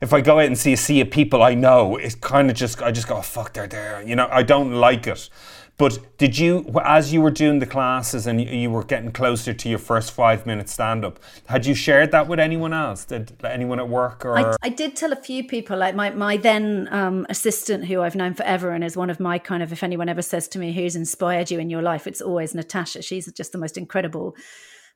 if 0.01 0.13
I 0.13 0.21
go 0.21 0.39
out 0.39 0.45
and 0.45 0.57
see 0.57 0.73
a 0.73 0.77
sea 0.77 1.01
of 1.01 1.09
people 1.09 1.41
I 1.41 1.53
know, 1.53 1.95
it's 1.95 2.15
kind 2.15 2.49
of 2.49 2.55
just 2.55 2.81
I 2.81 2.91
just 2.91 3.07
go 3.07 3.17
"Oh, 3.17 3.21
fuck 3.21 3.53
they're 3.53 3.67
there, 3.67 4.03
you 4.03 4.15
know. 4.15 4.27
I 4.31 4.43
don't 4.43 4.73
like 4.73 5.07
it. 5.07 5.29
But 5.77 6.17
did 6.17 6.37
you, 6.37 6.65
as 6.85 7.11
you 7.11 7.19
were 7.21 7.31
doing 7.31 7.59
the 7.59 7.65
classes 7.65 8.27
and 8.27 8.39
you, 8.41 8.69
were 8.69 8.83
getting 8.83 9.11
closer 9.11 9.53
to 9.53 9.69
your 9.69 9.79
first 9.79 10.11
five 10.11 10.45
minute 10.45 10.69
stand 10.69 11.03
up, 11.03 11.19
had 11.47 11.65
you 11.65 11.75
shared 11.75 12.11
that 12.11 12.29
with 12.29 12.39
anyone 12.39 12.71
else? 12.71 13.03
Did 13.03 13.33
anyone 13.43 13.79
at 13.79 13.89
work 13.89 14.23
or? 14.23 14.37
I, 14.37 14.55
I 14.63 14.69
did 14.69 14.95
tell 14.95 15.11
a 15.11 15.17
few 15.17 15.43
people, 15.45 15.77
like 15.77 15.93
my, 15.93 16.11
my 16.11 16.37
then 16.37 16.87
um, 16.91 17.25
assistant, 17.29 17.85
who 17.85 18.01
I've 18.01 18.15
known 18.15 18.33
forever 18.33 18.71
and 18.71 18.85
is 18.85 18.95
one 18.95 19.09
of 19.09 19.19
my 19.19 19.37
kind 19.37 19.61
of, 19.61 19.73
if 19.73 19.83
anyone 19.83 20.07
ever 20.07 20.21
says 20.21 20.47
to 20.49 20.59
me, 20.59 20.71
who's 20.71 20.95
inspired 20.95 21.51
you 21.51 21.59
in 21.59 21.69
your 21.69 21.81
life, 21.81 22.07
it's 22.07 22.21
always 22.21 22.55
Natasha. 22.55 23.01
She's 23.01 23.29
just 23.33 23.51
the 23.51 23.57
most 23.57 23.77
incredible 23.77 24.37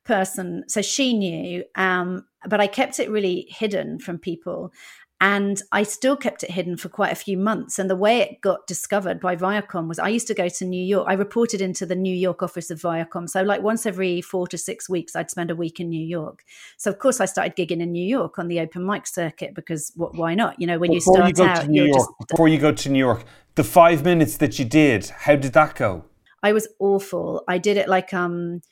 person. 0.04 0.64
So 0.66 0.80
she 0.80 1.12
knew, 1.12 1.62
um, 1.74 2.24
but 2.48 2.58
I 2.58 2.66
kept 2.66 2.98
it 2.98 3.10
really 3.10 3.46
hidden 3.50 3.98
from 3.98 4.18
people. 4.18 4.72
And 5.22 5.60
I 5.70 5.82
still 5.82 6.16
kept 6.16 6.42
it 6.42 6.50
hidden 6.50 6.78
for 6.78 6.88
quite 6.88 7.12
a 7.12 7.16
few 7.16 7.36
months. 7.36 7.78
And 7.78 7.90
the 7.90 7.96
way 7.96 8.20
it 8.20 8.40
got 8.40 8.66
discovered 8.66 9.20
by 9.20 9.36
Viacom 9.36 9.86
was 9.86 9.98
I 9.98 10.08
used 10.08 10.26
to 10.28 10.34
go 10.34 10.48
to 10.48 10.64
New 10.64 10.82
York. 10.82 11.06
I 11.08 11.12
reported 11.12 11.60
into 11.60 11.84
the 11.84 11.94
New 11.94 12.14
York 12.14 12.42
office 12.42 12.70
of 12.70 12.80
Viacom. 12.80 13.28
So, 13.28 13.42
like 13.42 13.60
once 13.60 13.84
every 13.84 14.22
four 14.22 14.46
to 14.48 14.56
six 14.56 14.88
weeks, 14.88 15.14
I'd 15.14 15.30
spend 15.30 15.50
a 15.50 15.56
week 15.56 15.78
in 15.78 15.90
New 15.90 16.04
York. 16.04 16.42
So, 16.78 16.90
of 16.90 16.98
course, 16.98 17.20
I 17.20 17.26
started 17.26 17.54
gigging 17.54 17.82
in 17.82 17.92
New 17.92 18.06
York 18.06 18.38
on 18.38 18.48
the 18.48 18.60
open 18.60 18.86
mic 18.86 19.06
circuit 19.06 19.54
because 19.54 19.92
what, 19.94 20.14
why 20.14 20.34
not? 20.34 20.58
You 20.58 20.66
know, 20.66 20.78
when 20.78 20.90
before 20.90 21.18
you 21.18 21.24
you 21.26 21.34
start 21.34 21.36
go 21.36 21.44
out, 21.44 21.62
to 21.62 21.68
New 21.68 21.84
York, 21.84 21.98
just 21.98 22.28
before 22.30 22.48
you 22.48 22.58
go 22.58 22.72
to 22.72 22.88
New 22.88 22.98
York, 22.98 23.24
the 23.56 23.64
five 23.64 24.02
minutes 24.02 24.38
that 24.38 24.58
you 24.58 24.64
did, 24.64 25.08
how 25.10 25.36
did 25.36 25.52
that 25.52 25.74
go? 25.74 26.04
I 26.42 26.54
was 26.54 26.66
awful. 26.78 27.44
I 27.46 27.58
did 27.58 27.76
it 27.76 27.88
like 27.88 28.14
um 28.14 28.62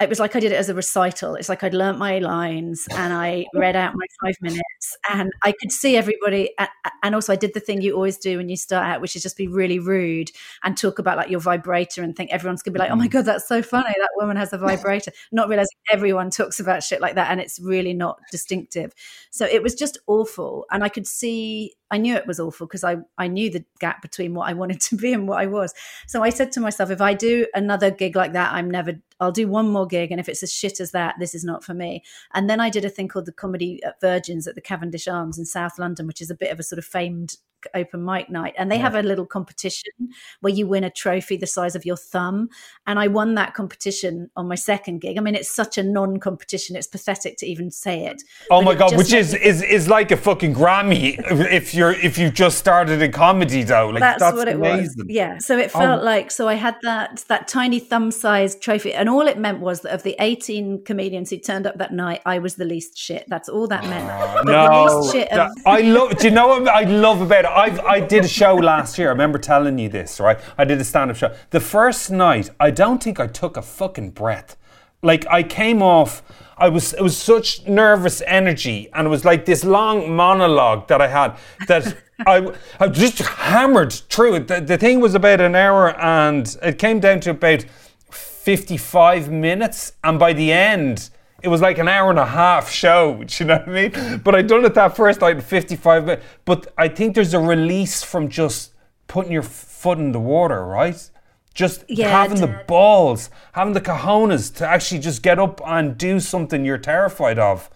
it 0.00 0.08
was 0.08 0.20
like 0.20 0.36
I 0.36 0.40
did 0.40 0.52
it 0.52 0.56
as 0.56 0.68
a 0.68 0.74
recital. 0.74 1.34
It's 1.34 1.48
like 1.48 1.64
I'd 1.64 1.74
learnt 1.74 1.98
my 1.98 2.20
lines 2.20 2.86
and 2.92 3.12
I 3.12 3.46
read 3.54 3.74
out 3.74 3.94
my 3.96 4.06
five 4.22 4.36
minutes, 4.40 4.96
and 5.10 5.32
I 5.42 5.52
could 5.52 5.72
see 5.72 5.96
everybody. 5.96 6.54
And 7.02 7.14
also, 7.16 7.32
I 7.32 7.36
did 7.36 7.52
the 7.52 7.60
thing 7.60 7.82
you 7.82 7.94
always 7.94 8.16
do 8.16 8.36
when 8.36 8.48
you 8.48 8.56
start 8.56 8.86
out, 8.86 9.00
which 9.00 9.16
is 9.16 9.22
just 9.22 9.36
be 9.36 9.48
really 9.48 9.80
rude 9.80 10.30
and 10.62 10.76
talk 10.76 11.00
about 11.00 11.16
like 11.16 11.30
your 11.30 11.40
vibrator 11.40 12.02
and 12.02 12.14
think 12.14 12.30
everyone's 12.30 12.62
gonna 12.62 12.74
be 12.74 12.78
like, 12.78 12.92
"Oh 12.92 12.96
my 12.96 13.08
mm. 13.08 13.10
god, 13.10 13.24
that's 13.24 13.48
so 13.48 13.60
funny! 13.60 13.92
That 13.98 14.10
woman 14.16 14.36
has 14.36 14.52
a 14.52 14.58
vibrator." 14.58 15.10
Not 15.32 15.48
realizing 15.48 15.76
everyone 15.90 16.30
talks 16.30 16.60
about 16.60 16.84
shit 16.84 17.00
like 17.00 17.16
that, 17.16 17.30
and 17.32 17.40
it's 17.40 17.58
really 17.58 17.94
not 17.94 18.20
distinctive. 18.30 18.92
So 19.30 19.46
it 19.46 19.62
was 19.62 19.74
just 19.74 19.98
awful, 20.06 20.64
and 20.70 20.84
I 20.84 20.88
could 20.88 21.06
see 21.08 21.72
I 21.90 21.98
knew 21.98 22.14
it 22.14 22.26
was 22.26 22.38
awful 22.40 22.66
because 22.66 22.84
I, 22.84 22.96
I 23.16 23.28
knew 23.28 23.50
the 23.50 23.64
gap 23.80 24.02
between 24.02 24.34
what 24.34 24.48
I 24.48 24.52
wanted 24.52 24.80
to 24.82 24.96
be 24.96 25.12
and 25.12 25.26
what 25.26 25.40
I 25.40 25.46
was. 25.46 25.74
So 26.06 26.22
I 26.22 26.30
said 26.30 26.52
to 26.52 26.60
myself, 26.60 26.90
if 26.90 27.00
I 27.00 27.14
do 27.14 27.46
another 27.54 27.90
gig 27.90 28.16
like 28.16 28.32
that, 28.34 28.52
I'm 28.52 28.70
never, 28.70 29.00
I'll 29.20 29.32
do 29.32 29.48
one 29.48 29.68
more 29.68 29.86
gig. 29.86 30.10
And 30.10 30.20
if 30.20 30.28
it's 30.28 30.42
as 30.42 30.52
shit 30.52 30.80
as 30.80 30.92
that, 30.92 31.16
this 31.18 31.34
is 31.34 31.44
not 31.44 31.64
for 31.64 31.74
me. 31.74 32.02
And 32.34 32.48
then 32.48 32.60
I 32.60 32.70
did 32.70 32.84
a 32.84 32.90
thing 32.90 33.08
called 33.08 33.26
the 33.26 33.32
Comedy 33.32 33.82
at 33.84 34.00
Virgins 34.00 34.46
at 34.46 34.54
the 34.54 34.60
Cavendish 34.60 35.08
Arms 35.08 35.38
in 35.38 35.44
South 35.44 35.78
London, 35.78 36.06
which 36.06 36.20
is 36.20 36.30
a 36.30 36.34
bit 36.34 36.52
of 36.52 36.58
a 36.58 36.62
sort 36.62 36.78
of 36.78 36.84
famed 36.84 37.36
open 37.74 38.04
mic 38.04 38.30
night 38.30 38.54
and 38.58 38.70
they 38.70 38.76
yeah. 38.76 38.82
have 38.82 38.94
a 38.94 39.02
little 39.02 39.26
competition 39.26 39.92
where 40.40 40.52
you 40.52 40.66
win 40.66 40.84
a 40.84 40.90
trophy 40.90 41.36
the 41.36 41.46
size 41.46 41.74
of 41.74 41.84
your 41.84 41.96
thumb 41.96 42.48
and 42.86 42.98
i 42.98 43.06
won 43.06 43.34
that 43.34 43.54
competition 43.54 44.30
on 44.36 44.46
my 44.46 44.54
second 44.54 45.00
gig 45.00 45.18
i 45.18 45.20
mean 45.20 45.34
it's 45.34 45.54
such 45.54 45.78
a 45.78 45.82
non-competition 45.82 46.76
it's 46.76 46.86
pathetic 46.86 47.36
to 47.36 47.46
even 47.46 47.70
say 47.70 48.04
it 48.04 48.22
oh 48.50 48.62
my 48.62 48.74
god 48.74 48.96
which 48.96 49.12
is 49.12 49.34
is 49.34 49.62
is 49.62 49.88
like 49.88 50.10
a 50.10 50.16
fucking 50.16 50.54
grammy 50.54 51.18
if 51.50 51.74
you're 51.74 51.92
if 51.92 52.18
you 52.18 52.30
just 52.30 52.58
started 52.58 53.02
in 53.02 53.12
comedy 53.12 53.62
though 53.62 53.88
like 53.88 54.00
that's, 54.00 54.20
that's 54.20 54.36
what 54.36 54.48
amazing. 54.48 55.00
it 55.00 55.06
was 55.06 55.06
yeah 55.08 55.38
so 55.38 55.58
it 55.58 55.70
oh 55.74 55.78
felt 55.78 56.00
oh. 56.00 56.04
like 56.04 56.30
so 56.30 56.48
i 56.48 56.54
had 56.54 56.76
that 56.82 57.24
that 57.28 57.48
tiny 57.48 57.78
thumb 57.78 58.10
sized 58.10 58.60
trophy 58.62 58.92
and 58.92 59.08
all 59.08 59.26
it 59.26 59.38
meant 59.38 59.60
was 59.60 59.80
that 59.80 59.92
of 59.92 60.02
the 60.02 60.16
18 60.20 60.84
comedians 60.84 61.30
who 61.30 61.38
turned 61.38 61.66
up 61.66 61.76
that 61.78 61.92
night 61.92 62.20
i 62.26 62.38
was 62.38 62.56
the 62.56 62.64
least 62.64 62.96
shit 62.96 63.24
that's 63.28 63.48
all 63.48 63.66
that 63.66 63.84
meant 63.84 64.08
oh, 64.10 64.42
no 64.44 64.88
of- 65.30 65.50
i 65.66 65.80
love 65.80 66.16
do 66.18 66.28
you 66.28 66.34
know 66.34 66.48
what 66.48 66.68
i 66.68 66.82
love 66.82 67.20
about 67.20 67.44
I 67.48 67.96
I 67.96 68.00
did 68.00 68.24
a 68.24 68.28
show 68.28 68.54
last 68.54 68.98
year. 68.98 69.08
I 69.08 69.10
remember 69.10 69.38
telling 69.38 69.78
you 69.78 69.88
this, 69.88 70.20
right? 70.20 70.38
I 70.56 70.64
did 70.64 70.80
a 70.80 70.84
stand-up 70.84 71.16
show. 71.16 71.34
The 71.50 71.60
first 71.60 72.10
night, 72.10 72.50
I 72.60 72.70
don't 72.70 73.02
think 73.02 73.18
I 73.18 73.26
took 73.26 73.56
a 73.56 73.62
fucking 73.62 74.10
breath. 74.10 74.56
Like 75.02 75.26
I 75.30 75.42
came 75.42 75.82
off. 75.82 76.22
I 76.56 76.68
was 76.68 76.92
it 76.92 77.02
was 77.02 77.16
such 77.16 77.66
nervous 77.68 78.20
energy, 78.26 78.88
and 78.92 79.06
it 79.06 79.10
was 79.10 79.24
like 79.24 79.44
this 79.44 79.64
long 79.64 80.14
monologue 80.14 80.88
that 80.88 81.00
I 81.00 81.06
had 81.06 81.36
that 81.68 81.96
I 82.26 82.52
I 82.80 82.88
just 82.88 83.18
hammered 83.18 83.92
through 83.92 84.34
it. 84.34 84.48
The, 84.48 84.60
the 84.60 84.76
thing 84.76 85.00
was 85.00 85.14
about 85.14 85.40
an 85.40 85.54
hour, 85.54 85.96
and 86.00 86.56
it 86.62 86.78
came 86.78 86.98
down 86.98 87.20
to 87.20 87.30
about 87.30 87.64
fifty-five 88.10 89.30
minutes, 89.30 89.92
and 90.02 90.18
by 90.18 90.32
the 90.32 90.50
end 90.52 91.10
it 91.42 91.48
was 91.48 91.60
like 91.60 91.78
an 91.78 91.88
hour 91.88 92.10
and 92.10 92.18
a 92.18 92.26
half 92.26 92.70
show. 92.70 93.22
Do 93.26 93.44
you 93.44 93.48
know 93.48 93.58
what 93.58 93.68
I 93.68 93.88
mean? 93.88 94.18
But 94.18 94.34
I 94.34 94.42
done 94.42 94.64
it 94.64 94.74
that 94.74 94.96
first 94.96 95.20
night 95.20 95.36
in 95.36 95.42
55 95.42 96.04
minutes. 96.04 96.24
But 96.44 96.72
I 96.76 96.88
think 96.88 97.14
there's 97.14 97.34
a 97.34 97.40
release 97.40 98.02
from 98.02 98.28
just 98.28 98.74
putting 99.06 99.32
your 99.32 99.42
foot 99.42 99.98
in 99.98 100.12
the 100.12 100.20
water, 100.20 100.64
right? 100.64 101.10
Just 101.54 101.84
yeah, 101.88 102.08
having 102.08 102.40
the 102.40 102.64
balls, 102.68 103.30
having 103.52 103.74
the 103.74 103.80
cojones 103.80 104.54
to 104.56 104.66
actually 104.66 105.00
just 105.00 105.22
get 105.22 105.38
up 105.38 105.60
and 105.66 105.98
do 105.98 106.20
something 106.20 106.64
you're 106.64 106.78
terrified 106.78 107.38
of. 107.38 107.68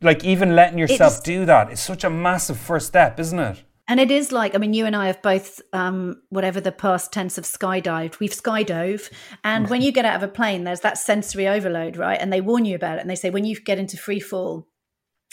Like 0.00 0.22
even 0.22 0.54
letting 0.54 0.78
yourself 0.78 1.14
it's, 1.14 1.22
do 1.22 1.44
that 1.46 1.72
is 1.72 1.80
such 1.80 2.04
a 2.04 2.10
massive 2.10 2.58
first 2.58 2.86
step, 2.86 3.18
isn't 3.18 3.38
it? 3.38 3.62
And 3.86 4.00
it 4.00 4.10
is 4.10 4.32
like, 4.32 4.54
I 4.54 4.58
mean, 4.58 4.72
you 4.72 4.86
and 4.86 4.96
I 4.96 5.08
have 5.08 5.20
both, 5.20 5.60
um, 5.72 6.22
whatever 6.30 6.60
the 6.60 6.72
past 6.72 7.12
tense 7.12 7.36
of 7.36 7.44
skydived, 7.44 8.18
we've 8.18 8.32
skydove. 8.32 9.12
And 9.42 9.68
when 9.68 9.82
you 9.82 9.92
get 9.92 10.06
out 10.06 10.16
of 10.16 10.22
a 10.22 10.32
plane, 10.32 10.64
there's 10.64 10.80
that 10.80 10.96
sensory 10.96 11.46
overload, 11.46 11.96
right? 11.98 12.18
And 12.18 12.32
they 12.32 12.40
warn 12.40 12.64
you 12.64 12.76
about 12.76 12.96
it. 12.96 13.02
And 13.02 13.10
they 13.10 13.14
say, 13.14 13.28
when 13.28 13.44
you 13.44 13.60
get 13.60 13.78
into 13.78 13.98
free 13.98 14.20
fall, 14.20 14.68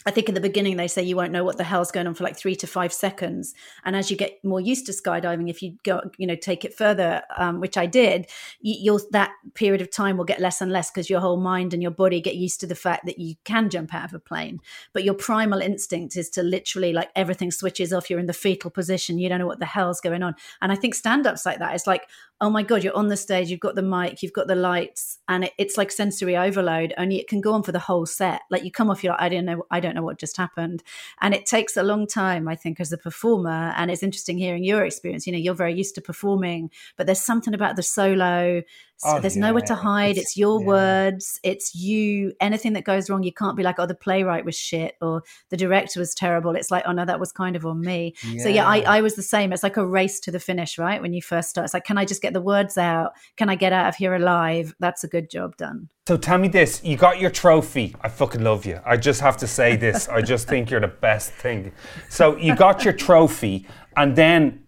I 0.05 0.11
think 0.11 0.27
in 0.29 0.35
the 0.35 0.41
beginning 0.41 0.77
they 0.77 0.87
say 0.87 1.03
you 1.03 1.15
won't 1.15 1.31
know 1.31 1.43
what 1.43 1.57
the 1.57 1.63
hell's 1.63 1.91
going 1.91 2.07
on 2.07 2.13
for 2.13 2.23
like 2.23 2.37
three 2.37 2.55
to 2.55 2.67
five 2.67 2.91
seconds, 2.93 3.53
and 3.85 3.95
as 3.95 4.09
you 4.09 4.17
get 4.17 4.43
more 4.43 4.59
used 4.59 4.85
to 4.87 4.91
skydiving, 4.91 5.49
if 5.49 5.61
you 5.61 5.77
go, 5.83 6.01
you 6.17 6.27
know, 6.27 6.35
take 6.35 6.65
it 6.65 6.73
further, 6.73 7.21
um, 7.37 7.59
which 7.59 7.77
I 7.77 7.85
did, 7.85 8.27
you, 8.61 8.93
will 8.93 9.01
that 9.11 9.31
period 9.53 9.81
of 9.81 9.91
time 9.91 10.17
will 10.17 10.25
get 10.25 10.39
less 10.39 10.61
and 10.61 10.71
less 10.71 10.89
because 10.89 11.09
your 11.09 11.19
whole 11.19 11.37
mind 11.37 11.73
and 11.73 11.81
your 11.81 11.91
body 11.91 12.21
get 12.21 12.35
used 12.35 12.59
to 12.61 12.67
the 12.67 12.75
fact 12.75 13.05
that 13.05 13.19
you 13.19 13.35
can 13.43 13.69
jump 13.69 13.93
out 13.93 14.05
of 14.05 14.13
a 14.13 14.19
plane. 14.19 14.59
But 14.93 15.03
your 15.03 15.13
primal 15.13 15.61
instinct 15.61 16.15
is 16.17 16.29
to 16.31 16.43
literally 16.43 16.93
like 16.93 17.09
everything 17.15 17.51
switches 17.51 17.93
off. 17.93 18.09
You're 18.09 18.19
in 18.19 18.25
the 18.25 18.33
fetal 18.33 18.71
position. 18.71 19.19
You 19.19 19.29
don't 19.29 19.39
know 19.39 19.47
what 19.47 19.59
the 19.59 19.65
hell's 19.65 20.01
going 20.01 20.23
on. 20.23 20.35
And 20.61 20.71
I 20.71 20.75
think 20.75 20.95
stand-ups 20.95 21.45
like 21.45 21.59
that. 21.59 21.75
It's 21.75 21.87
like 21.87 22.07
oh 22.41 22.49
my 22.49 22.63
god 22.63 22.83
you're 22.83 22.95
on 22.95 23.07
the 23.07 23.15
stage 23.15 23.49
you've 23.49 23.59
got 23.59 23.75
the 23.75 23.81
mic 23.81 24.21
you've 24.21 24.33
got 24.33 24.47
the 24.47 24.55
lights 24.55 25.19
and 25.29 25.45
it, 25.45 25.53
it's 25.57 25.77
like 25.77 25.91
sensory 25.91 26.35
overload 26.35 26.93
only 26.97 27.19
it 27.19 27.27
can 27.27 27.39
go 27.39 27.53
on 27.53 27.63
for 27.63 27.71
the 27.71 27.79
whole 27.79 28.05
set. 28.05 28.41
Like 28.49 28.63
you 28.63 28.71
come 28.71 28.89
off 28.89 29.03
you're 29.03 29.13
like 29.13 29.21
i 29.21 29.29
don't 29.29 29.45
know 29.45 29.63
i 29.71 29.79
don't 29.79 29.95
know 29.95 30.01
what 30.01 30.19
just 30.19 30.35
happened. 30.35 30.83
And 31.21 31.33
it 31.33 31.45
takes 31.45 31.77
a 31.77 31.83
long 31.83 32.07
time 32.07 32.47
i 32.47 32.55
think 32.55 32.79
as 32.79 32.91
a 32.91 32.97
performer 32.97 33.73
and 33.77 33.91
it's 33.91 34.03
interesting 34.03 34.37
hearing 34.37 34.63
your 34.63 34.83
experience. 34.83 35.25
You 35.25 35.33
know 35.33 35.39
you're 35.39 35.53
very 35.53 35.73
used 35.73 35.95
to 35.95 36.01
performing 36.01 36.71
but 36.97 37.05
there's 37.05 37.21
something 37.21 37.53
about 37.53 37.75
the 37.75 37.83
solo 37.83 38.61
so 38.61 38.63
oh, 39.03 39.19
there's 39.19 39.35
yeah, 39.35 39.47
nowhere 39.47 39.63
to 39.63 39.75
hide. 39.75 40.17
It's, 40.17 40.21
it's 40.21 40.37
your 40.37 40.59
yeah. 40.59 40.67
words. 40.67 41.39
It's 41.43 41.75
you. 41.75 42.33
Anything 42.39 42.73
that 42.73 42.83
goes 42.83 43.09
wrong, 43.09 43.23
you 43.23 43.33
can't 43.33 43.57
be 43.57 43.63
like, 43.63 43.79
oh, 43.79 43.85
the 43.85 43.95
playwright 43.95 44.45
was 44.45 44.55
shit 44.55 44.95
or 45.01 45.23
the 45.49 45.57
director 45.57 45.99
was 45.99 46.13
terrible. 46.13 46.55
It's 46.55 46.71
like, 46.71 46.83
oh 46.85 46.91
no, 46.91 47.05
that 47.05 47.19
was 47.19 47.31
kind 47.31 47.55
of 47.55 47.65
on 47.65 47.81
me. 47.81 48.15
Yeah. 48.23 48.43
So 48.43 48.49
yeah, 48.49 48.67
I, 48.67 48.79
I 48.81 49.01
was 49.01 49.15
the 49.15 49.23
same. 49.23 49.53
It's 49.53 49.63
like 49.63 49.77
a 49.77 49.85
race 49.85 50.19
to 50.21 50.31
the 50.31 50.39
finish, 50.39 50.77
right? 50.77 51.01
When 51.01 51.13
you 51.13 51.21
first 51.21 51.49
start, 51.49 51.65
it's 51.65 51.73
like, 51.73 51.85
can 51.85 51.97
I 51.97 52.05
just 52.05 52.21
get 52.21 52.33
the 52.33 52.41
words 52.41 52.77
out? 52.77 53.13
Can 53.37 53.49
I 53.49 53.55
get 53.55 53.73
out 53.73 53.87
of 53.87 53.95
here 53.95 54.13
alive? 54.15 54.73
That's 54.79 55.03
a 55.03 55.07
good 55.07 55.29
job 55.29 55.57
done. 55.57 55.89
So 56.07 56.17
tell 56.17 56.37
me 56.37 56.47
this: 56.47 56.83
you 56.83 56.97
got 56.97 57.19
your 57.19 57.29
trophy. 57.29 57.95
I 58.01 58.09
fucking 58.09 58.43
love 58.43 58.65
you. 58.65 58.79
I 58.85 58.97
just 58.97 59.21
have 59.21 59.37
to 59.37 59.47
say 59.47 59.75
this. 59.75 60.09
I 60.09 60.21
just 60.21 60.47
think 60.47 60.69
you're 60.69 60.79
the 60.79 60.87
best 60.87 61.31
thing. 61.31 61.71
So 62.09 62.35
you 62.37 62.55
got 62.55 62.83
your 62.83 62.93
trophy, 62.93 63.67
and 63.95 64.15
then 64.15 64.60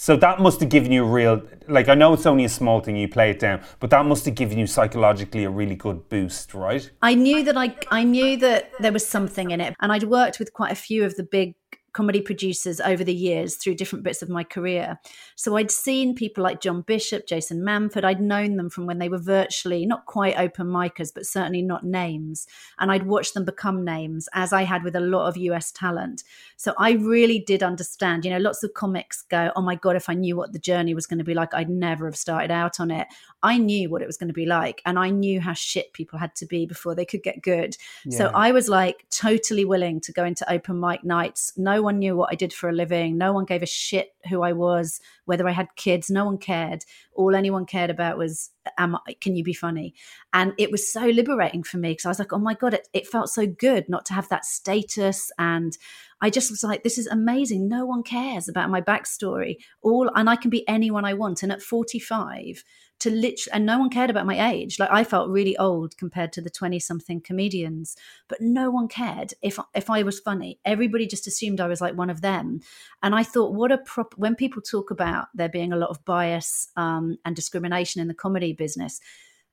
so 0.00 0.16
that 0.16 0.40
must 0.40 0.60
have 0.60 0.70
given 0.70 0.92
you 0.92 1.04
a 1.04 1.06
real, 1.06 1.42
like, 1.68 1.90
I 1.90 1.94
know 1.94 2.14
it's 2.14 2.24
only 2.24 2.46
a 2.46 2.48
small 2.48 2.80
thing, 2.80 2.96
you 2.96 3.06
play 3.06 3.32
it 3.32 3.38
down, 3.38 3.60
but 3.80 3.90
that 3.90 4.06
must 4.06 4.24
have 4.24 4.34
given 4.34 4.56
you 4.56 4.66
psychologically 4.66 5.44
a 5.44 5.50
really 5.50 5.74
good 5.74 6.08
boost, 6.08 6.54
right? 6.54 6.90
I 7.02 7.12
knew 7.12 7.44
that 7.44 7.54
I, 7.54 7.76
I 7.90 8.04
knew 8.04 8.38
that 8.38 8.70
there 8.80 8.92
was 8.92 9.06
something 9.06 9.50
in 9.50 9.60
it. 9.60 9.74
And 9.78 9.92
I'd 9.92 10.04
worked 10.04 10.38
with 10.38 10.54
quite 10.54 10.72
a 10.72 10.74
few 10.74 11.04
of 11.04 11.16
the 11.16 11.22
big 11.22 11.54
comedy 11.92 12.20
producers 12.20 12.80
over 12.80 13.02
the 13.02 13.14
years 13.14 13.56
through 13.56 13.74
different 13.74 14.04
bits 14.04 14.22
of 14.22 14.28
my 14.28 14.44
career. 14.44 14.98
So 15.34 15.56
I'd 15.56 15.70
seen 15.70 16.14
people 16.14 16.44
like 16.44 16.60
John 16.60 16.82
Bishop, 16.82 17.26
Jason 17.26 17.60
Manford. 17.62 18.04
I'd 18.04 18.20
known 18.20 18.56
them 18.56 18.70
from 18.70 18.86
when 18.86 18.98
they 18.98 19.08
were 19.08 19.18
virtually 19.18 19.86
not 19.86 20.06
quite 20.06 20.38
open 20.38 20.66
micers, 20.66 21.12
but 21.12 21.26
certainly 21.26 21.62
not 21.62 21.84
names. 21.84 22.46
And 22.78 22.92
I'd 22.92 23.06
watched 23.06 23.34
them 23.34 23.44
become 23.44 23.84
names, 23.84 24.28
as 24.34 24.52
I 24.52 24.62
had 24.62 24.84
with 24.84 24.94
a 24.94 25.00
lot 25.00 25.28
of 25.28 25.36
US 25.36 25.72
talent. 25.72 26.22
So 26.56 26.74
I 26.78 26.92
really 26.92 27.40
did 27.40 27.62
understand. 27.62 28.24
You 28.24 28.30
know, 28.30 28.38
lots 28.38 28.62
of 28.62 28.74
comics 28.74 29.22
go, 29.22 29.50
oh 29.56 29.62
my 29.62 29.74
God, 29.74 29.96
if 29.96 30.08
I 30.08 30.14
knew 30.14 30.36
what 30.36 30.52
the 30.52 30.58
journey 30.58 30.94
was 30.94 31.06
going 31.06 31.18
to 31.18 31.24
be 31.24 31.34
like, 31.34 31.54
I'd 31.54 31.70
never 31.70 32.06
have 32.06 32.16
started 32.16 32.50
out 32.50 32.78
on 32.78 32.90
it. 32.90 33.08
I 33.42 33.58
knew 33.58 33.90
what 33.90 34.02
it 34.02 34.06
was 34.06 34.16
going 34.16 34.28
to 34.28 34.34
be 34.34 34.46
like. 34.46 34.82
And 34.84 34.98
I 34.98 35.10
knew 35.10 35.40
how 35.40 35.54
shit 35.54 35.92
people 35.92 36.18
had 36.18 36.34
to 36.36 36.46
be 36.46 36.66
before 36.66 36.94
they 36.94 37.04
could 37.04 37.22
get 37.22 37.42
good. 37.42 37.76
Yeah. 38.04 38.18
So 38.18 38.26
I 38.34 38.52
was 38.52 38.68
like 38.68 39.06
totally 39.10 39.64
willing 39.64 40.00
to 40.02 40.12
go 40.12 40.24
into 40.24 40.50
open 40.52 40.78
mic 40.78 41.04
nights. 41.04 41.52
No 41.56 41.79
one 41.82 41.98
knew 41.98 42.16
what 42.16 42.30
I 42.32 42.34
did 42.34 42.52
for 42.52 42.68
a 42.68 42.72
living. 42.72 43.18
No 43.18 43.32
one 43.32 43.44
gave 43.44 43.62
a 43.62 43.66
shit 43.66 44.14
who 44.28 44.42
I 44.42 44.52
was, 44.52 45.00
whether 45.24 45.48
I 45.48 45.52
had 45.52 45.74
kids. 45.76 46.10
No 46.10 46.24
one 46.24 46.38
cared. 46.38 46.84
All 47.14 47.34
anyone 47.34 47.66
cared 47.66 47.90
about 47.90 48.18
was, 48.18 48.50
am 48.78 48.96
I, 48.96 49.14
can 49.20 49.36
you 49.36 49.44
be 49.44 49.52
funny? 49.52 49.94
And 50.32 50.52
it 50.58 50.70
was 50.70 50.90
so 50.90 51.06
liberating 51.06 51.62
for 51.62 51.78
me 51.78 51.92
because 51.92 52.06
I 52.06 52.10
was 52.10 52.18
like, 52.18 52.32
oh 52.32 52.38
my 52.38 52.54
God, 52.54 52.74
it, 52.74 52.88
it 52.92 53.06
felt 53.06 53.30
so 53.30 53.46
good 53.46 53.88
not 53.88 54.04
to 54.06 54.14
have 54.14 54.28
that 54.28 54.44
status 54.44 55.30
and 55.38 55.76
I 56.22 56.30
just 56.30 56.50
was 56.50 56.62
like, 56.62 56.82
this 56.82 56.98
is 56.98 57.06
amazing. 57.06 57.68
No 57.68 57.86
one 57.86 58.02
cares 58.02 58.48
about 58.48 58.70
my 58.70 58.80
backstory. 58.80 59.56
All 59.82 60.10
and 60.14 60.28
I 60.28 60.36
can 60.36 60.50
be 60.50 60.68
anyone 60.68 61.04
I 61.04 61.14
want. 61.14 61.42
And 61.42 61.50
at 61.50 61.62
45, 61.62 62.62
to 63.00 63.10
literally, 63.10 63.52
and 63.52 63.66
no 63.66 63.78
one 63.78 63.90
cared 63.90 64.10
about 64.10 64.26
my 64.26 64.50
age. 64.50 64.78
Like 64.78 64.90
I 64.90 65.04
felt 65.04 65.30
really 65.30 65.56
old 65.56 65.96
compared 65.96 66.32
to 66.34 66.40
the 66.40 66.50
20 66.50 66.78
something 66.78 67.20
comedians, 67.20 67.96
but 68.28 68.40
no 68.40 68.70
one 68.70 68.88
cared 68.88 69.34
if, 69.42 69.58
if 69.74 69.90
I 69.90 70.02
was 70.02 70.20
funny. 70.20 70.58
Everybody 70.64 71.06
just 71.06 71.26
assumed 71.26 71.60
I 71.60 71.66
was 71.66 71.80
like 71.80 71.96
one 71.96 72.10
of 72.10 72.20
them. 72.20 72.60
And 73.02 73.14
I 73.14 73.22
thought, 73.22 73.54
what 73.54 73.72
a 73.72 73.78
prop, 73.78 74.14
when 74.16 74.34
people 74.34 74.62
talk 74.62 74.90
about 74.90 75.28
there 75.34 75.48
being 75.48 75.72
a 75.72 75.76
lot 75.76 75.90
of 75.90 76.04
bias 76.04 76.68
um, 76.76 77.18
and 77.24 77.34
discrimination 77.34 78.00
in 78.00 78.08
the 78.08 78.14
comedy 78.14 78.52
business, 78.52 79.00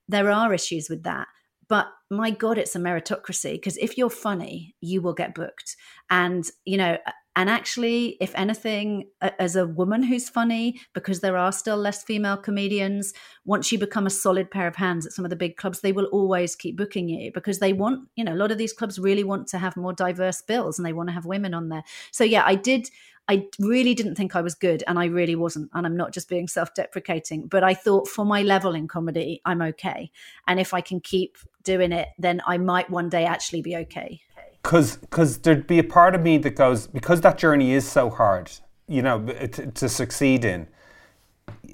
there 0.07 0.29
are 0.29 0.53
issues 0.53 0.89
with 0.89 1.03
that. 1.03 1.27
But 1.69 1.87
my 2.09 2.31
God, 2.31 2.57
it's 2.57 2.75
a 2.75 2.79
meritocracy 2.79 3.53
because 3.53 3.77
if 3.77 3.97
you're 3.97 4.09
funny, 4.09 4.75
you 4.79 5.01
will 5.01 5.13
get 5.13 5.35
booked. 5.35 5.75
And, 6.09 6.49
you 6.63 6.77
know, 6.77 6.97
And 7.37 7.51
actually, 7.51 8.17
if 8.19 8.33
anything, 8.33 9.09
as 9.21 9.55
a 9.55 9.67
woman 9.67 10.01
who's 10.01 10.27
funny, 10.27 10.81
because 10.93 11.19
there 11.19 11.37
are 11.37 11.51
still 11.51 11.77
less 11.77 12.03
female 12.03 12.35
comedians, 12.35 13.13
once 13.45 13.71
you 13.71 13.77
become 13.77 14.07
a 14.07 14.09
solid 14.09 14.49
pair 14.49 14.65
of 14.65 14.75
hands 14.75 15.05
at 15.05 15.13
some 15.13 15.23
of 15.23 15.29
the 15.29 15.35
big 15.35 15.55
clubs, 15.55 15.81
they 15.81 15.91
will 15.91 16.05
always 16.05 16.55
keep 16.55 16.75
booking 16.75 17.07
you 17.07 17.31
because 17.31 17.59
they 17.59 17.73
want, 17.73 18.09
you 18.15 18.23
know, 18.23 18.33
a 18.33 18.41
lot 18.41 18.49
of 18.49 18.57
these 18.57 18.73
clubs 18.73 18.97
really 18.97 19.23
want 19.23 19.47
to 19.49 19.59
have 19.59 19.77
more 19.77 19.93
diverse 19.93 20.41
bills 20.41 20.79
and 20.79 20.85
they 20.85 20.93
want 20.93 21.09
to 21.09 21.13
have 21.13 21.25
women 21.25 21.53
on 21.53 21.69
there. 21.69 21.83
So, 22.11 22.23
yeah, 22.23 22.41
I 22.43 22.55
did. 22.55 22.89
I 23.27 23.45
really 23.59 23.93
didn't 23.93 24.15
think 24.15 24.35
I 24.35 24.41
was 24.41 24.55
good, 24.55 24.83
and 24.87 24.97
I 24.97 25.05
really 25.05 25.35
wasn't. 25.35 25.69
And 25.73 25.85
I'm 25.85 25.97
not 25.97 26.13
just 26.13 26.29
being 26.29 26.47
self 26.47 26.73
deprecating, 26.73 27.45
but 27.45 27.63
I 27.63 27.75
thought 27.75 28.07
for 28.07 28.25
my 28.25 28.41
level 28.41 28.73
in 28.73 28.87
comedy, 28.87 29.41
I'm 29.45 29.61
okay. 29.61 30.09
And 30.47 30.59
if 30.59 30.73
I 30.73 30.81
can 30.81 31.01
keep 31.01 31.37
doing 31.63 31.91
it, 31.91 32.07
then 32.17 32.41
I 32.47 32.57
might 32.57 32.89
one 32.89 33.09
day 33.09 33.25
actually 33.25 33.61
be 33.61 33.75
okay. 33.75 34.21
Because 34.67 34.97
because 34.97 35.37
there'd 35.37 35.65
be 35.65 35.79
a 35.79 35.83
part 35.83 36.13
of 36.13 36.21
me 36.21 36.37
that 36.37 36.57
goes 36.57 36.87
because 36.87 37.21
that 37.21 37.37
journey 37.37 37.71
is 37.71 37.89
so 37.89 38.09
hard 38.09 38.51
you 38.89 39.01
know 39.01 39.25
to, 39.25 39.71
to 39.71 39.87
succeed 39.87 40.43
in 40.43 40.67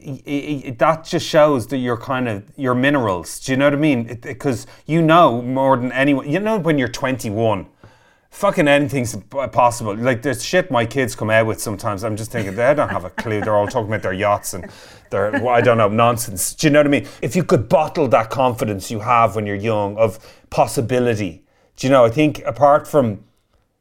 i 0.05 0.63
i 0.67 0.75
that 0.77 1.03
just 1.03 1.25
shows 1.25 1.65
that 1.67 1.77
you're 1.77 1.97
kind 1.97 2.27
of 2.29 2.43
your 2.55 2.75
minerals. 2.75 3.39
Do 3.39 3.51
you 3.51 3.57
know 3.57 3.65
what 3.65 3.73
i 3.73 3.77
mean? 3.77 4.19
Because 4.21 4.67
you 4.85 5.01
know 5.01 5.41
more 5.41 5.75
than 5.75 5.91
anyone 5.91 6.29
you 6.29 6.39
know 6.39 6.59
when 6.59 6.77
you're 6.77 6.87
21 6.87 7.65
fucking 8.29 8.67
anything's 8.67 9.15
possible. 9.51 9.95
Like 9.95 10.21
there's 10.21 10.43
shit 10.43 10.69
my 10.69 10.85
kids 10.85 11.15
come 11.15 11.31
out 11.31 11.47
with 11.47 11.59
sometimes 11.59 12.03
i'm 12.03 12.15
just 12.15 12.31
thinking 12.31 12.55
they 12.55 12.75
don't 12.75 12.89
have 12.89 13.05
a 13.05 13.09
clue 13.09 13.41
they're 13.41 13.55
all 13.55 13.67
talking 13.67 13.87
about 13.87 14.03
their 14.03 14.13
yachts 14.13 14.53
and 14.53 14.69
their 15.09 15.25
i 15.49 15.61
don't 15.61 15.79
know 15.79 15.89
nonsense. 15.89 16.53
Do 16.53 16.67
you 16.67 16.71
know 16.71 16.79
what 16.79 16.87
i 16.87 16.89
mean? 16.97 17.07
If 17.23 17.35
you 17.35 17.43
could 17.43 17.67
bottle 17.67 18.07
that 18.09 18.29
confidence 18.29 18.91
you 18.91 18.99
have 18.99 19.35
when 19.35 19.47
you're 19.47 19.63
young 19.71 19.97
of 19.97 20.19
possibility 20.51 21.42
do 21.75 21.87
you 21.87 21.91
know 21.91 22.05
i 22.05 22.09
think 22.09 22.43
apart 22.45 22.87
from 22.87 23.23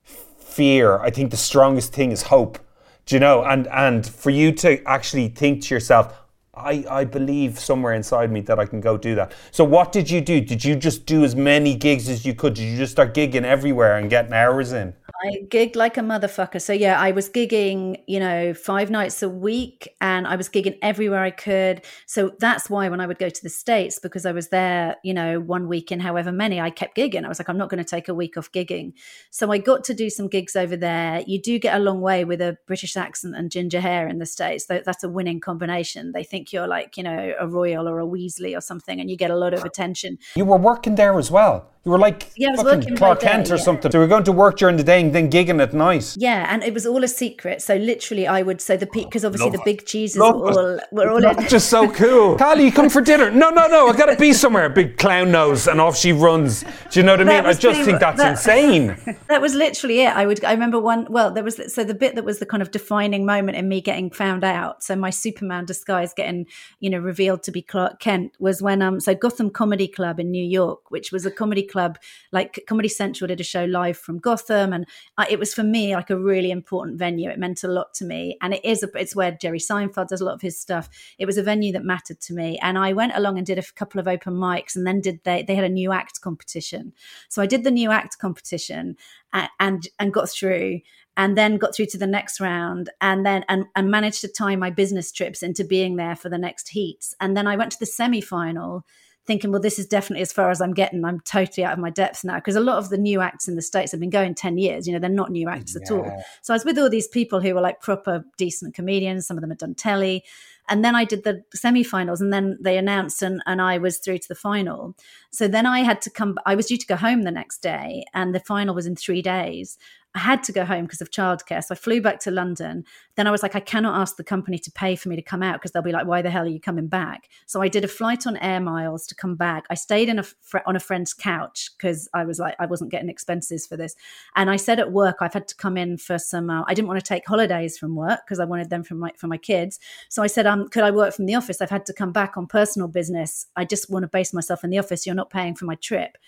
fear 0.05 0.99
i 1.01 1.11
think 1.11 1.31
the 1.31 1.37
strongest 1.37 1.93
thing 1.93 2.13
is 2.13 2.23
hope. 2.25 2.59
Do 3.07 3.17
you 3.17 3.21
know 3.21 3.43
and 3.43 3.67
and 3.69 4.07
for 4.07 4.31
you 4.31 4.53
to 4.53 4.83
actually 4.85 5.29
think 5.29 5.63
to 5.63 5.75
yourself 5.75 6.15
I, 6.55 6.85
I 6.91 7.05
believe 7.05 7.59
somewhere 7.59 7.95
inside 7.95 8.31
me 8.31 8.43
that 8.43 8.59
I 8.59 8.67
can 8.67 8.83
go 8.83 8.99
do 8.99 9.15
that. 9.15 9.33
So 9.53 9.65
what 9.65 9.91
did 9.91 10.11
you 10.11 10.21
do? 10.21 10.39
Did 10.39 10.63
you 10.63 10.77
just 10.77 11.07
do 11.07 11.25
as 11.25 11.35
many 11.35 11.75
gigs 11.75 12.11
as 12.11 12.27
you 12.27 12.35
could? 12.35 12.53
Did 12.53 12.65
you 12.65 12.77
just 12.77 12.93
start 12.93 13.15
gigging 13.15 13.45
everywhere 13.45 13.97
and 13.97 14.11
getting 14.11 14.35
hours 14.35 14.73
in? 14.73 14.93
I 15.25 15.47
gigged 15.49 15.77
like 15.77 15.97
a 15.97 16.01
motherfucker. 16.01 16.61
So 16.61 16.75
yeah, 16.75 17.01
I 17.01 17.13
was 17.13 17.31
gigging, 17.31 18.03
you 18.07 18.21
know, 18.21 18.53
five 18.53 18.91
nights 18.91 19.23
a 19.23 19.31
week 19.31 19.95
and 20.01 20.27
I 20.27 20.37
was 20.37 20.51
gigging 20.51 20.77
everywhere 20.83 21.23
I 21.23 21.31
could. 21.31 21.87
So 22.07 22.33
that's 22.39 22.69
why 22.69 22.89
when 22.91 23.01
I 23.01 23.07
would 23.07 23.19
go 23.19 23.31
to 23.31 23.43
the 23.43 23.49
States, 23.49 23.99
because 23.99 24.27
I 24.27 24.33
was 24.33 24.49
there, 24.49 24.97
you 25.03 25.15
know, 25.15 25.41
one 25.41 25.69
week 25.69 25.91
in 25.91 26.01
however 26.01 26.33
many, 26.33 26.61
I 26.61 26.69
kept 26.69 26.97
gigging. 26.97 27.25
I 27.25 27.29
was 27.29 27.39
like, 27.39 27.49
I'm 27.49 27.59
not 27.59 27.71
going 27.71 27.83
to 27.83 27.89
take 27.89 28.09
a 28.09 28.15
week 28.15 28.37
off 28.37 28.53
gigging. 28.53 28.93
So 29.31 29.51
I 29.53 29.59
got 29.59 29.85
to 29.85 29.95
do 29.95 30.11
some 30.11 30.29
gigs 30.29 30.55
over 30.55 30.77
there. 30.77 31.23
You 31.27 31.41
do 31.41 31.59
get 31.59 31.77
a 31.77 31.83
long 31.83 32.03
way 32.03 32.27
with 32.27 32.43
a 32.43 32.59
British 32.67 32.97
accent 32.97 33.37
and 33.37 33.51
ginger 33.51 33.81
hair 33.81 34.07
in 34.07 34.19
the 34.19 34.27
States. 34.27 34.67
That's 34.67 35.05
a 35.05 35.09
winning 35.09 35.41
combination. 35.41 36.13
They 36.13 36.25
think 36.25 36.42
you're 36.51 36.67
like, 36.67 36.97
you 36.97 37.03
know, 37.03 37.35
a 37.39 37.47
royal 37.47 37.87
or 37.87 38.01
a 38.01 38.07
Weasley 38.07 38.57
or 38.57 38.63
something, 38.63 38.99
and 38.99 39.11
you 39.11 39.19
get 39.19 39.31
a 39.31 39.37
lot 39.37 39.53
of 39.53 39.65
attention. 39.65 40.17
You 40.35 40.47
were 40.47 40.57
working 40.57 40.95
there 40.95 41.19
as 41.19 41.31
well. 41.31 41.69
You 41.85 41.91
were 41.91 41.99
like 41.99 42.31
Yeah, 42.37 42.49
I 42.49 42.51
was 42.53 42.63
fucking 42.63 42.79
working 42.79 42.97
Clark 42.97 43.21
day, 43.21 43.27
Kent 43.27 43.51
or 43.51 43.57
yeah. 43.57 43.63
something. 43.63 43.91
So 43.91 43.99
you 43.99 44.03
were 44.03 44.09
going 44.09 44.23
to 44.25 44.33
work 44.33 44.57
during 44.57 44.77
the 44.77 44.85
day 44.85 45.01
and 45.01 45.13
then 45.13 45.29
gigging 45.29 45.61
at 45.61 45.75
night. 45.75 46.15
Yeah, 46.17 46.47
and 46.49 46.63
it 46.63 46.73
was 46.73 46.87
all 46.87 47.03
a 47.03 47.09
secret. 47.09 47.61
So 47.61 47.75
literally, 47.75 48.29
I 48.29 48.43
would 48.43 48.61
so 48.61 48.77
the 48.77 48.87
because 48.87 49.25
obviously 49.25 49.51
Love 49.51 49.59
the 49.59 49.63
big 49.65 49.85
cheeses 49.85 50.17
Love 50.17 50.37
were 50.37 50.53
all 50.53 50.81
were 50.93 51.11
all 51.11 51.17
in. 51.17 51.23
That's 51.23 51.51
just 51.51 51.69
so 51.71 51.91
cool. 51.91 52.37
Cally, 52.39 52.67
you 52.67 52.73
come 52.73 52.89
for 52.89 53.01
dinner? 53.01 53.33
No, 53.33 53.51
no, 53.51 53.67
no. 53.67 53.89
I 53.89 53.97
gotta 53.97 54.15
be 54.15 54.33
somewhere. 54.33 54.69
Big 54.69 54.97
clown 54.97 55.33
nose, 55.33 55.67
and 55.67 55.81
off 55.81 55.97
she 55.97 56.13
runs. 56.13 56.63
Do 56.91 57.01
you 57.01 57.03
know 57.03 57.15
what 57.15 57.21
I 57.23 57.25
mean? 57.25 57.47
I 57.47 57.53
just 57.53 57.63
pretty 57.63 57.83
think 57.85 57.99
that's 57.99 58.19
that- 58.19 58.31
insane. 58.33 58.97
that 59.29 59.41
was 59.41 59.55
literally 59.55 60.03
it. 60.03 60.15
I 60.15 60.25
would. 60.25 60.45
I 60.45 60.53
remember 60.53 60.79
one. 60.79 61.09
Well, 61.11 61.33
there 61.33 61.43
was 61.43 61.61
so 61.75 61.83
the 61.83 61.95
bit 61.95 62.15
that 62.15 62.25
was 62.25 62.39
the 62.39 62.47
kind 62.47 62.63
of 62.63 62.71
defining 62.71 63.27
moment 63.27 63.59
in 63.59 63.69
me 63.69 63.81
getting 63.81 64.09
found 64.09 64.45
out. 64.45 64.85
So 64.85 64.95
my 64.95 65.11
Superman 65.11 65.65
disguise 65.65 66.15
getting 66.15 66.47
you 66.79 66.91
know 66.91 66.99
revealed 66.99 67.43
to 67.43 67.51
be 67.51 67.61
Clark 67.61 67.99
Kent 67.99 68.37
was 68.39 68.63
when 68.63 68.83
um 68.83 69.01
so 69.01 69.17
Gotham 69.17 69.51
Comedy 69.51 69.89
Club 69.89 70.21
in 70.21 70.31
New 70.31 70.45
York, 70.45 70.89
which 70.93 71.11
was 71.11 71.27
a 71.27 71.31
comedy 71.31 71.67
club 71.73 71.99
like 72.31 72.63
Comedy 72.69 72.89
Central 72.89 73.29
did 73.29 73.41
a 73.41 73.45
show 73.45 73.65
live 73.65 73.97
from 73.97 74.19
Gotham, 74.19 74.73
and 74.73 74.87
I, 75.17 75.27
it 75.31 75.39
was 75.39 75.55
for 75.55 75.63
me 75.63 75.95
like 75.95 76.11
a 76.11 76.19
really 76.19 76.51
important 76.51 76.99
venue. 76.99 77.31
It 77.31 77.39
meant 77.39 77.65
a 77.65 77.69
lot 77.69 77.95
to 77.95 78.05
me, 78.05 78.37
and 78.43 78.55
it 78.55 78.65
is. 78.65 78.83
A, 78.83 78.89
it's 78.95 79.17
where 79.17 79.33
Jerry 79.33 79.59
Seinfeld 79.59 80.09
does 80.09 80.21
a 80.21 80.25
lot 80.25 80.35
of 80.35 80.43
his 80.43 80.61
stuff. 80.61 80.89
It 81.19 81.27
was 81.27 81.39
a 81.39 81.43
venue 81.43 81.73
that 81.73 81.85
mattered 81.85 82.21
to 82.23 82.35
me, 82.35 82.59
and 82.63 82.79
I 82.79 82.93
went 82.93 83.17
along 83.17 83.39
and 83.39 83.47
did 83.47 83.59
a 83.59 83.73
couple 83.75 84.01
of 84.01 84.09
open 84.09 84.35
mics, 84.35 84.77
and 84.77 84.87
then 84.87 85.01
did 85.01 85.21
they 85.25 85.43
they 85.43 85.55
had 85.55 85.65
a 85.65 85.69
new 85.69 85.93
act 85.93 86.21
competition. 86.21 86.93
So 87.29 87.43
I 87.43 87.47
did 87.47 87.65
the 87.65 87.71
new 87.71 87.91
act 87.91 88.19
competition 88.19 88.97
and 89.33 89.49
and, 89.61 89.89
and 89.99 90.13
got 90.13 90.31
through 90.31 90.81
and 91.17 91.37
then 91.37 91.59
got 91.59 91.75
through 91.75 91.87
to 91.87 91.99
the 91.99 92.07
next 92.07 92.41
round 92.41 92.91
and 93.01 93.25
then 93.27 93.45
and, 93.49 93.67
and 93.77 93.91
managed 93.91 94.21
to 94.23 94.29
tie 94.29 94.57
my 94.57 94.71
business 94.71 95.13
trips 95.13 95.43
into 95.43 95.65
being 95.65 95.97
there 95.97 96.17
for 96.17 96.29
the 96.29 96.39
next 96.39 96.71
heats 96.71 97.15
and 97.21 97.37
then 97.37 97.47
i 97.47 97.57
went 97.57 97.73
to 97.73 97.79
the 97.79 97.87
semi-final 97.87 98.85
thinking 99.27 99.53
well 99.53 99.61
this 99.61 99.79
is 99.79 99.87
definitely 99.87 100.23
as 100.23 100.33
far 100.33 100.51
as 100.51 100.61
i'm 100.61 100.75
getting 100.75 101.05
i'm 101.05 101.21
totally 101.21 101.65
out 101.65 101.73
of 101.73 101.79
my 101.79 101.91
depths 101.91 102.25
now 102.25 102.37
because 102.37 102.57
a 102.57 102.61
lot 102.61 102.79
of 102.79 102.89
the 102.89 102.99
new 102.99 103.21
acts 103.21 103.49
in 103.49 103.57
the 103.57 103.63
states 103.63 103.93
have 103.93 104.01
been 104.01 104.11
going 104.11 104.35
10 104.35 104.59
years 104.59 104.87
you 104.87 104.93
know 104.93 104.99
they're 104.99 105.11
not 105.11 105.31
new 105.31 105.49
acts 105.49 105.77
at 105.77 105.91
all 105.91 106.25
so 106.43 106.53
i 106.53 106.57
was 106.57 106.65
with 106.65 106.79
all 106.79 106.91
these 106.91 107.09
people 107.09 107.41
who 107.41 107.55
were 107.55 107.61
like 107.61 107.81
proper 107.81 108.25
decent 108.37 108.75
comedians 108.75 109.27
some 109.27 109.37
of 109.37 109.41
them 109.41 109.51
had 109.51 109.59
done 109.59 109.75
telly 109.75 110.25
and 110.69 110.85
then 110.85 110.95
I 110.95 111.05
did 111.05 111.25
the 111.25 111.43
semi-finals, 111.55 112.21
and 112.21 112.33
then 112.33 112.57
they 112.61 112.79
announced, 112.79 113.21
and, 113.23 113.43
and 113.47 113.61
I 113.61 113.79
was 113.79 113.99
through 113.99 114.19
to 114.19 114.29
the 114.29 114.35
final. 114.35 114.95
So 115.31 115.49
then 115.49 115.67
I 115.67 115.81
had 115.81 116.01
to 116.03 116.11
come. 116.11 116.39
I 116.47 116.55
was 116.55 116.67
due 116.67 116.77
to 116.77 116.87
go 116.87 116.97
home 116.97 117.23
the 117.23 117.31
next 117.31 117.63
day, 117.63 118.05
and 118.15 118.35
the 118.35 118.41
final 118.41 118.75
was 118.75 118.87
in 118.87 118.97
three 118.97 119.23
days. 119.23 119.77
I 120.15 120.19
had 120.19 120.43
to 120.45 120.53
go 120.53 120.67
home 120.67 120.85
because 120.85 121.01
of 121.01 121.11
childcare, 121.11 121.65
so 121.65 121.75
I 121.75 121.75
flew 121.75 122.03
back 122.03 122.21
to 122.21 122.31
London. 122.31 122.85
Then 123.15 123.27
I 123.27 123.31
was 123.31 123.43
like, 123.43 123.55
I 123.55 123.61
cannot 123.61 123.99
ask 123.99 124.17
the 124.17 124.25
company 124.25 124.59
to 124.59 124.71
pay 124.71 124.95
for 124.95 125.09
me 125.09 125.17
to 125.17 125.23
come 125.23 125.43
out 125.43 125.55
because 125.55 125.73
they'll 125.73 125.83
be 125.83 125.93
like, 125.93 126.07
"Why 126.07 126.21
the 126.21 126.31
hell 126.31 126.45
are 126.45 126.49
you 126.49 126.61
coming 126.61 126.87
back?" 126.87 127.31
So 127.47 127.63
I 127.63 127.69
did 127.69 127.83
a 127.83 127.89
flight 127.89 128.27
on 128.27 128.37
Air 128.37 128.61
Miles 128.61 129.07
to 129.07 129.15
come 129.15 129.37
back. 129.37 129.65
I 129.71 129.75
stayed 129.75 130.11
in 130.11 130.19
a 130.19 130.23
fr- 130.23 130.59
on 130.67 130.77
a 130.77 130.81
friend's 130.81 131.15
couch 131.15 131.71
because 131.77 132.11
I 132.13 132.25
was 132.25 132.39
like, 132.39 132.55
I 132.59 132.67
wasn't 132.67 132.91
getting 132.91 133.09
expenses 133.09 133.67
for 133.67 133.79
this, 133.79 133.97
and 134.37 134.51
I 134.51 134.57
said 134.57 134.79
at 134.79 134.93
work 134.93 135.17
I've 135.21 135.33
had 135.33 135.49
to 135.49 135.57
come 135.57 135.79
in 135.79 135.97
for 135.97 136.19
some. 136.19 136.51
Uh, 136.51 136.65
I 136.67 136.75
didn't 136.75 136.89
want 136.89 137.01
to 137.01 137.07
take 137.07 137.27
holidays 137.27 137.79
from 137.79 137.97
work 137.97 138.21
because 138.27 138.39
I 138.39 138.45
wanted 138.45 138.69
them 138.69 138.83
from 138.85 138.99
my 138.99 139.13
for 139.17 139.29
my 139.29 139.39
kids. 139.39 139.81
So 140.11 140.23
I 140.23 140.27
said, 140.27 140.47
um, 140.47 140.69
could 140.69 140.85
I 140.85 140.91
work 140.91 141.15
from 141.15 141.25
the 141.25 141.37
office? 141.37 141.63
I've 141.63 141.71
had 141.71 141.87
to 141.87 141.95
come 141.95 142.13
back 142.13 142.37
on 142.37 142.47
personal 142.47 142.89
business. 142.89 143.47
I 143.57 143.65
just 143.65 143.89
want 143.89 144.03
to 144.03 144.09
base 144.09 144.35
myself 144.35 144.63
in 144.63 144.71
the 144.71 144.79
office. 144.79 145.07
You're 145.07 145.15
not 145.15 145.31
paying 145.31 145.55
for 145.55 145.65
my 145.65 145.77
trip. 145.77 146.19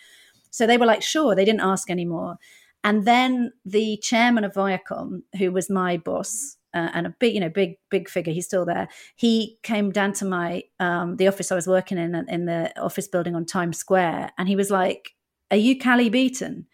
So 0.50 0.68
they 0.68 0.78
were 0.78 0.86
like, 0.86 1.02
sure. 1.02 1.34
They 1.34 1.44
didn't 1.44 1.62
ask 1.62 1.90
anymore. 1.90 2.38
And 2.84 3.06
then 3.06 3.52
the 3.64 3.96
chairman 4.02 4.44
of 4.44 4.52
Viacom, 4.52 5.22
who 5.38 5.50
was 5.50 5.70
my 5.70 5.96
boss 5.96 6.56
uh, 6.74 6.90
and 6.92 7.06
a 7.06 7.14
big, 7.18 7.34
you 7.34 7.40
know, 7.40 7.48
big, 7.48 7.76
big 7.90 8.10
figure, 8.10 8.32
he's 8.32 8.44
still 8.44 8.66
there. 8.66 8.88
He 9.16 9.58
came 9.62 9.90
down 9.90 10.12
to 10.14 10.26
my 10.26 10.64
um, 10.78 11.16
the 11.16 11.26
office 11.26 11.50
I 11.50 11.54
was 11.54 11.66
working 11.66 11.96
in 11.96 12.14
in 12.28 12.44
the 12.44 12.78
office 12.78 13.08
building 13.08 13.34
on 13.34 13.46
Times 13.46 13.78
Square, 13.78 14.32
and 14.36 14.48
he 14.48 14.56
was 14.56 14.70
like, 14.70 15.12
"Are 15.50 15.56
you 15.56 15.78
Cally 15.78 16.10
Beaton?" 16.10 16.66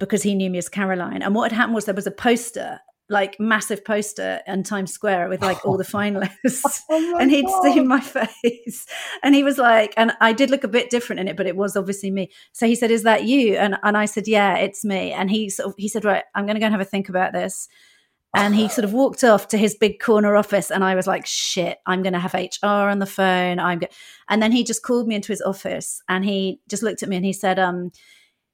Because 0.00 0.24
he 0.24 0.34
knew 0.34 0.50
me 0.50 0.58
as 0.58 0.68
Caroline. 0.68 1.22
And 1.22 1.34
what 1.34 1.52
had 1.52 1.56
happened 1.56 1.76
was 1.76 1.84
there 1.84 1.94
was 1.94 2.06
a 2.06 2.10
poster. 2.10 2.80
Like 3.08 3.38
massive 3.38 3.84
poster 3.84 4.40
in 4.46 4.62
Times 4.62 4.92
Square 4.92 5.28
with 5.28 5.42
like 5.42 5.64
all 5.66 5.76
the 5.76 5.84
finalists, 5.98 6.80
and 6.88 7.30
he'd 7.30 7.48
seen 7.62 7.86
my 7.86 8.00
face, 8.00 8.86
and 9.22 9.34
he 9.34 9.42
was 9.42 9.58
like, 9.58 9.92
and 9.96 10.12
I 10.20 10.32
did 10.32 10.50
look 10.50 10.64
a 10.64 10.68
bit 10.68 10.88
different 10.88 11.20
in 11.20 11.28
it, 11.28 11.36
but 11.36 11.46
it 11.46 11.56
was 11.56 11.76
obviously 11.76 12.10
me. 12.10 12.30
So 12.52 12.66
he 12.66 12.74
said, 12.74 12.90
"Is 12.90 13.02
that 13.02 13.24
you?" 13.24 13.56
And 13.56 13.76
and 13.82 13.96
I 13.96 14.06
said, 14.06 14.28
"Yeah, 14.28 14.56
it's 14.56 14.84
me." 14.84 15.12
And 15.12 15.30
he 15.30 15.50
sort 15.50 15.68
of 15.68 15.74
he 15.76 15.88
said, 15.88 16.04
"Right, 16.04 16.24
I'm 16.34 16.46
going 16.46 16.54
to 16.54 16.60
go 16.60 16.66
and 16.66 16.74
have 16.74 16.80
a 16.80 16.86
think 16.86 17.08
about 17.08 17.32
this." 17.32 17.68
And 18.34 18.54
he 18.54 18.68
sort 18.68 18.86
of 18.86 18.94
walked 18.94 19.24
off 19.24 19.48
to 19.48 19.58
his 19.58 19.74
big 19.74 20.00
corner 20.00 20.36
office, 20.36 20.70
and 20.70 20.82
I 20.82 20.94
was 20.94 21.06
like, 21.06 21.26
"Shit, 21.26 21.78
I'm 21.86 22.02
going 22.02 22.14
to 22.14 22.18
have 22.18 22.34
HR 22.34 22.88
on 22.88 22.98
the 22.98 23.06
phone." 23.06 23.58
I'm, 23.58 23.80
go-. 23.80 23.88
and 24.30 24.42
then 24.42 24.52
he 24.52 24.64
just 24.64 24.82
called 24.82 25.06
me 25.06 25.14
into 25.16 25.32
his 25.32 25.42
office, 25.42 26.00
and 26.08 26.24
he 26.24 26.60
just 26.68 26.82
looked 26.82 27.02
at 27.02 27.08
me 27.08 27.16
and 27.16 27.26
he 27.26 27.32
said, 27.32 27.58
"Um." 27.58 27.90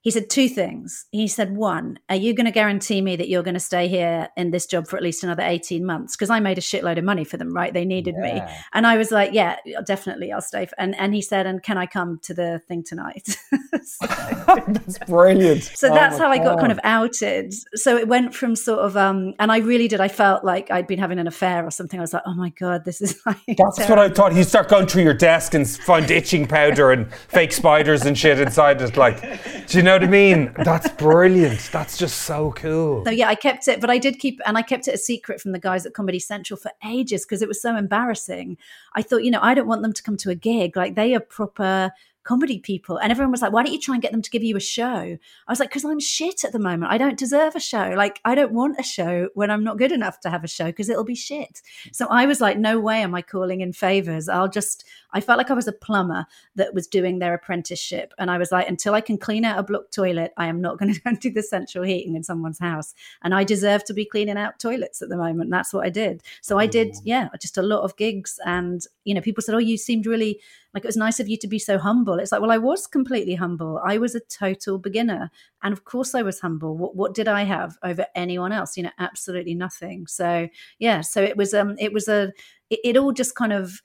He 0.01 0.11
said 0.11 0.31
two 0.31 0.49
things. 0.49 1.07
He 1.11 1.29
said, 1.29 1.57
one, 1.57 1.99
are 2.09 2.17
you 2.17 2.35
going 2.35 2.47
to 2.47 2.53
guarantee 2.53 3.01
me 3.01 3.17
that 3.17 3.29
you're 3.29 3.43
going 3.43 3.55
to 3.55 3.61
stay 3.61 3.89
here 3.89 4.29
in 4.37 4.51
this 4.51 4.67
job 4.67 4.87
for 4.87 4.97
at 4.97 5.03
least 5.03 5.25
another 5.25 5.43
18 5.43 5.85
months? 5.85 6.17
Because 6.17 6.31
I 6.31 6.41
made 6.41 6.59
a 6.59 6.63
shitload 6.63 6.99
of 6.99 7.05
money 7.05 7.25
for 7.25 7.37
them, 7.37 7.53
right? 7.53 7.75
They 7.75 7.85
needed 7.85 8.17
me. 8.17 8.41
And 8.73 8.87
I 8.87 8.97
was 8.97 9.11
like, 9.11 9.33
yeah, 9.33 9.57
definitely, 9.85 10.33
I'll 10.33 10.41
stay. 10.41 10.69
And, 10.79 10.95
and 10.97 11.15
he 11.15 11.23
said, 11.23 11.47
and 11.47 11.63
can 11.63 11.79
I 11.79 11.87
come 11.87 12.21
to 12.23 12.35
the 12.35 12.61
thing 12.69 12.85
tonight? 12.85 13.37
That's 14.47 14.99
brilliant. 15.07 15.63
So 15.65 15.89
Oh 15.91 15.95
that's 15.95 16.19
how 16.19 16.31
I 16.31 16.39
got 16.39 16.59
kind 16.59 16.73
of 16.73 16.81
outed. 16.85 17.55
So 17.75 17.97
it 17.97 18.09
went 18.09 18.35
from 18.35 18.55
sort 18.57 18.81
of, 18.81 18.97
um, 18.97 19.35
and 19.39 19.51
I 19.51 19.59
really 19.59 19.89
did. 19.89 20.01
I 20.01 20.09
felt 20.09 20.45
like 20.45 20.71
I'd 20.71 20.87
been 20.87 20.99
having 20.99 21.19
an 21.19 21.27
affair 21.27 21.65
or 21.65 21.71
something. 21.71 21.99
I 21.99 22.03
was 22.03 22.13
like, 22.13 22.23
oh 22.27 22.35
my 22.35 22.51
god, 22.51 22.85
this 22.85 23.01
is 23.01 23.21
like. 23.27 23.39
That's 23.47 23.89
what 23.89 23.99
I 23.99 24.09
thought. 24.09 24.35
You 24.35 24.45
start 24.45 24.69
going 24.69 24.87
through 24.87 25.03
your 25.05 25.15
desk 25.15 25.55
and 25.55 25.69
find 25.69 26.11
itching 26.11 26.47
powder 26.47 26.93
and 26.93 27.13
fake 27.13 27.53
spiders 27.53 28.03
and 28.03 28.17
shit 28.17 28.41
inside 28.41 28.83
it. 28.83 28.97
Like, 28.97 29.21
do 29.67 29.79
you 29.79 29.85
know 29.85 29.88
what 29.93 30.05
I 30.05 30.09
mean? 30.09 30.53
That's 30.57 30.89
brilliant. 30.91 31.71
That's 31.73 31.97
just 31.97 32.23
so 32.23 32.53
cool. 32.53 33.05
So 33.05 33.11
yeah, 33.11 33.29
I 33.29 33.35
kept 33.35 33.69
it, 33.69 33.81
but 33.81 33.91
I 33.91 33.99
did 33.99 34.19
keep, 34.19 34.41
and 34.47 34.59
I 34.59 34.63
kept 34.63 34.89
it 34.89 34.95
a 34.95 34.99
secret 34.99 35.41
from 35.41 35.53
the 35.53 35.59
guys 35.59 35.87
at 35.87 35.95
Comedy 35.95 36.19
Central 36.19 36.57
for 36.57 36.71
ages 36.85 37.25
because 37.25 37.43
it 37.43 37.49
was 37.49 37.61
so 37.61 37.77
embarrassing. 37.77 38.57
I 38.95 39.03
thought, 39.03 39.25
you 39.25 39.31
know, 39.31 39.41
I 39.43 39.55
don't 39.55 39.69
want 39.69 39.83
them 39.83 39.93
to 39.93 40.03
come 40.03 40.17
to 40.19 40.31
a 40.31 40.35
gig 40.35 40.77
like 40.77 40.95
they 40.95 41.15
are 41.15 41.21
proper 41.21 41.93
comedy 42.29 42.59
people. 42.59 42.99
And 42.99 43.11
everyone 43.11 43.31
was 43.31 43.41
like, 43.41 43.53
why 43.53 43.63
don't 43.63 43.73
you 43.73 43.81
try 43.81 43.95
and 43.95 44.03
get 44.03 44.13
them 44.13 44.21
to 44.21 44.29
give 44.29 44.43
you 44.43 44.55
a 44.55 44.61
show? 44.61 44.85
I 44.85 45.51
was 45.51 45.59
like, 45.59 45.71
because 45.71 45.87
I'm 45.87 45.99
shit 45.99 46.45
at 46.45 46.53
the 46.53 46.59
moment. 46.59 46.93
I 46.93 46.99
don't 46.99 47.19
deserve 47.19 47.57
a 47.57 47.61
show. 47.61 47.95
Like, 47.97 48.21
I 48.23 48.35
don't 48.35 48.53
want 48.53 48.79
a 48.79 48.83
show 48.83 49.31
when 49.33 49.51
I'm 49.51 49.65
not 49.65 49.79
good 49.79 49.93
enough 49.93 50.21
to 50.21 50.31
have 50.31 50.45
a 50.45 50.49
show 50.49 50.67
because 50.67 50.91
it'll 50.91 51.05
be 51.05 51.15
shit. 51.15 51.63
So 51.91 52.07
I 52.11 52.27
was 52.27 52.43
like, 52.43 52.59
no 52.59 52.79
way 52.79 53.01
am 53.01 53.15
I 53.15 53.23
calling 53.23 53.63
in 53.63 53.73
favors. 53.73 54.29
I'll 54.29 54.49
just, 54.49 54.85
I 55.13 55.23
felt 55.23 55.39
like 55.39 55.51
I 55.51 55.55
was 55.55 55.69
a 55.69 55.73
plumber 55.73 56.27
that 56.57 56.75
was 56.75 56.87
doing 56.87 57.19
their 57.19 57.33
apprenticeship. 57.33 58.13
And 58.19 58.31
I 58.31 58.37
was 58.37 58.53
like, 58.53 58.69
until 58.69 58.93
I 58.93 59.01
can 59.01 59.17
clean 59.17 59.47
out 59.47 59.59
a 59.59 59.63
blocked 59.63 59.95
toilet, 59.95 60.35
I 60.37 60.49
am 60.49 60.61
not 60.61 60.79
going 60.79 60.93
to 60.95 61.01
go 61.01 61.09
and 61.09 61.19
do 61.19 61.31
the 61.31 61.43
central 61.43 61.83
heating 61.83 62.15
in 62.15 62.25
someone's 62.25 62.59
house. 62.59 62.95
And 63.23 63.35
I 63.35 63.43
deserve 63.43 63.85
to 63.85 63.95
be 63.95 64.05
cleaning 64.05 64.37
out 64.37 64.59
toilets 64.59 65.01
at 65.01 65.09
the 65.09 65.17
moment. 65.17 65.51
That's 65.51 65.73
what 65.73 65.87
I 65.87 65.89
did. 65.89 66.23
So 66.43 66.59
I 66.59 66.67
did, 66.67 66.89
mm. 66.89 67.01
yeah, 67.05 67.29
just 67.41 67.57
a 67.57 67.63
lot 67.63 67.85
of 67.85 67.97
gigs. 67.97 68.39
And, 68.45 68.83
you 69.05 69.15
know, 69.15 69.23
people 69.23 69.43
said, 69.43 69.55
oh, 69.55 69.59
you 69.59 69.79
seemed 69.79 70.05
really 70.05 70.41
like 70.75 70.85
it 70.85 70.89
was 70.89 70.97
nice 70.97 71.21
of 71.21 71.29
you 71.29 71.37
to 71.39 71.49
be 71.49 71.59
so 71.59 71.79
humble. 71.79 72.19
It's 72.19 72.33
like, 72.33 72.41
well, 72.41 72.51
I 72.51 72.59
was 72.59 72.87
completely 72.87 73.35
humble. 73.35 73.81
I 73.85 73.99
was 73.99 74.15
a 74.15 74.21
total 74.21 74.79
beginner. 74.79 75.31
And 75.63 75.73
of 75.73 75.85
course 75.85 76.15
I 76.15 76.23
was 76.23 76.41
humble. 76.41 76.77
What, 76.77 76.95
what 76.95 77.15
did 77.15 77.29
I 77.29 77.45
have 77.45 77.77
over 77.83 78.07
anyone 78.15 78.53
else? 78.53 78.77
You 78.77 78.85
know, 78.85 78.93
absolutely 78.99 79.55
nothing. 79.55 80.07
So 80.07 80.49
yeah, 80.79 81.01
so 81.01 81.23
it 81.23 81.37
was, 81.37 81.55
um, 81.55 81.77
it 81.79 81.93
was 81.93 82.09
a, 82.09 82.33
it, 82.71 82.81
it 82.85 82.97
all 82.97 83.13
just 83.13 83.35
kind 83.35 83.53
of, 83.53 83.81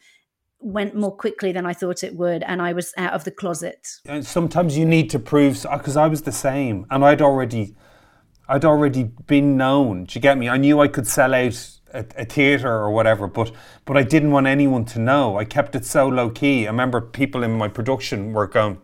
went 0.66 0.96
more 0.96 1.14
quickly 1.14 1.52
than 1.52 1.66
I 1.66 1.74
thought 1.74 2.06
it 2.06 2.16
would, 2.16 2.42
and 2.44 2.62
I 2.62 2.72
was 2.72 2.94
out 2.96 3.12
of 3.12 3.26
the 3.26 3.32
closet. 3.32 3.86
And 4.06 4.26
sometimes 4.26 4.78
you 4.78 4.86
need 4.86 5.10
to 5.10 5.20
prove 5.20 5.62
because 5.70 5.98
I 5.98 6.08
was 6.08 6.22
the 6.22 6.32
same, 6.32 6.86
and 6.90 7.04
I'd 7.04 7.22
already, 7.22 7.76
I'd 8.48 8.64
already 8.64 9.12
been 9.28 9.58
known. 9.58 10.06
Do 10.06 10.14
you 10.16 10.22
get 10.22 10.38
me? 10.38 10.48
I 10.48 10.56
knew 10.56 10.80
I 10.80 10.88
could 10.88 11.06
sell 11.06 11.34
out 11.34 11.70
a, 11.94 12.06
a 12.18 12.26
theater 12.26 12.72
or 12.72 12.92
whatever, 12.92 13.28
but 13.28 13.52
but 13.86 13.98
I 13.98 14.04
didn't 14.04 14.32
want 14.32 14.48
anyone 14.48 14.86
to 14.86 15.00
know. 15.00 15.38
I 15.38 15.46
kept 15.46 15.76
it 15.76 15.86
so 15.86 16.08
low 16.08 16.30
key. 16.30 16.68
I 16.68 16.72
remember 16.72 17.02
people 17.02 17.44
in 17.44 17.52
my 17.52 17.68
production 17.68 18.34
were 18.34 18.48
going, 18.48 18.80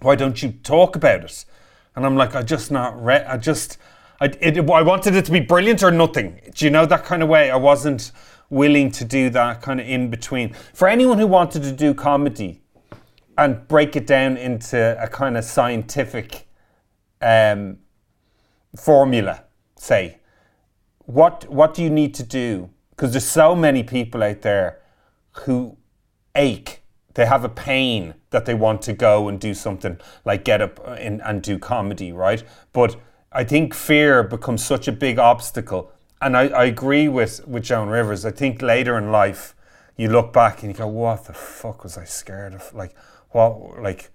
"Why 0.00 0.14
don't 0.14 0.42
you 0.42 0.52
talk 0.62 0.96
about 0.96 1.24
it?" 1.24 1.44
And 1.94 2.06
I'm 2.06 2.16
like, 2.16 2.34
"I 2.34 2.42
just 2.42 2.70
not 2.70 3.02
re- 3.02 3.24
I 3.24 3.36
just." 3.36 3.78
I, 4.20 4.32
it, 4.40 4.58
I 4.58 4.82
wanted 4.82 5.14
it 5.14 5.26
to 5.26 5.30
be 5.30 5.38
brilliant 5.38 5.84
or 5.84 5.92
nothing. 5.92 6.40
Do 6.52 6.64
you 6.64 6.72
know 6.72 6.86
that 6.86 7.04
kind 7.04 7.22
of 7.22 7.28
way? 7.28 7.52
I 7.52 7.56
wasn't 7.56 8.10
willing 8.50 8.90
to 8.90 9.04
do 9.04 9.30
that 9.30 9.62
kind 9.62 9.80
of 9.80 9.86
in 9.86 10.10
between. 10.10 10.54
For 10.74 10.88
anyone 10.88 11.18
who 11.18 11.26
wanted 11.28 11.62
to 11.62 11.70
do 11.72 11.94
comedy 11.94 12.62
and 13.36 13.68
break 13.68 13.94
it 13.94 14.08
down 14.08 14.36
into 14.36 15.00
a 15.00 15.06
kind 15.06 15.36
of 15.36 15.44
scientific 15.44 16.48
um, 17.22 17.78
formula, 18.76 19.44
say, 19.76 20.18
what 21.08 21.48
what 21.48 21.72
do 21.72 21.82
you 21.82 21.88
need 21.88 22.12
to 22.14 22.22
do? 22.22 22.68
Because 22.90 23.12
there's 23.12 23.26
so 23.26 23.56
many 23.56 23.82
people 23.82 24.22
out 24.22 24.42
there 24.42 24.78
who 25.44 25.78
ache. 26.34 26.82
They 27.14 27.24
have 27.24 27.44
a 27.44 27.48
pain 27.48 28.14
that 28.30 28.44
they 28.44 28.54
want 28.54 28.82
to 28.82 28.92
go 28.92 29.26
and 29.28 29.40
do 29.40 29.54
something 29.54 29.98
like 30.26 30.44
get 30.44 30.60
up 30.60 30.78
and, 30.86 31.22
and 31.22 31.42
do 31.42 31.58
comedy, 31.58 32.12
right? 32.12 32.44
But 32.72 32.96
I 33.32 33.44
think 33.44 33.74
fear 33.74 34.22
becomes 34.22 34.62
such 34.62 34.86
a 34.86 34.92
big 34.92 35.18
obstacle. 35.18 35.90
And 36.20 36.36
I, 36.36 36.48
I 36.48 36.64
agree 36.66 37.08
with, 37.08 37.46
with 37.48 37.64
Joan 37.64 37.88
Rivers. 37.88 38.26
I 38.26 38.30
think 38.30 38.60
later 38.60 38.98
in 38.98 39.10
life, 39.10 39.54
you 39.96 40.08
look 40.10 40.32
back 40.32 40.62
and 40.62 40.70
you 40.70 40.78
go, 40.78 40.86
what 40.86 41.24
the 41.24 41.32
fuck 41.32 41.84
was 41.84 41.96
I 41.96 42.04
scared 42.04 42.54
of? 42.54 42.72
Like, 42.74 42.94
what, 43.30 43.82
like, 43.82 44.10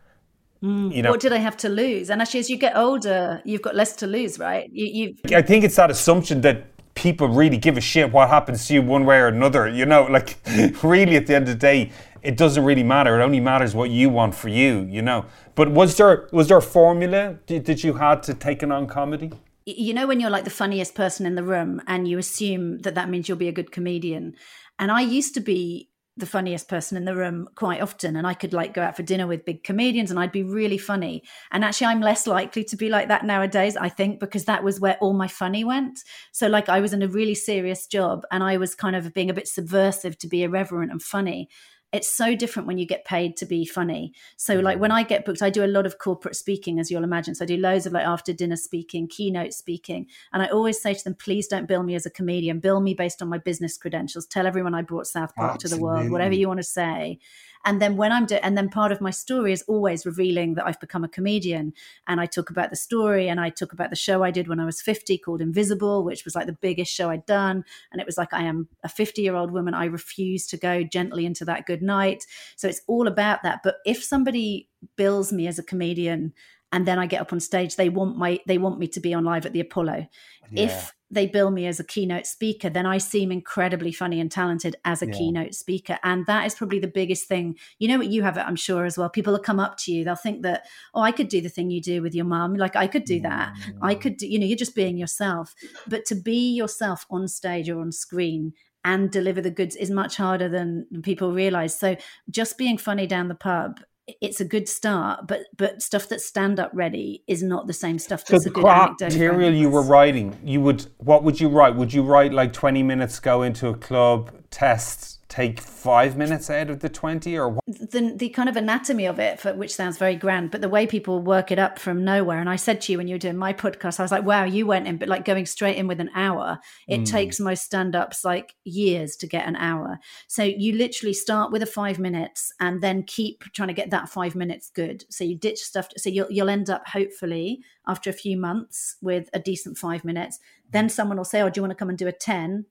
mm. 0.62 0.94
you 0.94 1.02
know, 1.02 1.12
what 1.12 1.20
did 1.20 1.34
I 1.34 1.38
have 1.38 1.58
to 1.58 1.70
lose? 1.70 2.10
And 2.10 2.22
actually, 2.22 2.42
as 2.42 2.50
you 2.50 2.58
get 2.58 2.78
older, 2.78 3.42
you've 3.44 3.62
got 3.64 3.76
less 3.76 3.96
to 3.98 4.08
lose, 4.08 4.38
right? 4.38 4.70
You, 4.72 5.16
you 5.28 5.36
I 5.36 5.42
think 5.42 5.64
it's 5.66 5.76
that 5.78 5.90
assumption 5.90 6.42
that 6.42 6.73
people 7.04 7.28
really 7.28 7.58
give 7.58 7.78
a 7.78 7.82
shit 7.82 8.12
what 8.12 8.30
happens 8.30 8.68
to 8.68 8.74
you 8.74 8.82
one 8.82 9.06
way 9.06 9.20
or 9.20 9.28
another. 9.28 9.70
You 9.70 9.86
know, 9.86 10.06
like 10.06 10.40
really 10.84 11.16
at 11.18 11.28
the 11.28 11.36
end 11.36 11.50
of 11.50 11.60
the 11.60 11.60
day, 11.60 11.92
it 12.24 12.38
doesn't 12.38 12.64
really 12.64 12.84
matter. 12.84 13.20
It 13.20 13.24
only 13.24 13.42
matters 13.42 13.76
what 13.76 13.92
you 13.92 14.10
want 14.10 14.34
for 14.34 14.50
you. 14.50 14.88
You 14.90 15.04
know. 15.04 15.26
But 15.54 15.70
was 15.70 15.98
there 15.98 16.28
was 16.32 16.48
there 16.48 16.58
a 16.58 16.62
formula 16.62 17.38
did 17.46 17.84
you 17.84 17.94
had 17.94 18.24
to 18.24 18.34
take 18.34 18.64
on 18.64 18.88
comedy? 18.88 19.32
you 19.66 19.94
know 19.94 20.08
when 20.08 20.20
you're 20.20 20.30
like 20.30 20.44
the 20.44 20.50
funniest 20.50 20.94
person 20.94 21.26
in 21.26 21.36
the 21.36 21.44
room 21.44 21.82
and 21.88 22.08
you 22.08 22.18
assume 22.18 22.80
that 22.80 22.96
that 22.96 23.10
means 23.10 23.28
you'll 23.28 23.38
be 23.38 23.48
a 23.48 23.54
good 23.54 23.72
comedian 23.72 24.36
and 24.78 24.92
i 24.92 25.02
used 25.02 25.34
to 25.34 25.40
be 25.40 25.90
the 26.16 26.26
funniest 26.26 26.68
person 26.68 26.96
in 26.96 27.06
the 27.06 27.16
room 27.16 27.50
quite 27.56 27.82
often 27.82 28.16
and 28.16 28.28
i 28.28 28.34
could 28.34 28.54
like 28.54 28.74
go 28.74 28.84
out 28.84 28.96
for 28.96 29.02
dinner 29.02 29.26
with 29.26 29.46
big 29.46 29.64
comedians 29.64 30.12
and 30.12 30.20
i'd 30.20 30.32
be 30.32 30.44
really 30.44 30.78
funny. 30.78 31.24
And 31.52 31.64
actually 31.64 31.88
i'm 31.88 32.02
less 32.02 32.28
likely 32.28 32.64
to 32.66 32.76
be 32.76 32.90
like 32.90 33.08
that 33.08 33.26
nowadays 33.26 33.76
i 33.76 33.90
think 33.90 34.20
because 34.20 34.46
that 34.46 34.64
was 34.64 34.80
where 34.80 34.98
all 35.02 35.14
my 35.14 35.28
funny 35.28 35.64
went. 35.64 36.00
So 36.32 36.48
like 36.48 36.70
i 36.70 36.80
was 36.80 36.94
in 36.94 37.02
a 37.02 37.08
really 37.08 37.36
serious 37.36 37.88
job 37.88 38.26
and 38.32 38.44
i 38.44 38.58
was 38.58 38.76
kind 38.76 38.96
of 38.96 39.14
being 39.14 39.30
a 39.30 39.34
bit 39.34 39.48
subversive 39.48 40.18
to 40.20 40.28
be 40.28 40.44
irreverent 40.44 40.92
and 40.92 41.02
funny 41.02 41.50
it's 41.94 42.10
so 42.10 42.36
different 42.36 42.68
when 42.68 42.80
you 42.80 42.88
get 42.88 43.06
paid 43.06 43.38
to 43.38 43.46
be 43.46 43.66
funny. 43.66 44.14
So 44.36 44.56
like 44.56 44.80
when 44.80 44.92
I 44.92 45.04
get 45.04 45.26
booked, 45.26 45.44
I 45.44 45.52
do 45.52 45.64
a 45.64 45.68
lot 45.68 45.86
of 45.86 46.00
corporate 46.00 46.36
speaking, 46.36 46.80
as 46.80 46.90
you'll 46.90 47.04
imagine. 47.04 47.36
So 47.36 47.46
I 47.46 47.48
do 47.48 47.58
loads 47.58 47.86
of 47.86 47.94
like 47.94 48.06
after 48.06 48.34
dinner 48.34 48.56
speaking, 48.56 49.08
keynote 49.08 49.54
speaking. 49.54 50.08
And 50.34 50.42
I 50.42 50.48
always 50.48 50.82
say 50.82 50.96
to 50.96 51.04
them, 51.04 51.14
please 51.14 51.48
don't 51.48 51.68
bill 51.68 51.84
me 51.84 51.94
as 51.94 52.08
a 52.08 52.10
comedian, 52.10 52.60
bill 52.60 52.82
me 52.82 52.96
based 52.96 53.22
on 53.22 53.30
my 53.30 53.38
business 53.38 53.78
credentials. 53.78 54.26
Tell 54.26 54.48
everyone 54.48 54.74
I 54.74 54.82
brought 54.82 55.06
South 55.06 55.36
Park 55.36 55.60
to 55.60 55.68
the 55.68 55.78
world, 55.78 56.10
whatever 56.10 56.34
you 56.34 56.48
want 56.48 56.60
to 56.60 56.64
say. 56.64 57.20
And 57.66 57.82
then 57.82 57.96
when 57.96 58.12
I'm 58.12 58.26
doing, 58.26 58.42
and 58.44 58.58
then 58.58 58.70
part 58.70 58.92
of 58.92 59.02
my 59.02 59.10
story 59.10 59.54
is 59.54 59.64
always 59.68 60.06
revealing 60.06 60.56
that 60.56 60.66
I've 60.66 60.80
become 60.80 61.04
a 61.04 61.10
comedian. 61.10 61.74
And 62.08 62.20
I 62.20 62.26
talk 62.26 62.50
about 62.50 62.70
the 62.70 62.76
story 62.76 63.30
and 63.30 63.40
I 63.40 63.50
talk 63.50 63.74
about 63.74 63.90
the 63.90 63.96
show 63.96 64.24
I 64.24 64.32
did 64.32 64.48
when 64.48 64.60
I 64.60 64.66
was 64.66 64.82
50 64.82 65.18
called 65.20 65.42
Invisible, 65.42 66.04
which 66.04 66.26
was 66.26 66.36
like 66.36 66.48
the 66.48 66.54
biggest 66.54 66.94
show 66.94 67.10
I'd 67.10 67.26
done. 67.26 67.64
And 67.92 68.02
it 68.02 68.06
was 68.06 68.18
like, 68.18 68.34
I 68.34 68.44
am 68.44 68.68
a 68.84 68.90
50 68.90 69.22
year 69.22 69.36
old 69.36 69.52
woman. 69.52 69.74
I 69.74 69.86
refuse 69.86 70.46
to 70.48 70.58
go 70.58 70.84
gently 70.84 71.26
into 71.26 71.46
that 71.46 71.66
good 71.66 71.82
night. 71.82 72.26
So 72.56 72.68
it's 72.68 72.82
all 72.88 73.08
about 73.08 73.44
that. 73.44 73.62
But 73.64 73.76
if 73.86 74.04
somebody 74.04 74.70
bills 74.98 75.32
me 75.32 75.48
as 75.48 75.58
a 75.58 75.64
comedian, 75.64 76.34
and 76.74 76.88
then 76.88 77.00
I 77.00 77.06
get 77.06 77.22
up 77.22 77.32
on 77.32 77.40
stage, 77.40 77.78
they 77.78 77.88
want 77.88 78.18
my 78.18 78.40
they 78.48 78.58
want 78.58 78.80
me 78.80 78.88
to 78.90 79.00
be 79.00 79.14
on 79.14 79.24
live 79.24 79.46
at 79.46 79.54
the 79.54 79.62
Apollo. 79.62 80.08
Yeah. 80.52 80.64
If 80.66 80.94
they 81.12 81.28
bill 81.28 81.52
me 81.52 81.68
as 81.68 81.80
a 81.80 81.84
keynote 81.84 82.26
speaker, 82.26 82.72
then 82.72 82.88
I 82.88 82.98
seem 82.98 83.32
incredibly 83.32 83.92
funny 83.92 84.20
and 84.20 84.32
talented 84.32 84.76
as 84.84 85.04
a 85.04 85.06
Yeah. 85.06 85.14
keynote 85.14 85.54
speaker. 85.54 86.00
And 86.04 86.26
that 86.26 86.48
is 86.48 86.56
probably 86.56 86.80
the 86.80 86.88
biggest 86.88 87.28
thing. 87.28 87.56
You 87.78 87.88
know 87.88 88.00
what 88.00 88.08
you 88.08 88.24
have 88.24 88.36
it, 88.36 88.42
I'm 88.42 88.56
sure, 88.56 88.86
as 88.86 88.98
well. 88.98 89.10
People 89.10 89.34
will 89.34 89.40
come 89.40 89.60
up 89.60 89.78
to 89.82 89.92
you, 89.94 90.04
they'll 90.04 90.16
think 90.16 90.42
that, 90.42 90.66
oh, 90.96 91.02
I 91.02 91.12
could 91.12 91.28
do 91.28 91.40
the 91.40 91.50
thing 91.50 91.70
you 91.70 91.80
do 91.80 92.02
with 92.02 92.16
your 92.16 92.26
mum. 92.26 92.56
Like 92.56 92.76
I 92.76 92.88
could 92.88 93.06
do 93.06 93.22
that. 93.22 93.54
I 93.82 93.94
mm. 93.94 94.02
could 94.02 94.18
do, 94.18 94.28
you 94.28 94.40
know, 94.40 94.48
you're 94.48 94.58
just 94.58 94.76
being 94.76 94.98
yourself. 94.98 95.54
But 95.88 96.06
to 96.06 96.16
be 96.16 96.56
yourself 96.56 97.06
on 97.12 97.28
stage 97.28 97.70
or 97.70 97.80
on 97.80 97.92
screen 97.92 98.54
and 98.84 99.12
deliver 99.12 99.42
the 99.42 99.52
goods 99.52 99.76
is 99.76 99.92
much 99.92 100.18
harder 100.18 100.50
than 100.50 100.88
people 101.04 101.32
realize. 101.32 101.78
So 101.78 101.96
just 102.32 102.58
being 102.58 102.80
funny 102.80 103.06
down 103.06 103.28
the 103.28 103.36
pub. 103.36 103.80
It's 104.22 104.42
a 104.42 104.46
good 104.46 104.68
start, 104.68 105.28
but 105.28 105.42
but 105.56 105.82
stuff 105.82 106.10
that's 106.10 106.26
stand 106.26 106.60
up 106.60 106.72
ready 106.74 107.24
is 107.28 107.42
not 107.42 107.68
the 107.68 107.74
same 107.74 107.98
stuff 107.98 108.26
So 108.28 108.34
that's 108.34 108.44
the 108.44 108.50
a 108.50 108.54
good 108.54 108.66
anecdote. 108.66 109.14
material 109.14 109.54
you 109.54 109.70
were 109.70 109.82
writing, 109.82 110.38
you 110.44 110.60
would 110.62 110.88
what 110.98 111.24
would 111.24 111.40
you 111.40 111.48
write? 111.48 111.76
Would 111.76 111.94
you 111.94 112.04
write 112.04 112.34
like 112.34 112.52
twenty 112.52 112.84
minutes, 112.84 113.20
go 113.20 113.44
into 113.44 113.70
a 113.70 113.76
club, 113.76 114.32
test, 114.50 115.20
take 115.34 115.60
five 115.60 116.16
minutes 116.16 116.52
out 116.52 116.70
of 116.70 116.80
the 116.80 116.90
twenty, 116.90 117.36
or 117.36 117.50
what? 117.50 117.64
the 117.66 118.14
the 118.16 118.30
kind 118.30 118.48
of 118.48 118.56
anatomy 118.56 119.06
of 119.08 119.18
it, 119.20 119.40
for, 119.40 119.52
which 119.56 119.74
sounds 119.74 119.98
very 119.98 120.16
grand, 120.16 120.52
but 120.52 120.62
the 120.62 120.70
way 120.70 120.86
people 120.86 121.20
work 121.24 121.52
it 121.52 121.58
up 121.58 121.80
from 121.80 122.06
nowhere. 122.06 122.40
And 122.40 122.48
I 122.50 122.56
said 122.56 122.82
to 122.82 122.92
you 122.92 123.00
when 123.00 123.08
you 123.08 123.16
were 123.16 123.20
doing 123.20 123.38
my 123.38 123.52
podcast, 123.52 124.00
I 124.00 124.04
was 124.04 124.12
like, 124.12 124.26
"Wow, 124.26 124.44
you 124.44 124.68
went 124.68 124.88
in, 124.88 124.98
but 124.98 125.10
like 125.10 125.26
going 125.26 125.48
straight 125.48 125.76
in 125.78 125.88
with 125.88 126.00
an 126.00 126.12
hour. 126.14 126.60
It 126.88 127.02
Mm. 127.02 127.06
takes 127.10 127.40
most 127.40 127.64
stand-ups 127.64 128.24
like 128.24 128.54
years 128.64 129.16
to 129.18 129.28
get 129.28 129.48
an 129.48 129.56
hour. 129.56 129.98
So 130.28 130.44
you 130.44 130.74
literally 130.78 131.14
start 131.14 131.52
with 131.52 131.64
a 131.64 131.66
five 131.66 131.98
minutes 131.98 132.52
and 132.60 132.82
then 132.82 133.02
keep 133.02 133.44
trying 133.54 133.70
to 133.70 133.74
get 133.74 133.90
that 133.90 134.10
five 134.10 134.36
minutes 134.36 134.70
good. 134.70 135.04
So 135.10 135.24
you 135.24 135.36
ditch 135.36 135.60
stuff. 135.60 135.88
So 135.98 136.10
you'll 136.12 136.32
you'll 136.32 136.50
end 136.50 136.70
up 136.70 136.88
hopefully 136.88 137.62
after 137.88 138.10
a 138.12 138.14
few 138.14 138.38
months 138.38 138.98
with 139.02 139.30
a 139.34 139.40
decent 139.40 139.78
five 139.80 140.06
minutes. 140.06 140.40
Then 140.72 140.90
someone 140.90 141.18
will 141.18 141.26
say, 141.26 141.42
"Oh, 141.42 141.50
do 141.50 141.58
you 141.60 141.64
want 141.64 141.72
to 141.72 141.76
come 141.76 141.90
and 141.90 141.98
do 141.98 142.08
a 142.08 142.12
10? 142.12 142.66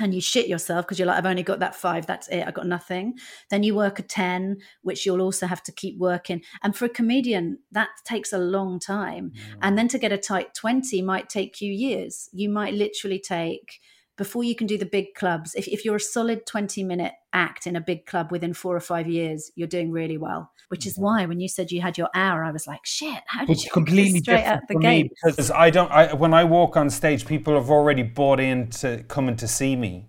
And 0.00 0.14
you 0.14 0.20
shit 0.20 0.48
yourself 0.48 0.84
because 0.84 0.98
you're 0.98 1.06
like, 1.06 1.18
I've 1.18 1.26
only 1.26 1.42
got 1.42 1.60
that 1.60 1.74
five, 1.74 2.06
that's 2.06 2.28
it, 2.28 2.44
I 2.46 2.50
got 2.50 2.66
nothing. 2.66 3.14
Then 3.50 3.62
you 3.62 3.74
work 3.74 3.98
a 3.98 4.02
10, 4.02 4.58
which 4.82 5.06
you'll 5.06 5.22
also 5.22 5.46
have 5.46 5.62
to 5.64 5.72
keep 5.72 5.98
working. 5.98 6.42
And 6.62 6.76
for 6.76 6.84
a 6.84 6.90
comedian, 6.90 7.58
that 7.72 7.88
takes 8.04 8.32
a 8.32 8.38
long 8.38 8.78
time. 8.78 9.32
And 9.62 9.78
then 9.78 9.88
to 9.88 9.98
get 9.98 10.12
a 10.12 10.18
tight 10.18 10.54
20 10.54 11.00
might 11.02 11.28
take 11.28 11.60
you 11.60 11.72
years. 11.72 12.28
You 12.32 12.48
might 12.48 12.74
literally 12.74 13.18
take, 13.18 13.80
before 14.16 14.44
you 14.44 14.54
can 14.54 14.66
do 14.66 14.78
the 14.78 14.86
big 14.86 15.14
clubs, 15.14 15.54
if, 15.54 15.68
if 15.68 15.84
you're 15.84 15.96
a 15.96 16.00
solid 16.00 16.46
20 16.46 16.82
minute 16.82 17.12
act 17.32 17.66
in 17.66 17.76
a 17.76 17.80
big 17.80 18.06
club 18.06 18.32
within 18.32 18.54
four 18.54 18.74
or 18.74 18.80
five 18.80 19.06
years, 19.06 19.50
you're 19.54 19.68
doing 19.68 19.92
really 19.92 20.16
well. 20.16 20.50
Which 20.68 20.86
is 20.86 20.98
why 20.98 21.26
when 21.26 21.38
you 21.38 21.48
said 21.48 21.70
you 21.70 21.80
had 21.80 21.96
your 21.96 22.08
hour, 22.14 22.42
I 22.42 22.50
was 22.50 22.66
like, 22.66 22.84
shit, 22.84 23.22
how 23.26 23.40
did 23.40 23.50
It's 23.50 23.64
you 23.64 23.70
completely 23.70 24.18
straight 24.18 24.38
different 24.38 24.62
out 24.62 24.68
the 24.68 24.74
for 24.74 24.80
me 24.80 24.84
gate? 24.84 25.12
Because 25.24 25.50
I 25.52 25.70
don't. 25.70 25.90
I, 25.92 26.12
when 26.12 26.34
I 26.34 26.42
walk 26.42 26.76
on 26.76 26.90
stage, 26.90 27.24
people 27.24 27.54
have 27.54 27.70
already 27.70 28.02
bought 28.02 28.40
into 28.40 29.04
coming 29.06 29.36
to 29.36 29.46
see 29.46 29.76
me. 29.76 30.08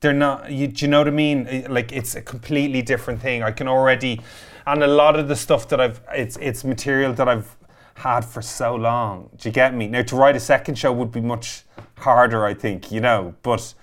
They're 0.00 0.14
not. 0.14 0.50
You, 0.50 0.68
do 0.68 0.86
you 0.86 0.90
know 0.90 1.00
what 1.00 1.08
I 1.08 1.10
mean? 1.10 1.66
Like 1.68 1.92
it's 1.92 2.14
a 2.14 2.22
completely 2.22 2.80
different 2.80 3.20
thing. 3.20 3.42
I 3.42 3.50
can 3.50 3.68
already, 3.68 4.22
and 4.66 4.82
a 4.82 4.86
lot 4.86 5.18
of 5.18 5.28
the 5.28 5.36
stuff 5.36 5.68
that 5.68 5.80
I've, 5.80 6.00
it's 6.14 6.38
it's 6.40 6.64
material 6.64 7.12
that 7.12 7.28
I've 7.28 7.54
had 7.96 8.24
for 8.24 8.40
so 8.40 8.76
long. 8.76 9.28
Do 9.36 9.50
you 9.50 9.52
get 9.52 9.74
me? 9.74 9.88
Now 9.88 10.00
to 10.02 10.16
write 10.16 10.36
a 10.36 10.40
second 10.40 10.76
show 10.76 10.90
would 10.90 11.12
be 11.12 11.20
much 11.20 11.64
harder, 12.00 12.44
I 12.44 12.54
think. 12.54 12.90
You 12.90 13.00
know, 13.00 13.34
but 13.42 13.74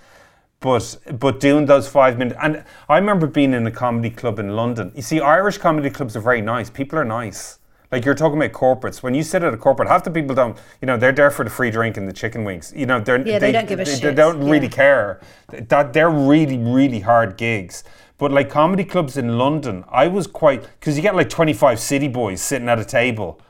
but 0.60 0.96
but 1.18 1.40
doing 1.40 1.66
those 1.66 1.88
five 1.88 2.18
minutes 2.18 2.38
and 2.42 2.64
I 2.88 2.96
remember 2.96 3.26
being 3.26 3.52
in 3.52 3.66
a 3.66 3.70
comedy 3.70 4.10
club 4.10 4.38
in 4.38 4.56
London. 4.56 4.92
You 4.94 5.02
see, 5.02 5.20
Irish 5.20 5.58
comedy 5.58 5.90
clubs 5.90 6.16
are 6.16 6.20
very 6.20 6.40
nice. 6.40 6.70
People 6.70 6.98
are 6.98 7.04
nice. 7.04 7.58
Like 7.92 8.04
you're 8.04 8.14
talking 8.14 8.36
about 8.36 8.52
corporates. 8.52 9.02
When 9.02 9.14
you 9.14 9.22
sit 9.22 9.44
at 9.44 9.54
a 9.54 9.56
corporate, 9.56 9.88
half 9.88 10.02
the 10.02 10.10
people 10.10 10.34
don't. 10.34 10.58
You 10.80 10.86
know, 10.86 10.96
they're 10.96 11.12
there 11.12 11.30
for 11.30 11.44
the 11.44 11.50
free 11.50 11.70
drink 11.70 11.96
and 11.96 12.08
the 12.08 12.12
chicken 12.12 12.44
wings. 12.44 12.72
You 12.74 12.86
know, 12.86 13.00
they're 13.00 13.24
Yeah, 13.26 13.38
they 13.38 13.52
don't 13.52 13.68
give 13.68 13.80
a 13.80 13.84
they, 13.84 13.98
They 13.98 14.14
don't 14.14 14.40
really 14.40 14.68
care. 14.68 15.20
That 15.48 15.92
they're 15.92 16.10
really 16.10 16.58
really 16.58 17.00
hard 17.00 17.36
gigs. 17.36 17.84
But 18.18 18.32
like 18.32 18.48
comedy 18.48 18.84
clubs 18.84 19.16
in 19.16 19.38
London, 19.38 19.84
I 19.90 20.08
was 20.08 20.26
quite 20.26 20.62
because 20.80 20.96
you 20.96 21.02
get 21.02 21.14
like 21.14 21.28
25 21.28 21.78
city 21.78 22.08
boys 22.08 22.40
sitting 22.40 22.68
at 22.68 22.78
a 22.78 22.84
table, 22.84 23.40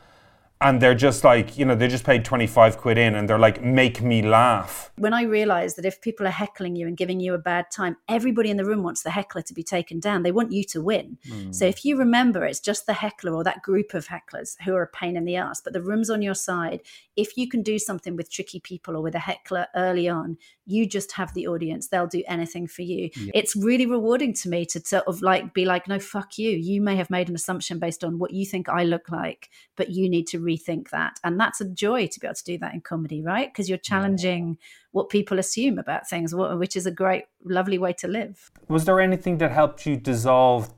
and 0.60 0.80
they're 0.80 0.94
just 0.94 1.22
like 1.22 1.58
you 1.58 1.64
know 1.64 1.74
they 1.74 1.88
just 1.88 2.04
paid 2.04 2.24
25 2.24 2.78
quid 2.78 2.98
in, 2.98 3.14
and 3.14 3.28
they're 3.28 3.38
like 3.38 3.62
make 3.62 4.00
me 4.02 4.22
laugh. 4.22 4.90
when 4.96 5.12
I 5.12 5.22
realized 5.22 5.76
that 5.76 5.84
if 5.84 6.00
people 6.00 6.26
are 6.26 6.30
heckling 6.30 6.76
you 6.76 6.86
and 6.86 6.96
giving 6.96 7.20
you 7.20 7.34
a 7.34 7.38
bad 7.38 7.70
time, 7.70 7.96
everybody 8.08 8.50
in 8.50 8.56
the 8.56 8.64
room 8.64 8.82
wants 8.82 9.02
the 9.02 9.10
heckler 9.10 9.42
to 9.42 9.54
be 9.54 9.62
taken 9.62 10.00
down. 10.00 10.22
They 10.22 10.32
want 10.32 10.52
you 10.52 10.64
to 10.64 10.80
win. 10.80 11.18
So 11.50 11.66
hmm. 11.66 11.70
if 11.70 11.84
you 11.84 11.96
remember, 11.96 12.44
it's 12.44 12.60
just 12.60 12.86
the 12.86 12.94
heckler 12.94 13.34
or 13.34 13.44
that 13.44 13.62
group 13.62 13.94
of 13.94 14.08
hecklers 14.08 14.56
who 14.64 14.74
are 14.74 14.82
a 14.82 14.86
pain 14.86 15.16
in 15.16 15.24
the 15.24 15.36
ass, 15.36 15.60
but 15.60 15.72
the 15.72 15.82
room's 15.82 16.10
on 16.10 16.22
your 16.22 16.34
side. 16.34 16.80
If 17.16 17.36
you 17.36 17.48
can 17.48 17.62
do 17.62 17.78
something 17.78 18.16
with 18.16 18.30
tricky 18.30 18.60
people 18.60 18.96
or 18.96 19.02
with 19.02 19.14
a 19.14 19.20
heckler 19.20 19.66
early 19.74 20.08
on, 20.08 20.38
you 20.66 20.86
just 20.86 21.12
have 21.12 21.32
the 21.34 21.46
audience. 21.46 21.88
They'll 21.88 22.06
do 22.06 22.22
anything 22.26 22.66
for 22.66 22.82
you. 22.82 23.10
It's 23.32 23.54
really 23.56 23.86
rewarding 23.86 24.34
to 24.34 24.48
me 24.48 24.66
to 24.66 24.80
sort 24.80 25.04
of 25.06 25.22
like 25.22 25.54
be 25.54 25.64
like, 25.64 25.86
no, 25.86 25.98
fuck 25.98 26.38
you. 26.38 26.50
You 26.50 26.80
may 26.80 26.96
have 26.96 27.08
made 27.08 27.28
an 27.28 27.34
assumption 27.34 27.78
based 27.78 28.02
on 28.02 28.18
what 28.18 28.32
you 28.32 28.44
think 28.44 28.68
I 28.68 28.82
look 28.84 29.08
like, 29.08 29.50
but 29.76 29.90
you 29.90 30.08
need 30.08 30.26
to 30.28 30.40
rethink 30.40 30.90
that. 30.90 31.20
And 31.22 31.38
that's 31.38 31.60
a 31.60 31.68
joy 31.68 32.08
to 32.08 32.20
be 32.20 32.26
able 32.26 32.34
to 32.34 32.44
do 32.44 32.58
that 32.58 32.74
in 32.74 32.80
comedy, 32.80 33.22
right? 33.22 33.52
Because 33.52 33.68
you're 33.68 33.78
challenging 33.78 34.58
what 34.90 35.08
people 35.08 35.38
assume 35.38 35.78
about 35.78 36.08
things, 36.08 36.34
which 36.34 36.74
is 36.74 36.86
a 36.86 36.90
great, 36.90 37.24
lovely 37.44 37.78
way 37.78 37.92
to 37.92 38.08
live. 38.08 38.50
Was 38.68 38.84
there 38.84 39.00
anything 39.00 39.38
that 39.38 39.52
helped 39.52 39.86
you 39.86 39.96
dissolve 39.96 40.72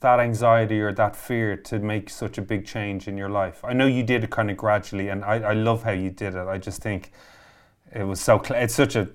that 0.00 0.20
anxiety 0.20 0.80
or 0.80 0.92
that 0.92 1.14
fear 1.14 1.56
to 1.56 1.78
make 1.78 2.10
such 2.10 2.36
a 2.36 2.42
big 2.42 2.66
change 2.66 3.08
in 3.08 3.16
your 3.16 3.28
life? 3.28 3.64
I 3.64 3.72
know 3.72 3.86
you 3.86 4.02
did 4.02 4.24
it 4.24 4.30
kind 4.30 4.50
of 4.50 4.56
gradually, 4.56 5.08
and 5.08 5.24
I, 5.24 5.36
I 5.36 5.52
love 5.54 5.84
how 5.84 5.92
you 5.92 6.10
did 6.10 6.34
it. 6.34 6.46
I 6.46 6.58
just 6.58 6.82
think 6.82 7.12
it 7.94 8.04
was 8.04 8.20
so. 8.20 8.38
Cle- 8.38 8.56
it's 8.56 8.74
such 8.74 8.96
a 8.96 9.08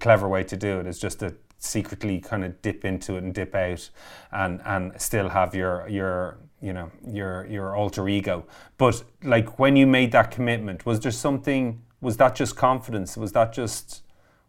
clever 0.00 0.28
way 0.28 0.44
to 0.44 0.56
do 0.56 0.80
it. 0.80 0.86
It's 0.86 0.98
just 0.98 1.20
to 1.20 1.34
secretly 1.58 2.20
kind 2.20 2.44
of 2.44 2.60
dip 2.62 2.84
into 2.84 3.16
it 3.16 3.22
and 3.22 3.34
dip 3.34 3.54
out, 3.54 3.90
and 4.32 4.60
and 4.64 5.00
still 5.00 5.28
have 5.28 5.54
your 5.54 5.88
your 5.88 6.38
you 6.60 6.72
know 6.72 6.90
your 7.06 7.46
your 7.46 7.74
alter 7.76 8.08
ego. 8.08 8.46
But 8.78 9.02
like 9.22 9.58
when 9.58 9.76
you 9.76 9.86
made 9.86 10.12
that 10.12 10.30
commitment, 10.30 10.86
was 10.86 11.00
there 11.00 11.12
something? 11.12 11.82
Was 12.00 12.16
that 12.16 12.34
just 12.34 12.56
confidence? 12.56 13.16
Was 13.16 13.32
that 13.32 13.52
just 13.52 14.02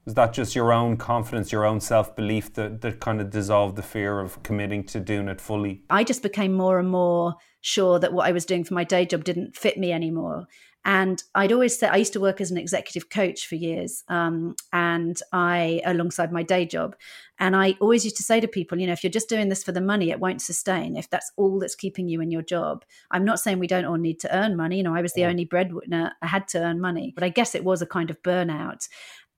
was 0.05 0.15
that 0.15 0.33
just 0.33 0.55
your 0.55 0.73
own 0.73 0.97
confidence, 0.97 1.51
your 1.51 1.65
own 1.65 1.79
self 1.79 2.15
belief 2.15 2.53
that, 2.53 2.81
that 2.81 2.99
kind 2.99 3.21
of 3.21 3.29
dissolved 3.29 3.75
the 3.75 3.83
fear 3.83 4.19
of 4.19 4.41
committing 4.41 4.83
to 4.85 4.99
doing 4.99 5.27
it 5.27 5.39
fully? 5.39 5.83
I 5.89 6.03
just 6.03 6.23
became 6.23 6.53
more 6.53 6.79
and 6.79 6.89
more 6.89 7.35
sure 7.61 7.99
that 7.99 8.11
what 8.11 8.27
I 8.27 8.31
was 8.31 8.45
doing 8.45 8.63
for 8.63 8.73
my 8.73 8.83
day 8.83 9.05
job 9.05 9.23
didn't 9.23 9.55
fit 9.55 9.77
me 9.77 9.91
anymore. 9.91 10.47
And 10.83 11.23
I'd 11.35 11.51
always 11.51 11.77
say 11.77 11.87
I 11.87 11.97
used 11.97 12.13
to 12.13 12.19
work 12.19 12.41
as 12.41 12.49
an 12.49 12.57
executive 12.57 13.09
coach 13.09 13.45
for 13.45 13.55
years, 13.55 14.03
um, 14.07 14.55
and 14.73 15.19
I 15.31 15.81
alongside 15.85 16.31
my 16.31 16.41
day 16.41 16.65
job. 16.65 16.95
And 17.39 17.55
I 17.55 17.75
always 17.79 18.03
used 18.03 18.17
to 18.17 18.23
say 18.23 18.39
to 18.39 18.47
people, 18.47 18.79
you 18.79 18.87
know, 18.87 18.93
if 18.93 19.03
you're 19.03 19.11
just 19.11 19.29
doing 19.29 19.49
this 19.49 19.63
for 19.63 19.71
the 19.71 19.81
money, 19.81 20.09
it 20.09 20.19
won't 20.19 20.41
sustain. 20.41 20.95
If 20.95 21.09
that's 21.09 21.31
all 21.37 21.59
that's 21.59 21.75
keeping 21.75 22.07
you 22.07 22.19
in 22.21 22.31
your 22.31 22.41
job, 22.41 22.83
I'm 23.11 23.25
not 23.25 23.39
saying 23.39 23.59
we 23.59 23.67
don't 23.67 23.85
all 23.85 23.97
need 23.97 24.19
to 24.21 24.35
earn 24.35 24.57
money. 24.57 24.77
You 24.77 24.83
know, 24.83 24.95
I 24.95 25.01
was 25.01 25.13
the 25.13 25.25
only 25.25 25.45
breadwinner; 25.45 26.13
I 26.21 26.27
had 26.27 26.47
to 26.49 26.59
earn 26.59 26.81
money, 26.81 27.11
but 27.13 27.23
I 27.23 27.29
guess 27.29 27.53
it 27.53 27.63
was 27.63 27.83
a 27.83 27.87
kind 27.87 28.09
of 28.09 28.21
burnout 28.23 28.87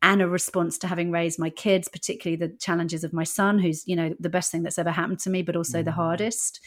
and 0.04 0.22
a 0.22 0.28
response 0.28 0.78
to 0.78 0.88
having 0.88 1.10
raised 1.12 1.40
my 1.40 1.50
kids, 1.50 1.88
particularly 1.88 2.36
the 2.36 2.56
challenges 2.58 3.06
of 3.06 3.14
my 3.14 3.24
son, 3.24 3.58
who's, 3.58 3.88
you 3.88 3.96
know, 3.96 4.14
the 4.20 4.30
best 4.30 4.52
thing 4.52 4.62
that's 4.62 4.78
ever 4.78 4.92
happened 4.92 5.20
to 5.20 5.30
me, 5.30 5.42
but 5.42 5.56
also 5.56 5.82
the 5.82 5.92
mm. 5.92 5.96
hardest. 5.96 6.60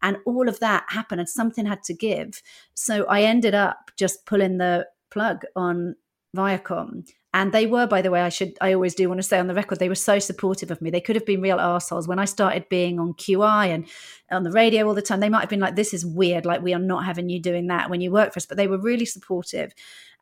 And 0.00 0.16
all 0.24 0.48
of 0.48 0.60
that 0.60 0.84
happened 0.88 1.20
and 1.20 1.28
something 1.28 1.66
had 1.66 1.82
to 1.84 1.94
give. 1.94 2.40
So 2.74 3.04
I 3.06 3.22
ended 3.22 3.54
up 3.54 3.90
just 3.98 4.24
pulling 4.26 4.58
the 4.58 4.86
plug 5.10 5.42
on 5.56 5.96
Viacom. 6.36 7.06
And 7.34 7.50
they 7.50 7.66
were, 7.66 7.88
by 7.88 8.00
the 8.00 8.12
way, 8.12 8.22
I 8.22 8.28
should, 8.28 8.56
I 8.60 8.72
always 8.72 8.94
do 8.94 9.08
want 9.08 9.18
to 9.18 9.24
say 9.24 9.40
on 9.40 9.48
the 9.48 9.54
record, 9.54 9.80
they 9.80 9.88
were 9.88 9.96
so 9.96 10.20
supportive 10.20 10.70
of 10.70 10.80
me. 10.80 10.88
They 10.88 11.00
could 11.00 11.16
have 11.16 11.26
been 11.26 11.42
real 11.42 11.58
assholes. 11.58 12.06
When 12.06 12.20
I 12.20 12.26
started 12.26 12.68
being 12.68 13.00
on 13.00 13.12
QI 13.14 13.74
and 13.74 13.88
on 14.30 14.44
the 14.44 14.52
radio 14.52 14.86
all 14.86 14.94
the 14.94 15.02
time, 15.02 15.18
they 15.18 15.28
might 15.28 15.40
have 15.40 15.50
been 15.50 15.58
like, 15.58 15.74
this 15.74 15.92
is 15.92 16.06
weird. 16.06 16.46
Like, 16.46 16.62
we 16.62 16.72
are 16.74 16.78
not 16.78 17.04
having 17.04 17.28
you 17.28 17.40
doing 17.42 17.66
that 17.66 17.90
when 17.90 18.00
you 18.00 18.12
work 18.12 18.32
for 18.32 18.38
us. 18.38 18.46
But 18.46 18.56
they 18.56 18.68
were 18.68 18.78
really 18.78 19.04
supportive. 19.04 19.72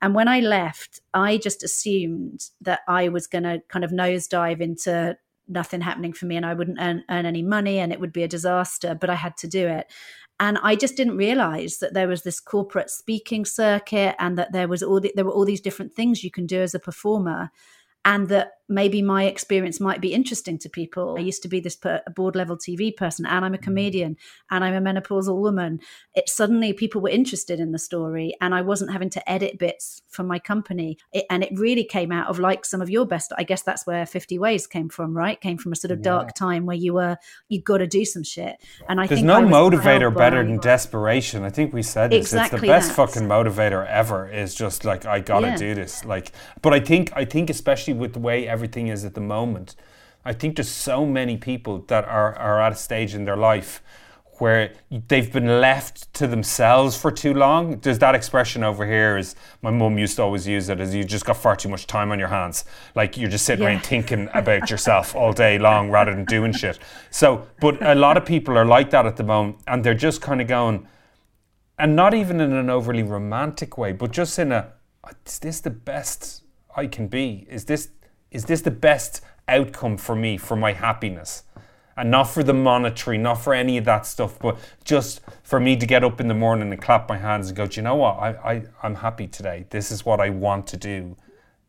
And 0.01 0.15
when 0.15 0.27
I 0.27 0.41
left, 0.41 1.01
I 1.13 1.37
just 1.37 1.63
assumed 1.63 2.49
that 2.63 2.81
I 2.89 3.11
was 3.11 3.27
going 3.27 3.45
to 3.45 3.61
kind 3.69 3.85
of 3.85 3.91
nosedive 3.91 4.63
into 4.63 5.19
nothing 5.49 5.83
happening 5.83 6.15
for 6.15 6.27
me 6.27 6.37
and 6.37 6.47
I 6.47 6.55
wouldn't 6.55 6.79
earn, 6.81 7.05
earn 7.11 7.27
any 7.27 7.43
money 7.43 7.79
and 7.79 7.93
it 7.93 8.01
would 8.01 8.13
be 8.13 8.23
a 8.23 8.29
disaster, 8.29 8.95
but 8.95 9.11
I 9.11 9.17
had 9.17 9.37
to 9.39 9.49
do 9.49 9.67
it. 9.69 9.93
And 10.41 10.59
I 10.63 10.75
just 10.75 10.97
didn't 10.97 11.17
realize 11.17 11.79
that 11.79 11.95
there 11.95 12.09
was 12.09 12.23
this 12.23 12.41
corporate 12.41 12.91
speaking 12.91 13.45
circuit 13.45 14.17
and 14.19 14.37
that 14.39 14.53
there 14.53 14.67
was 14.67 14.83
all 14.83 15.01
the, 15.01 15.13
there 15.15 15.25
were 15.25 15.31
all 15.33 15.45
these 15.45 15.61
different 15.61 15.93
things 15.93 16.25
you 16.25 16.31
can 16.31 16.47
do 16.47 16.61
as 16.61 16.75
a 16.75 16.81
performer 16.81 17.51
and 18.05 18.29
that 18.29 18.53
maybe 18.73 19.03
my 19.03 19.25
experience 19.25 19.79
might 19.79 20.01
be 20.01 20.15
interesting 20.15 20.59
to 20.59 20.69
people. 20.69 21.17
I 21.19 21.21
used 21.21 21.43
to 21.43 21.49
be 21.49 21.61
this 21.61 21.77
per, 21.77 22.03
board 22.17 22.35
level 22.35 22.57
TV 22.57 22.97
person, 22.97 23.27
and 23.27 23.45
I'm 23.45 23.55
a 23.55 23.59
mm. 23.59 23.63
comedian, 23.63 24.17
and 24.51 24.65
I'm 24.65 24.75
a 24.75 24.81
menopausal 24.81 25.39
woman. 25.39 25.81
It 26.15 26.29
suddenly 26.29 26.73
people 26.73 27.01
were 27.01 27.11
interested 27.11 27.61
in 27.61 27.73
the 27.73 27.79
story, 27.79 28.35
and 28.41 28.55
I 28.55 28.63
wasn't 28.63 28.93
having 28.93 29.11
to 29.11 29.31
edit 29.31 29.59
bits 29.59 30.03
for 30.09 30.23
my 30.23 30.39
company. 30.39 30.99
It, 31.13 31.27
and 31.31 31.45
it 31.45 31.51
really 31.55 31.85
came 31.85 32.11
out 32.11 32.29
of 32.29 32.39
like 32.39 32.65
some 32.65 32.81
of 32.81 32.91
your 32.91 33.07
best. 33.07 33.33
I 33.37 33.45
guess 33.45 33.63
that's 33.63 33.87
where 33.87 34.07
Fifty 34.07 34.39
Ways 34.39 34.67
came 34.67 34.89
from, 34.89 35.17
right? 35.17 35.41
Came 35.41 35.59
from 35.59 35.73
a 35.73 35.77
sort 35.77 35.93
of 35.93 36.03
dark 36.03 36.35
time 36.35 36.67
where 36.67 36.77
you 36.77 36.95
were 36.95 37.19
you 37.49 37.61
got 37.61 37.79
to 37.79 37.87
do 37.87 38.05
some 38.05 38.25
shit. 38.25 38.57
And 38.89 39.01
I 39.01 39.07
There's 39.07 39.19
think 39.19 39.27
no 39.27 39.37
I 39.37 39.43
motivator 39.43 40.15
better 40.15 40.43
than 40.43 40.59
desperation. 40.59 41.45
I 41.45 41.51
think 41.51 41.75
we 41.75 41.83
said 41.83 42.11
this. 42.11 42.33
Exactly 42.33 42.57
it's 42.57 42.63
the 42.63 42.67
best 42.67 42.89
that. 42.89 42.95
fucking 42.97 43.29
motivator 43.29 43.87
ever. 43.87 44.29
Is 44.29 44.55
just 44.55 44.85
like 44.85 45.05
I 45.05 45.21
gotta 45.21 45.49
Yeah. 45.49 45.57
do 45.57 45.75
this. 45.75 46.05
Like, 46.05 46.33
but 46.63 46.73
I 46.73 46.81
think 46.81 47.13
I 47.15 47.27
think 47.27 47.51
especially 47.51 47.93
with 47.93 48.15
the 48.15 48.21
way 48.21 48.49
everything 48.49 48.62
is 48.65 49.05
at 49.05 49.15
the 49.15 49.21
moment, 49.21 49.77
I 50.25 50.33
think 50.33 50.57
there's 50.57 50.69
so 50.69 51.05
many 51.07 51.37
people 51.37 51.79
that 51.89 52.05
are 52.05 52.35
are 52.37 52.61
at 52.61 52.73
a 52.73 52.77
stage 52.77 53.15
in 53.15 53.25
their 53.25 53.37
life 53.37 53.83
where 54.39 54.73
they've 55.09 55.33
been 55.33 55.61
left 55.61 56.13
to 56.15 56.27
themselves 56.27 56.97
for 56.97 57.13
too 57.13 57.33
long. 57.33 57.79
There's 57.81 57.99
that 58.01 58.15
expression 58.15 58.65
over 58.65 58.85
here 58.87 59.17
is 59.17 59.37
my 59.61 59.71
mum 59.71 59.99
used 59.99 60.17
to 60.17 60.23
always 60.23 60.49
use 60.49 60.69
it 60.69 60.81
as 60.81 60.93
you 60.95 61.05
just 61.05 61.25
got 61.25 61.37
far 61.37 61.55
too 61.55 61.69
much 61.69 61.87
time 61.87 62.11
on 62.11 62.19
your 62.19 62.29
hands. 62.29 62.65
Like 62.95 63.17
you're 63.17 63.31
just 63.31 63.45
sitting 63.45 63.63
Yeah. 63.63 63.71
around 63.71 63.85
thinking 63.85 64.29
about 64.35 64.69
yourself 64.71 65.15
all 65.15 65.33
day 65.33 65.59
long 65.59 65.91
rather 65.91 66.13
than 66.15 66.25
doing 66.25 66.53
shit. 66.53 66.79
So, 67.11 67.47
but 67.61 67.81
a 67.83 67.95
lot 67.95 68.17
of 68.17 68.25
people 68.25 68.57
are 68.59 68.65
like 68.65 68.91
that 68.91 69.07
at 69.07 69.17
the 69.17 69.23
moment 69.23 69.59
and 69.69 69.85
they're 69.85 69.95
just 69.95 70.21
kind 70.21 70.41
of 70.41 70.49
going, 70.49 70.89
and 71.79 71.95
not 71.95 72.15
even 72.15 72.41
in 72.41 72.53
an 72.53 72.71
overly 72.71 73.03
romantic 73.03 73.79
way, 73.79 73.93
but 73.93 74.11
just 74.11 74.39
in 74.39 74.51
a, 74.51 74.73
is 75.27 75.39
this 75.39 75.61
the 75.61 75.71
best 75.71 76.43
I 76.75 76.87
can 76.87 77.07
be? 77.07 77.47
Is 77.49 77.67
this 77.67 77.91
is 78.33 78.47
this 78.47 78.63
the 78.63 78.71
best 78.71 79.21
outcome 79.47 79.97
for 79.97 80.17
me 80.17 80.37
for 80.37 80.57
my 80.57 80.73
happiness? 80.73 81.45
And 81.97 82.11
not 82.11 82.25
for 82.25 82.43
the 82.43 82.55
monetary, 82.55 83.19
not 83.19 83.35
for 83.35 83.53
any 83.53 83.77
of 83.77 83.85
that 83.85 84.07
stuff, 84.07 84.39
but 84.39 84.59
just 84.83 85.21
for 85.43 85.61
me 85.61 85.77
to 85.77 85.87
get 85.87 86.03
up 86.03 86.21
in 86.21 86.29
the 86.29 86.35
morning 86.35 86.73
and 86.73 86.81
clap 86.81 87.07
my 87.07 87.19
hands 87.19 87.49
and 87.49 87.57
go, 87.57 87.67
do 87.67 87.77
you 87.77 87.83
know 87.83 87.97
what? 87.97 88.19
I, 88.19 88.31
I, 88.31 88.63
I'm 88.83 88.95
happy 88.97 89.27
today. 89.27 89.67
This 89.69 89.91
is 89.91 90.05
what 90.05 90.19
I 90.19 90.31
want 90.31 90.67
to 90.69 90.79
do. 90.79 91.17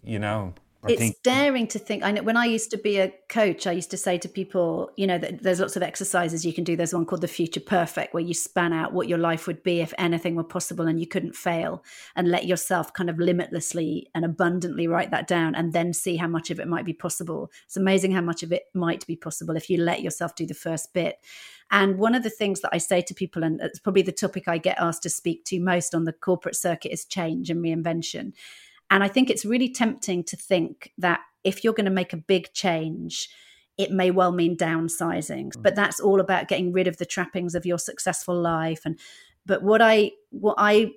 You 0.01 0.20
know, 0.20 0.53
I 0.86 0.91
it's 0.91 0.99
think 0.99 1.23
daring 1.23 1.67
to 1.67 1.79
think. 1.79 2.03
I 2.03 2.11
know 2.11 2.23
when 2.23 2.36
I 2.36 2.45
used 2.45 2.69
to 2.71 2.77
be 2.77 2.97
a 2.97 3.13
coach, 3.29 3.65
I 3.65 3.71
used 3.71 3.91
to 3.91 3.97
say 3.97 4.17
to 4.17 4.27
people, 4.27 4.91
you 4.97 5.07
know, 5.07 5.17
that 5.17 5.41
there's 5.41 5.61
lots 5.61 5.77
of 5.77 5.84
exercises 5.84 6.45
you 6.45 6.51
can 6.51 6.65
do. 6.65 6.75
There's 6.75 6.93
one 6.93 7.05
called 7.05 7.21
the 7.21 7.27
Future 7.27 7.61
Perfect, 7.61 8.13
where 8.13 8.23
you 8.23 8.34
span 8.34 8.73
out 8.73 8.91
what 8.91 9.07
your 9.07 9.17
life 9.17 9.47
would 9.47 9.63
be 9.63 9.79
if 9.79 9.93
anything 9.97 10.36
were 10.36 10.43
possible 10.43 10.86
and 10.88 10.99
you 10.99 11.07
couldn't 11.07 11.36
fail, 11.36 11.84
and 12.15 12.29
let 12.29 12.45
yourself 12.45 12.93
kind 12.93 13.09
of 13.09 13.17
limitlessly 13.17 14.09
and 14.13 14.25
abundantly 14.25 14.88
write 14.88 15.11
that 15.11 15.27
down, 15.27 15.55
and 15.55 15.71
then 15.71 15.93
see 15.93 16.17
how 16.17 16.27
much 16.27 16.51
of 16.51 16.59
it 16.59 16.67
might 16.67 16.86
be 16.86 16.93
possible. 16.93 17.49
It's 17.65 17.77
amazing 17.77 18.11
how 18.11 18.21
much 18.21 18.43
of 18.43 18.51
it 18.51 18.63
might 18.73 19.07
be 19.07 19.15
possible 19.15 19.55
if 19.55 19.69
you 19.69 19.77
let 19.77 20.01
yourself 20.01 20.36
do 20.36 20.45
the 20.45 20.53
first 20.53 20.93
bit. 20.93 21.19
And 21.71 21.97
one 21.97 22.13
of 22.13 22.23
the 22.23 22.29
things 22.29 22.59
that 22.59 22.71
I 22.73 22.77
say 22.77 23.01
to 23.01 23.13
people, 23.13 23.43
and 23.43 23.61
it's 23.61 23.79
probably 23.79 24.01
the 24.01 24.11
topic 24.11 24.47
I 24.47 24.57
get 24.57 24.79
asked 24.79 25.03
to 25.03 25.09
speak 25.09 25.45
to 25.45 25.59
most 25.59 25.95
on 25.95 26.03
the 26.03 26.13
corporate 26.13 26.55
circuit, 26.55 26.91
is 26.91 27.05
change 27.05 27.49
and 27.49 27.63
reinvention. 27.63 28.34
And 28.94 29.04
I 29.04 29.08
think 29.08 29.32
it's 29.32 29.44
really 29.44 29.70
tempting 29.70 30.24
to 30.26 30.38
think 30.38 30.94
that 31.00 31.22
if 31.44 31.64
you're 31.64 31.74
going 31.74 31.86
to 31.86 31.91
make 31.91 32.14
a 32.14 32.18
big 32.18 32.54
change, 32.54 33.28
it 33.76 33.89
may 33.89 34.12
well 34.12 34.32
mean 34.32 34.56
downsizing. 34.56 35.48
Mm. 35.48 35.64
But 35.64 35.74
that's 35.74 36.00
all 36.00 36.20
about 36.20 36.48
getting 36.48 36.72
rid 36.72 36.88
of 36.88 36.98
the 36.98 37.06
trappings 37.06 37.56
of 37.56 37.66
your 37.66 37.80
successful 37.80 38.39
life. 38.39 38.82
And 38.86 39.00
but 39.48 39.64
what 39.64 39.82
I 39.82 40.12
what 40.30 40.56
I 40.60 40.91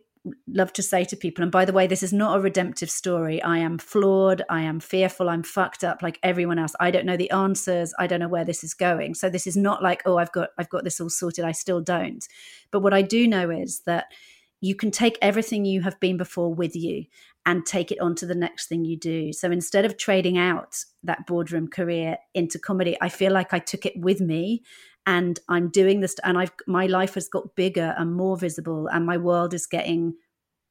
love 0.47 0.75
to 0.75 0.83
say 0.83 1.05
to 1.07 1.17
people, 1.17 1.43
and 1.43 1.51
by 1.51 1.65
the 1.65 1.73
way, 1.73 1.87
this 1.87 2.03
is 2.03 2.13
not 2.13 2.37
a 2.37 2.43
redemptive 2.43 2.91
story. 2.91 3.43
I 3.43 3.59
am 3.59 3.79
flawed, 3.79 4.43
I 4.51 4.61
am 4.61 4.79
fearful, 4.79 5.31
I'm 5.31 5.43
fucked 5.43 5.83
up 5.83 6.03
like 6.03 6.19
everyone 6.23 6.59
else. 6.59 6.75
I 6.79 6.91
don't 6.91 7.07
know 7.07 7.17
the 7.17 7.31
answers, 7.31 7.95
I 7.99 8.07
don't 8.07 8.21
know 8.21 8.29
where 8.29 8.45
this 8.45 8.63
is 8.63 8.75
going. 8.75 9.15
So 9.15 9.31
this 9.31 9.47
is 9.47 9.57
not 9.57 9.83
like, 9.83 10.03
oh, 10.05 10.19
I've 10.19 10.33
got 10.33 10.51
I've 10.59 10.69
got 10.69 10.85
this 10.85 11.01
all 11.01 11.09
sorted. 11.09 11.47
I 11.47 11.53
still 11.53 11.81
don't. 11.81 12.29
But 12.71 12.81
what 12.81 12.93
I 12.93 13.01
do 13.01 13.27
know 13.27 13.49
is 13.49 13.81
that 13.87 14.13
you 14.61 14.75
can 14.75 14.91
take 14.91 15.19
everything 15.23 15.65
you 15.65 15.83
have 15.83 15.99
been 16.01 16.17
before 16.17 16.53
with 16.53 16.77
you 16.77 17.05
and 17.47 17.65
take 17.65 17.93
it 17.93 18.01
on 18.01 18.17
to 18.17 18.27
the 18.27 18.35
next 18.35 18.67
thing 18.67 18.85
you 18.85 18.97
do. 18.97 19.33
So 19.33 19.51
instead 19.51 19.85
of 19.85 19.97
trading 19.97 20.37
out 20.37 20.77
that 21.05 21.27
boardroom 21.27 21.69
career 21.69 22.19
into 22.35 22.59
comedy, 22.59 22.97
I 23.01 23.09
feel 23.09 23.33
like 23.33 23.55
I 23.55 23.61
took 23.61 23.87
it 23.87 23.97
with 23.97 24.21
me 24.21 24.65
and 25.07 25.39
I'm 25.49 25.69
doing 25.69 26.01
this 26.01 26.17
and 26.25 26.37
I've 26.37 26.51
my 26.67 26.87
life 26.87 27.15
has 27.15 27.29
got 27.29 27.55
bigger 27.55 27.95
and 27.97 28.13
more 28.13 28.37
visible 28.37 28.89
and 28.89 29.07
my 29.07 29.17
world 29.17 29.55
is 29.55 29.67
getting 29.67 30.15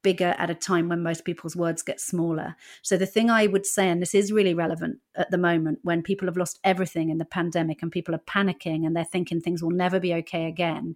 bigger 0.04 0.36
at 0.38 0.52
a 0.52 0.56
time 0.56 0.90
when 0.90 1.02
most 1.02 1.26
people's 1.26 1.56
words 1.56 1.82
get 1.82 2.00
smaller. 2.00 2.56
So 2.84 2.98
the 2.98 3.08
thing 3.08 3.30
I 3.30 3.48
would 3.48 3.66
say 3.66 3.90
and 3.90 4.02
this 4.02 4.14
is 4.14 4.32
really 4.32 4.54
relevant 4.54 5.00
at 5.16 5.32
the 5.32 5.38
moment 5.38 5.80
when 5.82 6.04
people 6.04 6.28
have 6.28 6.38
lost 6.38 6.60
everything 6.64 7.10
in 7.10 7.18
the 7.18 7.26
pandemic 7.26 7.82
and 7.82 7.92
people 7.92 8.14
are 8.14 8.20
panicking 8.20 8.86
and 8.86 8.96
they're 8.96 9.06
thinking 9.06 9.40
things 9.40 9.64
will 9.64 9.72
never 9.72 10.00
be 10.00 10.14
okay 10.16 10.46
again 10.46 10.96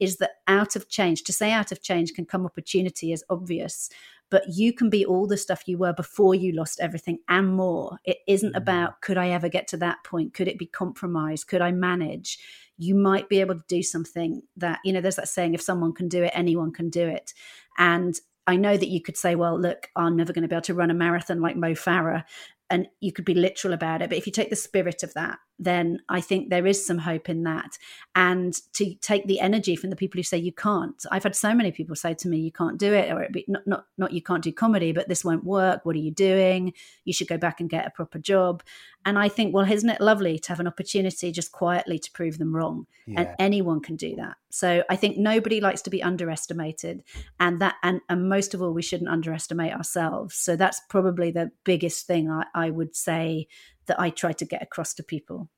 is 0.00 0.16
that 0.18 0.30
out 0.46 0.76
of 0.76 0.88
change 0.88 1.22
to 1.24 1.32
say 1.32 1.52
out 1.52 1.72
of 1.72 1.82
change 1.82 2.12
can 2.14 2.24
come 2.24 2.46
opportunity 2.46 3.12
is 3.12 3.24
obvious 3.30 3.90
but 4.30 4.44
you 4.48 4.72
can 4.72 4.90
be 4.90 5.04
all 5.04 5.26
the 5.26 5.36
stuff 5.36 5.66
you 5.66 5.78
were 5.78 5.92
before 5.92 6.34
you 6.34 6.52
lost 6.52 6.80
everything 6.80 7.18
and 7.28 7.54
more. 7.54 7.98
It 8.04 8.18
isn't 8.26 8.50
mm-hmm. 8.50 8.56
about 8.56 9.00
could 9.00 9.16
I 9.16 9.30
ever 9.30 9.48
get 9.48 9.68
to 9.68 9.76
that 9.78 10.04
point? 10.04 10.34
Could 10.34 10.48
it 10.48 10.58
be 10.58 10.66
compromised? 10.66 11.48
Could 11.48 11.62
I 11.62 11.72
manage? 11.72 12.38
You 12.76 12.94
might 12.94 13.28
be 13.28 13.40
able 13.40 13.56
to 13.56 13.64
do 13.68 13.82
something 13.82 14.42
that, 14.56 14.80
you 14.84 14.92
know, 14.92 15.00
there's 15.00 15.16
that 15.16 15.28
saying, 15.28 15.54
if 15.54 15.62
someone 15.62 15.92
can 15.92 16.08
do 16.08 16.22
it, 16.22 16.32
anyone 16.34 16.72
can 16.72 16.90
do 16.90 17.06
it. 17.06 17.34
And 17.76 18.18
I 18.46 18.56
know 18.56 18.76
that 18.76 18.88
you 18.88 19.02
could 19.02 19.16
say, 19.16 19.34
well, 19.34 19.60
look, 19.60 19.90
I'm 19.96 20.16
never 20.16 20.32
going 20.32 20.42
to 20.42 20.48
be 20.48 20.54
able 20.54 20.62
to 20.62 20.74
run 20.74 20.90
a 20.90 20.94
marathon 20.94 21.40
like 21.40 21.56
Mo 21.56 21.72
Farah. 21.72 22.24
And 22.70 22.86
you 23.00 23.12
could 23.12 23.24
be 23.24 23.34
literal 23.34 23.72
about 23.72 24.02
it. 24.02 24.10
But 24.10 24.18
if 24.18 24.26
you 24.26 24.32
take 24.32 24.50
the 24.50 24.56
spirit 24.56 25.02
of 25.02 25.14
that, 25.14 25.38
then 25.58 26.00
I 26.08 26.20
think 26.20 26.50
there 26.50 26.66
is 26.66 26.84
some 26.84 26.98
hope 26.98 27.28
in 27.28 27.42
that. 27.44 27.78
And 28.14 28.54
to 28.74 28.94
take 28.96 29.26
the 29.26 29.40
energy 29.40 29.74
from 29.74 29.90
the 29.90 29.96
people 29.96 30.18
who 30.18 30.22
say 30.22 30.38
you 30.38 30.52
can't. 30.52 31.02
I've 31.10 31.22
had 31.22 31.34
so 31.34 31.54
many 31.54 31.72
people 31.72 31.96
say 31.96 32.14
to 32.14 32.28
me, 32.28 32.38
you 32.38 32.52
can't 32.52 32.78
do 32.78 32.92
it, 32.92 33.10
or 33.10 33.22
it 33.22 33.32
be 33.32 33.44
not, 33.48 33.66
not, 33.66 33.86
not 33.96 34.12
you 34.12 34.22
can't 34.22 34.44
do 34.44 34.52
comedy, 34.52 34.92
but 34.92 35.08
this 35.08 35.24
won't 35.24 35.44
work. 35.44 35.84
What 35.84 35.96
are 35.96 36.00
you 36.00 36.12
doing? 36.12 36.74
You 37.04 37.12
should 37.12 37.28
go 37.28 37.38
back 37.38 37.60
and 37.60 37.70
get 37.70 37.86
a 37.86 37.90
proper 37.90 38.18
job. 38.18 38.62
And 39.06 39.18
I 39.18 39.28
think, 39.28 39.54
well, 39.54 39.70
isn't 39.70 39.88
it 39.88 40.00
lovely 40.00 40.38
to 40.40 40.48
have 40.50 40.60
an 40.60 40.66
opportunity 40.66 41.32
just 41.32 41.50
quietly 41.52 41.98
to 41.98 42.10
prove 42.12 42.38
them 42.38 42.54
wrong? 42.54 42.86
Yeah. 43.06 43.20
And 43.20 43.34
anyone 43.38 43.80
can 43.80 43.96
do 43.96 44.16
that. 44.16 44.36
So 44.50 44.82
I 44.90 44.96
think 44.96 45.16
nobody 45.16 45.60
likes 45.60 45.82
to 45.82 45.90
be 45.90 46.02
underestimated. 46.02 47.04
And 47.40 47.60
that 47.60 47.76
and, 47.82 48.00
and 48.08 48.28
most 48.28 48.54
of 48.54 48.60
all, 48.60 48.72
we 48.72 48.82
shouldn't 48.82 49.08
underestimate 49.08 49.72
ourselves. 49.72 50.34
So 50.34 50.56
that's 50.56 50.80
probably 50.88 51.30
the 51.30 51.50
biggest 51.64 52.06
thing 52.06 52.30
I, 52.30 52.44
I 52.54 52.70
would 52.70 52.94
say 52.94 53.48
that 53.86 53.98
I 53.98 54.10
try 54.10 54.32
to 54.32 54.44
get 54.44 54.62
across 54.62 54.92
to 54.94 55.02
people. 55.02 55.48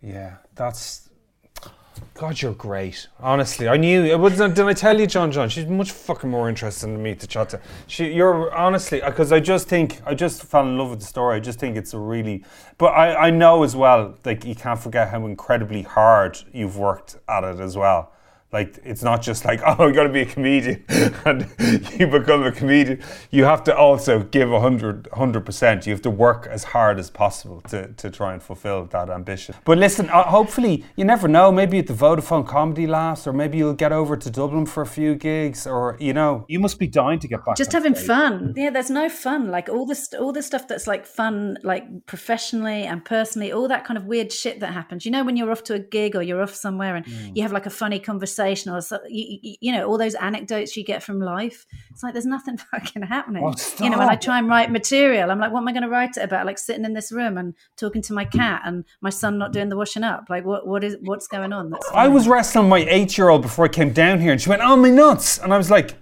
Yeah, 0.00 0.38
that's. 0.56 1.08
God, 2.14 2.40
you're 2.40 2.54
great. 2.54 3.08
Honestly, 3.20 3.68
I 3.68 3.76
knew. 3.76 4.04
It 4.04 4.18
wasn't, 4.18 4.54
did 4.54 4.66
I 4.66 4.72
tell 4.72 4.98
you, 4.98 5.06
John? 5.06 5.32
John, 5.32 5.48
she's 5.48 5.66
much 5.66 5.90
fucking 5.90 6.30
more 6.30 6.48
interesting 6.48 6.92
than 6.92 7.02
me 7.02 7.14
to 7.14 7.26
chat 7.26 7.50
to. 7.50 7.60
She, 7.86 8.12
you're 8.12 8.54
honestly 8.54 9.02
uh, 9.02 9.10
because 9.10 9.32
I 9.32 9.40
just 9.40 9.68
think 9.68 10.00
I 10.06 10.14
just 10.14 10.44
fell 10.44 10.66
in 10.66 10.78
love 10.78 10.90
with 10.90 11.00
the 11.00 11.06
story. 11.06 11.36
I 11.36 11.40
just 11.40 11.58
think 11.58 11.76
it's 11.76 11.94
a 11.94 11.98
really. 11.98 12.44
But 12.78 12.92
I, 12.92 13.26
I 13.26 13.30
know 13.30 13.62
as 13.62 13.74
well. 13.74 14.16
Like 14.24 14.44
you 14.44 14.54
can't 14.54 14.78
forget 14.78 15.08
how 15.08 15.26
incredibly 15.26 15.82
hard 15.82 16.38
you've 16.52 16.76
worked 16.76 17.16
at 17.28 17.44
it 17.44 17.60
as 17.60 17.76
well. 17.76 18.12
Like 18.52 18.78
it's 18.84 19.02
not 19.02 19.22
just 19.22 19.44
like 19.44 19.60
oh, 19.66 19.86
you 19.88 19.94
got 19.94 20.02
to 20.04 20.08
be 20.08 20.20
a 20.22 20.26
comedian 20.26 20.84
and 21.24 21.48
you 21.98 22.06
become 22.06 22.42
a 22.44 22.52
comedian. 22.52 23.00
You 23.30 23.44
have 23.44 23.64
to 23.64 23.76
also 23.76 24.22
give 24.22 24.50
100 24.50 25.40
percent. 25.46 25.86
You 25.86 25.92
have 25.92 26.02
to 26.02 26.10
work 26.10 26.46
as 26.50 26.64
hard 26.64 26.98
as 26.98 27.10
possible 27.10 27.60
to, 27.70 27.88
to 27.94 28.10
try 28.10 28.32
and 28.34 28.42
fulfill 28.42 28.84
that 28.86 29.08
ambition. 29.10 29.54
But 29.64 29.78
listen, 29.78 30.08
uh, 30.10 30.24
hopefully 30.24 30.84
you 30.96 31.04
never 31.04 31.28
know. 31.28 31.50
Maybe 31.50 31.78
at 31.78 31.86
the 31.86 31.94
Vodafone 31.94 32.46
Comedy 32.46 32.86
Laughs, 32.86 33.26
or 33.26 33.32
maybe 33.32 33.58
you'll 33.58 33.74
get 33.74 33.92
over 33.92 34.16
to 34.16 34.30
Dublin 34.30 34.66
for 34.66 34.82
a 34.82 34.86
few 34.86 35.14
gigs, 35.14 35.66
or 35.66 35.96
you 36.00 36.12
know. 36.12 36.44
You 36.48 36.60
must 36.60 36.78
be 36.78 36.86
dying 36.86 37.18
to 37.20 37.28
get 37.28 37.44
back. 37.44 37.56
just 37.56 37.72
having 37.72 37.94
stage. 37.94 38.06
fun 38.06 38.52
yeah 38.56 38.70
there's 38.70 38.90
no 38.90 39.08
fun 39.08 39.50
like 39.50 39.68
all 39.68 39.86
this 39.86 40.12
all 40.20 40.32
the 40.32 40.42
stuff 40.42 40.66
that's 40.68 40.86
like 40.86 41.06
fun 41.06 41.56
like 41.62 41.84
professionally 42.06 42.82
and 42.84 43.04
personally 43.04 43.50
all 43.52 43.68
that 43.68 43.84
kind 43.84 43.96
of 43.98 44.04
weird 44.04 44.30
shit 44.32 44.60
that 44.60 44.72
happens 44.72 45.04
you 45.06 45.10
know 45.10 45.24
when 45.24 45.36
you're 45.36 45.50
off 45.50 45.62
to 45.64 45.74
a 45.74 45.78
gig 45.78 46.14
or 46.16 46.22
you're 46.22 46.42
off 46.42 46.54
somewhere 46.54 46.96
and 46.96 47.06
Mm. 47.06 47.32
you 47.36 47.42
have 47.42 47.52
like 47.52 47.66
a 47.66 47.70
funny 47.70 47.98
conversation 47.98 48.41
or 48.42 48.80
so, 48.80 48.98
you, 49.08 49.56
you, 49.60 49.72
know 49.72 49.86
all 49.86 49.98
those 49.98 50.14
anecdotes 50.14 50.76
you 50.76 50.84
get 50.84 51.02
from 51.02 51.20
life 51.20 51.66
it's 51.90 52.02
like 52.02 52.12
there's 52.12 52.26
nothing 52.26 52.56
fucking 52.72 53.02
happening. 53.02 53.44
Oh, 53.44 53.54
you 53.82 53.90
know 53.90 53.98
when 53.98 54.08
i 54.08 54.16
try 54.16 54.38
and 54.38 54.48
write 54.48 54.70
material 54.70 55.30
i'm 55.30 55.38
like 55.38 55.52
what 55.52 55.60
am 55.60 55.68
i 55.68 55.72
going 55.72 55.82
to 55.82 55.88
write 55.88 56.16
it 56.16 56.22
about? 56.22 56.46
Like 56.46 56.58
sitting 56.58 56.84
in 56.84 56.94
this 56.94 57.12
room 57.12 57.38
and 57.38 57.54
talking 57.76 58.02
to 58.02 58.12
my 58.12 58.24
cat 58.24 58.62
and 58.64 58.84
my 59.00 59.10
son 59.10 59.38
not 59.38 59.52
doing 59.52 59.68
the 59.68 59.76
washing 59.76 60.02
up. 60.02 60.26
Like 60.28 60.44
what 60.44 60.66
what 60.66 60.82
is 60.82 60.96
what's 61.02 61.28
going 61.28 61.52
on? 61.52 61.74
I 61.92 62.08
was 62.08 62.26
wrestling 62.26 62.68
my 62.68 62.78
eight-year-old 62.78 63.42
before 63.42 63.66
I 63.66 63.68
came 63.68 63.92
down 63.92 64.20
here, 64.20 64.32
and 64.32 64.40
she 64.40 64.48
went, 64.48 64.62
"Oh 64.62 64.76
my 64.76 64.90
nuts," 64.90 65.38
and 65.38 65.52
I 65.52 65.58
was 65.58 65.70
like. 65.70 65.96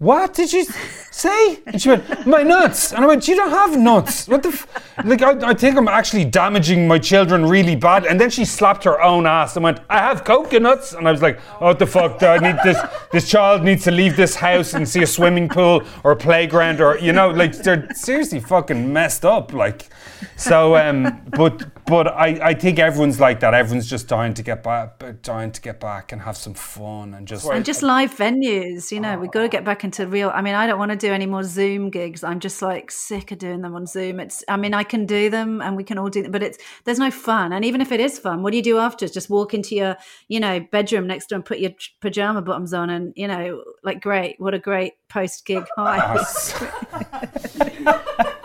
What 0.00 0.32
did 0.32 0.50
you 0.50 0.64
say? 1.10 1.58
And 1.66 1.80
she 1.80 1.90
went, 1.90 2.26
my 2.26 2.42
nuts. 2.42 2.94
And 2.94 3.04
I 3.04 3.06
went, 3.06 3.28
you 3.28 3.36
don't 3.36 3.50
have 3.50 3.78
nuts. 3.78 4.26
What 4.28 4.42
the? 4.42 4.48
F-? 4.48 4.66
Like, 5.04 5.20
I, 5.20 5.50
I 5.50 5.52
think 5.52 5.76
I'm 5.76 5.88
actually 5.88 6.24
damaging 6.24 6.88
my 6.88 6.98
children 6.98 7.44
really 7.44 7.76
bad. 7.76 8.06
And 8.06 8.18
then 8.18 8.30
she 8.30 8.46
slapped 8.46 8.82
her 8.84 9.02
own 9.02 9.26
ass 9.26 9.56
and 9.56 9.62
went, 9.62 9.80
I 9.90 9.98
have 9.98 10.24
coconuts. 10.24 10.94
And 10.94 11.06
I 11.06 11.12
was 11.12 11.20
like, 11.20 11.38
oh, 11.60 11.66
what 11.66 11.78
the 11.78 11.86
fuck? 11.86 12.22
I 12.22 12.38
need 12.38 12.56
this. 12.64 12.78
This 13.12 13.28
child 13.28 13.62
needs 13.62 13.84
to 13.84 13.90
leave 13.90 14.16
this 14.16 14.34
house 14.34 14.72
and 14.72 14.88
see 14.88 15.02
a 15.02 15.06
swimming 15.06 15.50
pool 15.50 15.82
or 16.02 16.12
a 16.12 16.16
playground 16.16 16.80
or 16.80 16.96
you 16.96 17.12
know, 17.12 17.28
like 17.28 17.54
they're 17.58 17.86
seriously 17.92 18.40
fucking 18.40 18.90
messed 18.90 19.26
up. 19.26 19.52
Like, 19.52 19.90
so. 20.36 20.76
Um, 20.76 21.20
but 21.36 21.79
but 21.90 22.06
I, 22.08 22.50
I 22.50 22.54
think 22.54 22.78
everyone's 22.78 23.20
like 23.20 23.40
that. 23.40 23.52
Everyone's 23.52 23.90
just 23.90 24.08
dying 24.08 24.32
to 24.34 24.42
get 24.42 24.62
back, 24.62 25.02
dying 25.22 25.52
to 25.52 25.60
get 25.60 25.80
back 25.80 26.12
and 26.12 26.22
have 26.22 26.36
some 26.36 26.54
fun 26.54 27.12
and 27.14 27.26
just. 27.26 27.44
and 27.50 27.64
just 27.64 27.82
live 27.82 28.14
venues 28.16 28.92
you 28.92 29.00
know 29.00 29.18
we've 29.18 29.30
got 29.30 29.42
to 29.42 29.48
get 29.48 29.64
back 29.64 29.84
into 29.84 30.06
real 30.06 30.30
i 30.34 30.42
mean 30.42 30.54
i 30.54 30.66
don't 30.66 30.78
want 30.78 30.90
to 30.90 30.96
do 30.96 31.12
any 31.12 31.26
more 31.26 31.42
zoom 31.42 31.90
gigs 31.90 32.22
i'm 32.22 32.40
just 32.40 32.62
like 32.62 32.90
sick 32.90 33.30
of 33.32 33.38
doing 33.38 33.60
them 33.62 33.74
on 33.74 33.86
zoom 33.86 34.20
it's 34.20 34.44
i 34.48 34.56
mean 34.56 34.74
i 34.74 34.82
can 34.82 35.06
do 35.06 35.30
them 35.30 35.60
and 35.60 35.76
we 35.76 35.84
can 35.84 35.98
all 35.98 36.08
do 36.08 36.22
them 36.22 36.30
but 36.30 36.42
it's 36.42 36.58
there's 36.84 36.98
no 36.98 37.10
fun 37.10 37.52
and 37.52 37.64
even 37.64 37.80
if 37.80 37.92
it 37.92 38.00
is 38.00 38.18
fun 38.18 38.42
what 38.42 38.50
do 38.50 38.56
you 38.56 38.62
do 38.62 38.78
after? 38.78 39.08
just 39.08 39.30
walk 39.30 39.54
into 39.54 39.74
your 39.74 39.96
you 40.28 40.38
know 40.38 40.60
bedroom 40.72 41.06
next 41.06 41.28
door 41.28 41.36
and 41.36 41.44
put 41.44 41.58
your 41.58 41.72
pajama 42.00 42.42
bottoms 42.42 42.72
on 42.72 42.90
and 42.90 43.12
you 43.16 43.26
know 43.26 43.62
like 43.82 44.00
great 44.00 44.36
what 44.38 44.54
a 44.54 44.58
great 44.58 44.92
post 45.08 45.44
gig 45.46 45.64
high 45.76 46.16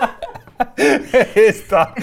is 0.77 1.67
that. 1.69 1.95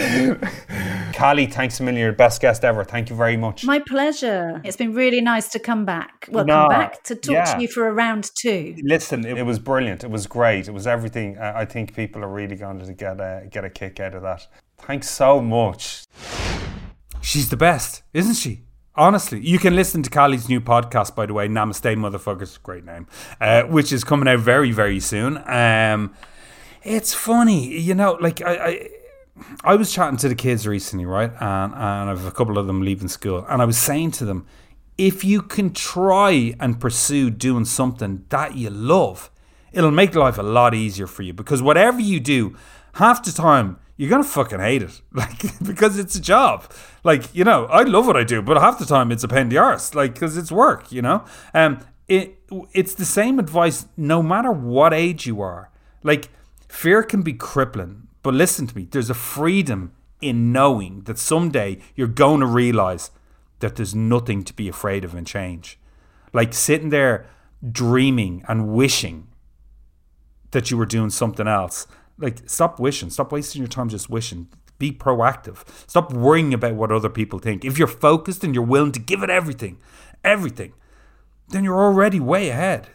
Cally, 1.13 1.47
thanks 1.47 1.79
a 1.81 1.83
million. 1.83 2.01
You're 2.01 2.11
the 2.13 2.17
best 2.17 2.41
guest 2.41 2.65
ever. 2.65 2.85
Thank 2.85 3.11
you 3.11 3.17
very 3.17 3.37
much. 3.37 3.65
my 3.65 3.79
pleasure 3.79 4.61
it's 4.65 4.77
been 4.77 4.95
really 4.95 5.21
nice 5.21 5.49
to 5.51 5.59
come 5.59 5.85
back 5.85 6.29
well 6.31 6.45
No, 6.45 6.55
come 6.55 6.69
back 6.69 7.03
to 7.05 7.15
talk 7.15 7.33
yeah. 7.33 7.45
to 7.45 7.63
you 7.63 7.69
for 7.69 7.87
a 7.87 7.93
round 7.93 8.31
two 8.35 8.75
Listen, 8.83 9.25
it, 9.25 9.39
it 9.39 9.43
was 9.43 9.59
brilliant. 9.59 10.05
It 10.05 10.11
was 10.11 10.27
great. 10.27 10.69
It 10.69 10.73
was 10.73 10.87
everything. 10.87 11.39
Uh, 11.39 11.53
I 11.55 11.65
think 11.65 11.95
people 11.95 12.23
are 12.25 12.29
really 12.29 12.57
going 12.57 12.79
to 12.79 12.93
get 12.93 13.21
a, 13.21 13.47
get 13.51 13.65
a 13.65 13.71
kick 13.71 14.01
out 14.01 14.15
of 14.15 14.23
that. 14.23 14.47
Thanks 14.79 15.09
so 15.11 15.41
much. 15.41 16.05
She's 17.21 17.49
the 17.51 17.57
best, 17.57 18.03
isn't 18.13 18.35
she? 18.35 18.63
Honestly, 18.95 19.41
you 19.41 19.59
can 19.59 19.75
listen 19.75 20.03
to 20.03 20.11
Cally's 20.11 20.49
new 20.49 20.61
podcast, 20.61 21.15
by 21.15 21.25
the 21.25 21.33
way, 21.33 21.49
Namaste 21.49 21.95
Motherfuckers, 21.97 22.61
great 22.63 22.85
name, 22.85 23.07
uh, 23.41 23.63
which 23.63 23.93
is 23.93 24.05
coming 24.05 24.29
out 24.29 24.41
very, 24.41 24.71
very 24.71 25.01
soon. 25.01 25.39
Um, 25.49 26.15
it's 26.85 27.15
funny, 27.15 27.79
you 27.79 27.95
know, 27.95 28.19
like 28.21 28.41
I, 28.43 28.55
I, 28.55 28.89
I 29.65 29.75
was 29.77 29.93
chatting 29.93 30.17
to 30.19 30.29
the 30.29 30.35
kids 30.35 30.67
recently, 30.67 31.07
right, 31.07 31.31
and, 31.31 31.73
and 31.73 31.75
I 31.75 32.09
have 32.09 32.27
a 32.27 32.31
couple 32.31 32.59
of 32.59 32.67
them 32.67 32.83
leaving 32.83 33.09
school, 33.09 33.45
and 33.49 33.63
I 33.63 33.65
was 33.65 33.79
saying 33.79 34.13
to 34.13 34.25
them, 34.25 34.47
if 34.99 35.25
you 35.25 35.43
can 35.43 35.73
try 35.73 36.55
and 36.61 36.81
pursue 36.81 37.31
doing 37.31 37.65
something 37.65 38.25
that 38.29 38.57
you 38.57 38.71
love, 38.71 39.31
it'll 39.73 39.91
make 39.91 40.15
life 40.15 40.39
a 40.39 40.43
lot 40.43 40.75
easier 40.75 41.07
for 41.07 41.23
you 41.23 41.33
because 41.33 41.63
whatever 41.63 42.01
you 42.01 42.21
do, 42.21 42.57
half 42.95 43.25
the 43.25 43.33
time 43.33 43.79
you're 43.97 44.11
gonna 44.11 44.25
fucking 44.25 44.61
hate 44.61 44.83
it, 44.83 45.01
like 45.13 45.43
because 45.65 45.99
it's 45.99 46.15
a 46.15 46.21
job. 46.21 46.71
Like 47.05 47.35
you 47.35 47.45
know, 47.45 47.67
I 47.67 47.83
love 47.83 48.07
what 48.07 48.17
I 48.17 48.25
do, 48.25 48.43
but 48.43 48.61
half 48.61 48.79
the 48.79 48.85
time 48.85 49.11
it's 49.11 49.25
a 49.25 49.29
pain 49.29 49.43
in 49.43 49.49
the 49.49 49.59
arse, 49.59 49.95
like 49.95 50.15
because 50.15 50.37
it's 50.37 50.53
work. 50.53 50.93
You 50.93 51.03
know, 51.03 51.25
um, 51.55 51.81
it 52.09 52.39
it's 52.73 52.95
the 52.95 53.05
same 53.05 53.39
advice 53.39 53.87
no 53.97 54.23
matter 54.23 54.53
what 54.53 54.93
age 54.93 55.27
you 55.27 55.41
are. 55.41 55.71
Like 56.03 56.29
fear 56.73 57.03
can 57.03 57.21
be 57.21 57.35
crippling, 57.35 58.09
but 58.23 58.33
listen 58.33 58.67
to 58.67 58.75
me. 58.75 58.89
There's 58.91 59.11
a 59.11 59.15
freedom 59.15 59.93
in 60.23 60.53
knowing 60.53 61.03
that 61.03 61.19
someday 61.19 61.79
you're 61.95 62.09
going 62.09 62.41
to 62.41 62.47
realize 62.47 63.11
that 63.59 63.77
there's 63.77 63.95
nothing 63.95 64.43
to 64.45 64.55
be 64.55 64.69
afraid 64.69 65.05
of 65.05 65.15
in 65.15 65.27
change. 65.27 65.79
Like 66.33 66.55
sitting 66.55 66.89
there 66.89 67.27
dreaming 67.71 68.43
and 68.49 68.69
wishing 68.69 69.29
that 70.53 70.71
you 70.71 70.79
were 70.79 70.87
doing 70.87 71.11
something 71.11 71.47
else. 71.47 71.87
Like, 72.19 72.49
stop 72.49 72.81
wishing. 72.81 73.11
Stop 73.11 73.33
wasting 73.33 73.61
your 73.61 73.69
time 73.69 73.89
just 73.89 74.09
wishing. 74.09 74.49
Be 74.79 74.93
proactive. 74.93 75.59
Stop 75.87 76.13
worrying 76.13 76.55
about 76.55 76.75
what 76.75 76.91
other 76.91 77.11
people 77.11 77.39
think. 77.39 77.65
If 77.65 77.79
you're 77.79 77.87
focused 77.87 78.45
and 78.45 78.55
you're 78.55 78.65
willing 78.65 78.93
to 78.93 79.01
give 79.01 79.23
it 79.23 79.31
everything, 79.31 79.79
everything, 80.25 80.73
then 81.51 81.65
you're 81.65 81.79
already 81.81 82.19
way 82.19 82.49
ahead. 82.49 82.89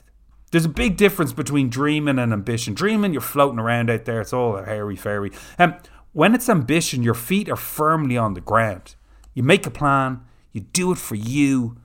There's 0.51 0.65
a 0.65 0.69
big 0.69 0.95
difference 0.95 1.33
between 1.33 1.69
dreaming 1.69 2.19
and 2.19 2.31
ambition. 2.31 2.73
Dreaming, 2.73 3.11
you're 3.11 3.21
floating 3.21 3.59
around 3.59 3.89
out 3.89 4.05
there. 4.05 4.21
It's 4.21 4.33
all 4.33 4.57
a 4.57 4.65
hairy 4.65 4.95
fairy. 4.95 5.31
And 5.57 5.75
when 6.13 6.33
it's 6.33 6.47
ambition, 6.47 7.03
your 7.03 7.13
feet 7.13 7.49
are 7.49 7.57
firmly 7.57 8.17
on 8.17 8.33
the 8.33 8.41
ground. 8.41 8.95
You 9.33 9.43
make 9.43 9.67
a 9.67 9.71
plan. 9.71 10.21
You 10.53 10.61
do 10.61 10.91
it 10.91 10.97
for 10.97 11.15
you. 11.15 11.77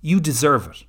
You 0.00 0.20
deserve 0.20 0.68
it. 0.68 0.84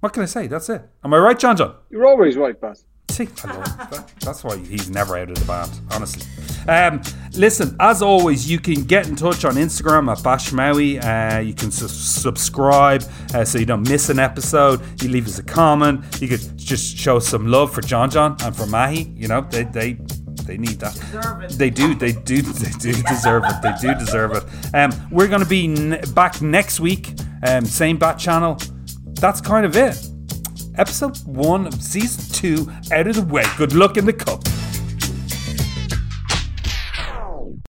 What 0.00 0.12
can 0.12 0.22
I 0.22 0.26
say? 0.26 0.46
That's 0.46 0.68
it. 0.68 0.82
Am 1.04 1.14
I 1.14 1.18
right, 1.18 1.38
John 1.38 1.56
John? 1.56 1.76
You're 1.88 2.06
always 2.06 2.36
right, 2.36 2.60
Baz. 2.60 2.84
See, 3.10 3.28
I 3.44 3.52
love 3.52 3.64
that. 3.90 4.12
that's 4.20 4.44
why 4.44 4.56
he's 4.56 4.88
never 4.88 5.18
out 5.18 5.30
of 5.30 5.38
the 5.38 5.44
band, 5.44 5.70
honestly. 5.90 6.22
Um, 6.68 7.02
listen, 7.32 7.74
as 7.80 8.02
always, 8.02 8.48
you 8.50 8.60
can 8.60 8.84
get 8.84 9.08
in 9.08 9.16
touch 9.16 9.44
on 9.44 9.54
Instagram 9.56 10.10
at 10.16 10.22
Baz 10.22 10.44
Ashmawy. 10.44 11.02
Uh, 11.02 11.40
you 11.40 11.52
can 11.54 11.70
su- 11.72 11.88
subscribe 11.88 13.02
uh, 13.34 13.44
so 13.44 13.58
you 13.58 13.66
don't 13.66 13.88
miss 13.88 14.08
an 14.10 14.18
episode. 14.18 14.80
You 15.02 15.08
leave 15.08 15.26
us 15.26 15.38
a 15.38 15.42
comment. 15.42 16.04
You 16.20 16.28
could 16.28 16.56
just 16.56 16.96
show 16.96 17.18
some 17.18 17.48
love 17.48 17.72
for 17.74 17.80
John 17.80 18.10
John 18.10 18.36
and 18.42 18.54
for 18.54 18.66
Mahi. 18.66 19.02
You 19.16 19.26
know, 19.28 19.40
they 19.40 19.64
they 19.64 19.94
they 20.44 20.56
need 20.56 20.78
that. 20.80 20.94
They 21.58 21.70
do. 21.70 21.94
They 21.94 22.12
do. 22.12 22.42
They 22.60 22.70
do 22.78 22.92
deserve 23.02 23.44
it. 23.46 23.62
They 23.62 23.72
do 23.80 23.94
deserve 23.98 24.32
it. 24.36 24.44
Um, 24.74 24.92
we're 25.10 25.28
going 25.28 25.42
to 25.42 25.48
be 25.48 25.64
n- 25.66 26.00
back 26.14 26.40
next 26.42 26.78
week. 26.78 27.12
Um, 27.46 27.64
same 27.64 27.98
bat 27.98 28.18
channel. 28.18 28.58
That's 29.20 29.40
kind 29.40 29.66
of 29.66 29.76
it. 29.76 30.09
Episode 30.80 31.18
one 31.26 31.66
of 31.66 31.74
season 31.82 32.24
two 32.32 32.72
out 32.90 33.06
of 33.06 33.14
the 33.14 33.20
way. 33.20 33.44
Good 33.58 33.74
luck 33.74 33.98
in 33.98 34.06
the 34.06 34.14
cup. 34.14 34.42